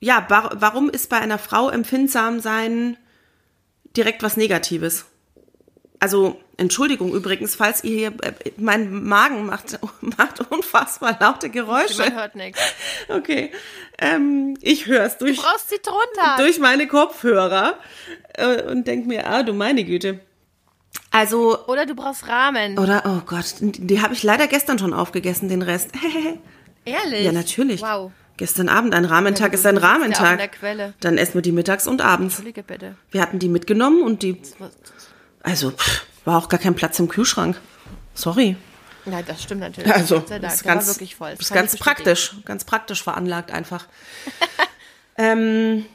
ja, 0.00 0.24
wa 0.28 0.50
warum 0.54 0.90
ist 0.90 1.08
bei 1.10 1.18
einer 1.18 1.38
Frau 1.38 1.68
empfindsam 1.70 2.40
sein 2.40 2.96
direkt 3.96 4.22
was 4.22 4.36
Negatives? 4.36 5.06
Also 6.00 6.38
Entschuldigung 6.56 7.12
übrigens, 7.12 7.56
falls 7.56 7.82
ihr 7.82 7.96
hier 7.96 8.08
äh, 8.22 8.32
mein 8.56 9.04
Magen 9.04 9.46
macht 9.46 9.78
macht 10.00 10.40
unfassbar 10.50 11.16
laute 11.20 11.50
Geräusche. 11.50 11.98
Man 12.02 12.14
hört 12.14 12.34
nichts. 12.36 12.60
Okay, 13.08 13.50
ähm, 13.98 14.56
ich 14.60 14.86
höre 14.86 15.04
es 15.04 15.18
durch 15.18 15.36
Du 15.36 15.42
brauchst 15.42 15.70
sie 15.70 15.78
drunter. 15.82 16.36
durch 16.36 16.58
meine 16.58 16.86
Kopfhörer 16.86 17.78
äh, 18.34 18.62
und 18.64 18.86
denk 18.86 19.06
mir, 19.06 19.26
ah, 19.28 19.42
du 19.42 19.52
meine 19.54 19.82
Güte. 19.84 20.20
Also, 21.10 21.66
Oder 21.66 21.86
du 21.86 21.94
brauchst 21.94 22.28
Rahmen. 22.28 22.78
oder, 22.78 23.02
oh 23.06 23.22
Gott, 23.26 23.54
die 23.60 24.02
habe 24.02 24.12
ich 24.14 24.22
leider 24.22 24.46
gestern 24.46 24.78
schon 24.78 24.92
aufgegessen, 24.92 25.48
den 25.48 25.62
Rest. 25.62 25.90
Ehrlich? 26.84 27.24
ja, 27.24 27.32
natürlich. 27.32 27.80
Wow. 27.82 28.12
Gestern 28.36 28.68
Abend, 28.68 28.94
ein 28.94 29.04
Rahmentag 29.04 29.52
Ja, 29.52 29.58
ist 29.58 29.66
ein 29.66 29.76
ja 29.76 29.80
Rahmentag. 29.82 30.52
Quelle. 30.52 30.94
Dann 31.00 31.18
essen 31.18 31.34
wir 31.34 31.42
die 31.42 31.50
mittags 31.52 31.86
und 31.88 32.02
abends. 32.02 32.34
Entschuldige 32.34 32.62
bitte. 32.62 32.94
Wir 33.10 33.20
hatten 33.22 33.38
die 33.38 33.48
mitgenommen 33.48 34.02
und 34.02 34.22
die, 34.22 34.40
also, 35.42 35.70
pff, 35.70 36.06
war 36.24 36.38
auch 36.38 36.48
gar 36.48 36.60
kein 36.60 36.74
Platz 36.74 36.98
im 36.98 37.08
Kühlschrank. 37.08 37.60
Sorry. 38.14 38.56
Ja, 39.06 39.22
das 39.22 39.42
stimmt 39.42 39.60
natürlich. 39.60 39.92
Also, 39.92 40.18
Dank. 40.18 40.44
ist 40.44 40.64
ganz, 40.64 40.86
wirklich 40.86 41.16
voll. 41.16 41.30
Das 41.30 41.40
ist 41.40 41.52
ganz 41.52 41.76
praktisch, 41.76 42.36
ganz 42.44 42.64
praktisch 42.64 43.02
veranlagt 43.02 43.50
einfach. 43.50 43.86
ähm, 45.16 45.86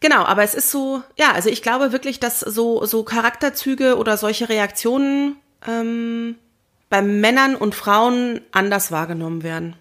genau, 0.00 0.24
aber 0.24 0.42
es 0.42 0.54
ist 0.54 0.70
so, 0.70 1.02
ja, 1.16 1.32
also 1.32 1.48
ich 1.48 1.62
glaube 1.62 1.92
wirklich, 1.92 2.20
dass 2.20 2.40
so, 2.40 2.84
so 2.86 3.04
Charakterzüge 3.04 3.96
oder 3.96 4.16
solche 4.16 4.48
Reaktionen 4.48 5.36
ähm, 5.66 6.36
bei 6.90 7.02
Männern 7.02 7.54
und 7.54 7.74
Frauen 7.74 8.40
anders 8.50 8.90
wahrgenommen 8.90 9.42
werden. 9.42 9.76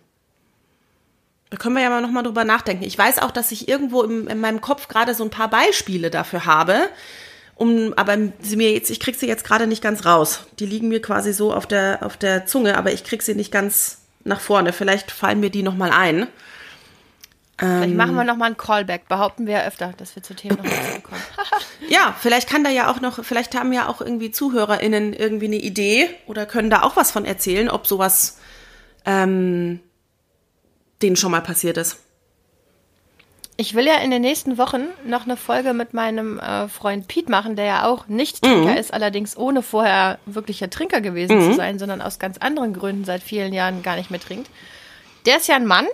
Da 1.50 1.58
können 1.58 1.76
wir 1.76 1.84
ja 1.84 1.90
mal 1.92 2.02
nochmal 2.02 2.24
drüber 2.24 2.46
nachdenken. 2.46 2.84
Ich 2.84 2.98
weiß 2.98 3.20
auch, 3.20 3.30
dass 3.30 3.52
ich 3.52 3.68
irgendwo 3.68 4.02
im, 4.02 4.28
in 4.28 4.40
meinem 4.40 4.60
Kopf 4.60 4.88
gerade 4.88 5.14
so 5.14 5.24
ein 5.24 5.30
paar 5.30 5.50
Beispiele 5.50 6.10
dafür 6.10 6.46
habe. 6.46 6.90
Um, 7.56 7.94
aber 7.96 8.18
sie 8.42 8.56
mir 8.56 8.72
jetzt, 8.72 8.90
ich 8.90 9.00
krieg 9.00 9.16
sie 9.16 9.28
jetzt 9.28 9.44
gerade 9.44 9.68
nicht 9.68 9.84
ganz 9.84 10.06
raus. 10.06 10.48
Die 10.60 10.66
liegen 10.66 10.88
mir 10.88 11.02
quasi 11.02 11.34
so 11.34 11.54
auf 11.54 11.68
der, 11.68 12.00
auf 12.02 12.18
der 12.18 12.46
Zunge, 12.46 12.78
aber 12.78 12.92
ich 12.92 13.04
krieg 13.04 13.22
sie 13.22 13.36
nicht 13.36 13.52
ganz 13.52 14.00
nach 14.24 14.40
vorne. 14.40 14.74
Vielleicht 14.74 15.12
fallen 15.12 15.40
mir 15.40 15.50
die 15.50 15.64
nochmal 15.64 15.92
ein. 15.92 16.28
Vielleicht 17.58 17.96
machen 17.96 18.16
wir 18.16 18.24
nochmal 18.24 18.48
einen 18.48 18.58
Callback. 18.58 19.08
Behaupten 19.08 19.46
wir 19.46 19.54
ja 19.54 19.66
öfter, 19.66 19.94
dass 19.98 20.16
wir 20.16 20.24
zu 20.24 20.34
Themen 20.34 20.58
noch 20.58 20.66
zurückkommen. 20.66 21.22
Ja, 21.90 22.16
vielleicht 22.18 22.50
kann 22.50 22.64
da 22.64 22.70
ja 22.70 22.90
auch 22.90 23.02
noch, 23.02 23.24
vielleicht 23.24 23.56
haben 23.56 23.74
ja 23.74 23.88
auch 23.88 24.02
irgendwie 24.02 24.32
ZuhörerInnen 24.32 25.14
irgendwie 25.14 25.46
eine 25.46 25.58
Idee 25.58 26.10
oder 26.28 26.46
können 26.46 26.70
da 26.70 26.82
auch 26.82 26.96
was 26.96 27.12
von 27.12 27.26
erzählen, 27.26 27.70
ob 27.70 27.86
sowas 27.86 28.40
ähm, 29.06 29.80
denen 31.02 31.16
schon 31.18 31.32
mal 31.32 31.42
passiert 31.42 31.78
ist. 31.78 31.98
Ich 33.56 33.76
will 33.76 33.86
ja 33.86 33.96
in 33.98 34.10
den 34.10 34.22
nächsten 34.24 34.58
Wochen 34.58 34.82
noch 35.06 35.26
eine 35.26 35.38
Folge 35.38 35.74
mit 35.74 35.94
meinem 35.94 36.40
äh, 36.40 36.68
Freund 36.68 37.08
Piet 37.08 37.30
machen, 37.30 37.56
der 37.56 37.66
ja 37.66 37.86
auch 37.88 38.08
Nicht-Trinker 38.08 38.72
Mhm. 38.72 38.78
ist, 38.78 38.92
allerdings 38.94 39.38
ohne 39.38 39.62
vorher 39.62 40.18
wirklicher 40.26 40.70
Trinker 40.72 41.02
gewesen 41.02 41.40
zu 41.40 41.54
sein, 41.54 41.78
sondern 41.78 42.02
aus 42.02 42.18
ganz 42.18 42.40
anderen 42.40 42.74
Gründen 42.74 43.06
seit 43.06 43.22
vielen 43.22 43.54
Jahren 43.54 43.84
gar 43.84 43.96
nicht 43.96 44.10
mehr 44.10 44.20
trinkt. 44.20 44.50
Der 45.28 45.38
ist 45.38 45.48
ja 45.48 45.56
ein 45.56 45.68
Mann, 45.68 45.86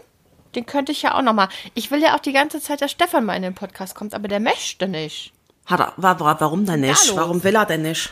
den 0.56 0.66
könnte 0.66 0.94
ich 0.94 1.02
ja 1.02 1.16
auch 1.16 1.22
noch 1.22 1.34
mal. 1.34 1.50
Ich 1.76 1.92
will 1.92 2.02
ja 2.02 2.16
auch 2.16 2.20
die 2.20 2.32
ganze 2.32 2.62
Zeit, 2.62 2.82
dass 2.82 2.92
Stefan 2.92 3.26
mal 3.26 3.36
in 3.36 3.42
den 3.44 3.56
Podcast 3.56 3.94
kommt, 3.94 4.14
aber 4.14 4.30
der 4.30 4.40
möchte 4.40 4.88
nicht. 4.88 5.34
Hat 5.66 5.82
er, 5.82 5.94
wa- 5.98 6.18
wa- 6.20 6.38
warum 6.40 6.66
denn 6.66 6.80
nicht? 6.80 7.16
Warum 7.16 7.44
will 7.44 7.56
er 7.56 7.66
denn 7.66 7.82
nicht? 7.82 8.10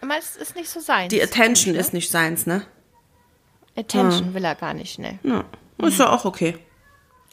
Aber 0.00 0.16
es 0.18 0.34
ist 0.34 0.56
nicht 0.56 0.70
so 0.70 0.80
sein. 0.80 1.10
Die 1.10 1.22
Attention 1.22 1.74
ist 1.74 1.92
nicht 1.92 2.10
seins, 2.10 2.46
ne? 2.46 2.62
Attention 3.76 4.34
will 4.34 4.44
er 4.44 4.54
gar 4.54 4.74
nicht, 4.74 4.98
ne. 4.98 5.18
Ja. 5.22 5.44
Ist 5.86 5.98
ja 5.98 6.10
auch 6.10 6.24
okay. 6.24 6.56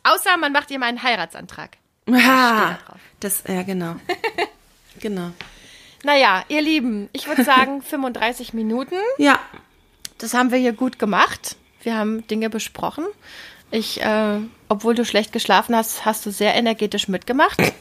Außer 0.03 0.37
man 0.37 0.51
macht 0.51 0.71
ihm 0.71 0.83
einen 0.83 1.01
Heiratsantrag. 1.03 1.77
Drauf. 2.05 2.97
das, 3.19 3.43
ja, 3.47 3.63
genau. 3.63 3.95
genau. 4.99 5.31
Naja, 6.03 6.43
ihr 6.47 6.61
Lieben, 6.61 7.09
ich 7.11 7.27
würde 7.27 7.43
sagen 7.43 7.81
35 7.83 8.53
Minuten. 8.53 8.95
Ja, 9.17 9.39
Das 10.17 10.33
haben 10.33 10.51
wir 10.51 10.57
hier 10.57 10.73
gut 10.73 10.97
gemacht. 10.99 11.55
Wir 11.83 11.95
haben 11.95 12.25
Dinge 12.27 12.49
besprochen. 12.49 13.05
Ich, 13.71 14.01
äh, 14.01 14.39
obwohl 14.67 14.95
du 14.95 15.05
schlecht 15.05 15.31
geschlafen 15.31 15.75
hast, 15.75 16.03
hast 16.05 16.25
du 16.25 16.31
sehr 16.31 16.55
energetisch 16.55 17.07
mitgemacht. 17.07 17.61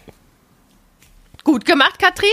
Gut 1.44 1.64
gemacht, 1.64 1.98
Katrin. 1.98 2.28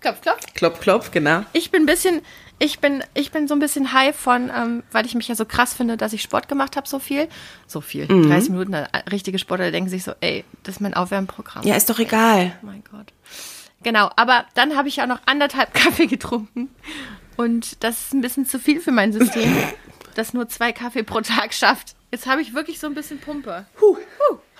Klopf, 0.00 0.20
klopf. 0.22 0.40
klopf, 0.54 0.80
klopf, 0.80 1.10
genau. 1.10 1.44
Ich 1.52 1.70
bin 1.70 1.82
ein 1.82 1.86
bisschen, 1.86 2.22
ich 2.58 2.78
bin, 2.80 3.04
ich 3.14 3.30
bin 3.32 3.48
so 3.48 3.54
ein 3.54 3.58
bisschen 3.60 3.92
high 3.92 4.16
von, 4.16 4.50
ähm, 4.54 4.82
weil 4.92 5.04
ich 5.06 5.14
mich 5.14 5.28
ja 5.28 5.34
so 5.34 5.44
krass 5.44 5.74
finde, 5.74 5.96
dass 5.96 6.12
ich 6.12 6.22
Sport 6.22 6.48
gemacht 6.48 6.76
habe, 6.76 6.88
so 6.88 6.98
viel. 6.98 7.28
So 7.66 7.80
viel. 7.80 8.06
30 8.06 8.50
Minuten, 8.50 8.72
äh, 8.74 8.86
richtige 9.10 9.38
Sportler 9.38 9.70
denken 9.70 9.90
sich 9.90 10.02
so, 10.02 10.12
ey, 10.20 10.44
das 10.62 10.76
ist 10.76 10.80
mein 10.80 10.94
Aufwärmprogramm. 10.94 11.66
Ja, 11.66 11.74
ist 11.76 11.90
doch 11.90 11.98
egal. 11.98 12.52
Oh 12.62 12.66
mein 12.66 12.82
Gott. 12.90 13.12
Genau, 13.82 14.10
aber 14.16 14.44
dann 14.54 14.76
habe 14.76 14.88
ich 14.88 14.96
ja 14.96 15.06
noch 15.06 15.20
anderthalb 15.26 15.72
Kaffee 15.74 16.06
getrunken. 16.06 16.70
Und 17.36 17.82
das 17.84 18.00
ist 18.06 18.12
ein 18.14 18.20
bisschen 18.20 18.44
zu 18.46 18.58
viel 18.58 18.80
für 18.80 18.92
mein 18.92 19.12
System, 19.12 19.56
das 20.14 20.34
nur 20.34 20.48
zwei 20.48 20.72
Kaffee 20.72 21.02
pro 21.02 21.20
Tag 21.20 21.54
schafft. 21.54 21.94
Jetzt 22.10 22.26
habe 22.26 22.42
ich 22.42 22.54
wirklich 22.54 22.78
so 22.80 22.86
ein 22.86 22.94
bisschen 22.94 23.18
Pumpe. 23.20 23.66
Huh. 23.80 23.96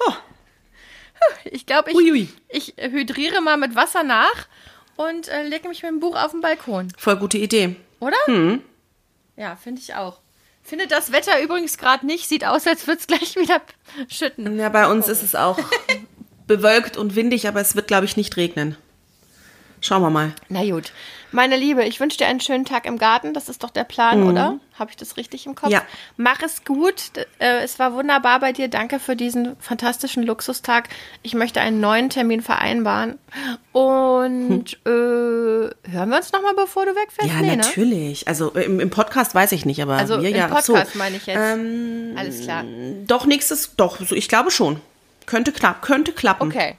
Oh, 0.09 0.12
Ich 1.45 1.66
glaube, 1.66 1.91
ich, 1.91 1.97
Uiui. 1.97 2.28
ich 2.49 2.74
hydriere 2.78 3.41
mal 3.43 3.57
mit 3.59 3.74
Wasser 3.74 4.03
nach 4.03 4.47
und 5.09 5.28
äh, 5.28 5.42
lege 5.44 5.68
mich 5.68 5.82
mit 5.82 5.90
dem 5.90 6.01
Buch 6.01 6.16
auf 6.16 6.32
den 6.32 6.40
Balkon. 6.40 6.88
voll 6.98 7.16
gute 7.16 7.38
Idee. 7.38 7.76
Oder? 8.01 8.16
Ja, 9.36 9.57
finde 9.57 9.80
ich 9.80 9.94
auch. 9.94 10.20
Finde 10.62 10.86
das 10.86 11.12
Wetter 11.12 11.42
übrigens 11.42 11.78
gerade 11.78 12.07
nicht. 12.07 12.28
Sieht 12.28 12.44
aus, 12.44 12.66
als 12.66 12.86
würde 12.86 13.01
es 13.01 13.07
gleich 13.07 13.36
wieder 13.36 13.61
schütten. 14.09 14.59
Ja, 14.59 14.68
bei 14.68 14.86
uns 14.90 15.09
ist 15.09 15.22
es 15.22 15.34
auch 15.34 15.59
bewölkt 16.46 16.96
und 16.96 17.14
windig, 17.16 17.48
aber 17.48 17.61
es 17.61 17.74
wird, 17.76 17.86
glaube 17.86 18.05
ich, 18.05 18.16
nicht 18.16 18.36
regnen. 18.36 18.76
Schauen 19.83 20.03
wir 20.03 20.11
mal. 20.11 20.33
Na 20.49 20.62
gut. 20.68 20.93
Meine 21.33 21.57
Liebe, 21.57 21.85
ich 21.85 22.01
wünsche 22.01 22.18
dir 22.18 22.26
einen 22.26 22.41
schönen 22.41 22.64
Tag 22.64 22.85
im 22.87 22.99
Garten. 22.99 23.33
Das 23.35 23.49
ist 23.49 23.62
doch 23.62 23.70
der 23.70 23.85
Plan, 23.85 24.24
oder? 24.24 24.59
Habe 24.78 24.91
ich 24.91 24.97
das 24.97 25.16
richtig 25.16 25.47
im 25.47 25.55
Kopf? 25.55 25.70
Ja. 25.70 25.83
Mach 26.16 26.43
es 26.43 26.64
gut. 26.64 27.12
Äh, 27.39 27.61
es 27.62 27.78
war 27.78 27.95
wunderbar 27.95 28.41
bei 28.41 28.53
dir. 28.53 28.68
Danke 28.68 28.99
für 28.99 29.14
diesen 29.16 29.57
fantastischen 29.61 30.22
Luxustag. 30.24 30.89
Ich 31.22 31.35
möchte 31.35 31.61
einen 31.61 31.81
neuen 31.81 32.11
Termin 32.11 32.43
vereinbaren. 32.43 33.18
Und 33.72 34.72
äh, 34.85 34.89
hören 34.89 36.09
wir 36.11 36.16
uns 36.16 36.33
nochmal, 36.33 36.55
bevor 36.57 36.85
du 36.87 36.93
wegfährst? 36.95 37.31
Ja, 37.33 37.41
Nee, 37.41 37.51
ne? 37.53 37.57
natürlich. 37.59 38.26
Also 38.28 38.51
im, 38.51 38.81
im 38.81 38.91
Podcast 38.91 39.35
weiß 39.35 39.53
ich 39.53 39.64
nicht, 39.64 39.81
aber 39.81 39.95
Also 39.97 40.20
wir 40.20 40.31
im 40.31 40.37
ja. 40.37 40.49
Podcast 40.49 40.93
so. 40.93 40.99
meine 40.99 41.16
ich 41.16 41.26
jetzt. 41.26 41.39
Ähm, 41.39 42.14
Alles 42.18 42.43
klar. 42.43 42.64
Doch, 43.07 43.24
nächstes, 43.26 43.76
doch, 43.76 44.01
ich 44.11 44.28
glaube 44.28 44.51
schon. 44.51 44.81
Könnte 45.26 45.53
klappen, 45.53 45.81
könnte 45.83 46.12
klappen. 46.12 46.49
Okay. 46.49 46.76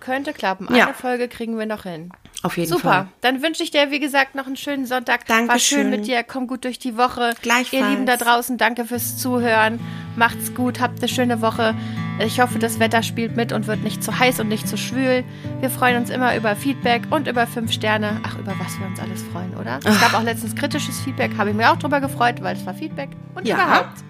Könnte 0.00 0.32
klappen. 0.32 0.66
Ja. 0.74 0.86
Eine 0.86 0.94
Folge 0.94 1.28
kriegen 1.28 1.58
wir 1.58 1.66
noch 1.66 1.84
hin. 1.84 2.10
Auf 2.42 2.56
jeden 2.56 2.70
Super. 2.70 2.88
Fall. 2.88 3.06
Dann 3.20 3.42
wünsche 3.42 3.62
ich 3.62 3.70
dir, 3.70 3.90
wie 3.90 4.00
gesagt, 4.00 4.34
noch 4.34 4.46
einen 4.46 4.56
schönen 4.56 4.86
Sonntag. 4.86 5.28
War 5.28 5.36
Dankeschön. 5.38 5.78
schön 5.82 5.90
mit 5.90 6.06
dir. 6.06 6.22
Komm 6.22 6.46
gut 6.46 6.64
durch 6.64 6.78
die 6.78 6.96
Woche. 6.96 7.34
Gleichfalls. 7.42 7.72
Ihr 7.72 7.86
Lieben 7.88 8.06
da 8.06 8.16
draußen, 8.16 8.56
danke 8.56 8.86
fürs 8.86 9.18
Zuhören. 9.18 9.78
Macht's 10.16 10.54
gut. 10.54 10.80
Habt 10.80 10.98
eine 11.00 11.08
schöne 11.08 11.42
Woche. 11.42 11.74
Ich 12.18 12.40
hoffe, 12.40 12.58
das 12.58 12.78
Wetter 12.78 13.02
spielt 13.02 13.36
mit 13.36 13.52
und 13.52 13.66
wird 13.66 13.82
nicht 13.82 14.02
zu 14.02 14.18
heiß 14.18 14.40
und 14.40 14.48
nicht 14.48 14.66
zu 14.68 14.76
schwül. 14.76 15.24
Wir 15.60 15.70
freuen 15.70 15.96
uns 15.98 16.10
immer 16.10 16.34
über 16.36 16.56
Feedback 16.56 17.02
und 17.10 17.28
über 17.28 17.46
fünf 17.46 17.72
Sterne. 17.72 18.20
Ach, 18.26 18.38
über 18.38 18.54
was 18.58 18.78
wir 18.78 18.86
uns 18.86 19.00
alles 19.00 19.22
freuen, 19.32 19.54
oder? 19.56 19.78
Es 19.84 20.00
gab 20.00 20.14
auch 20.14 20.22
letztens 20.22 20.54
kritisches 20.54 20.98
Feedback. 21.00 21.32
Habe 21.38 21.50
ich 21.50 21.56
mir 21.56 21.70
auch 21.70 21.76
drüber 21.76 22.00
gefreut, 22.00 22.42
weil 22.42 22.56
es 22.56 22.64
war 22.66 22.74
Feedback. 22.74 23.10
Und 23.34 23.46
Ja. 23.46 23.54
überhaupt. 23.56 24.04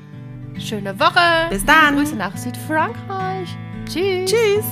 Schöne 0.59 0.99
Woche. 1.01 1.49
Bis 1.51 1.65
dann. 1.65 1.97
Grüße 1.97 2.17
nach 2.17 2.37
Südfrankreich. 2.37 3.49
Tschüss. 3.87 4.31
Tschüss. 4.31 4.65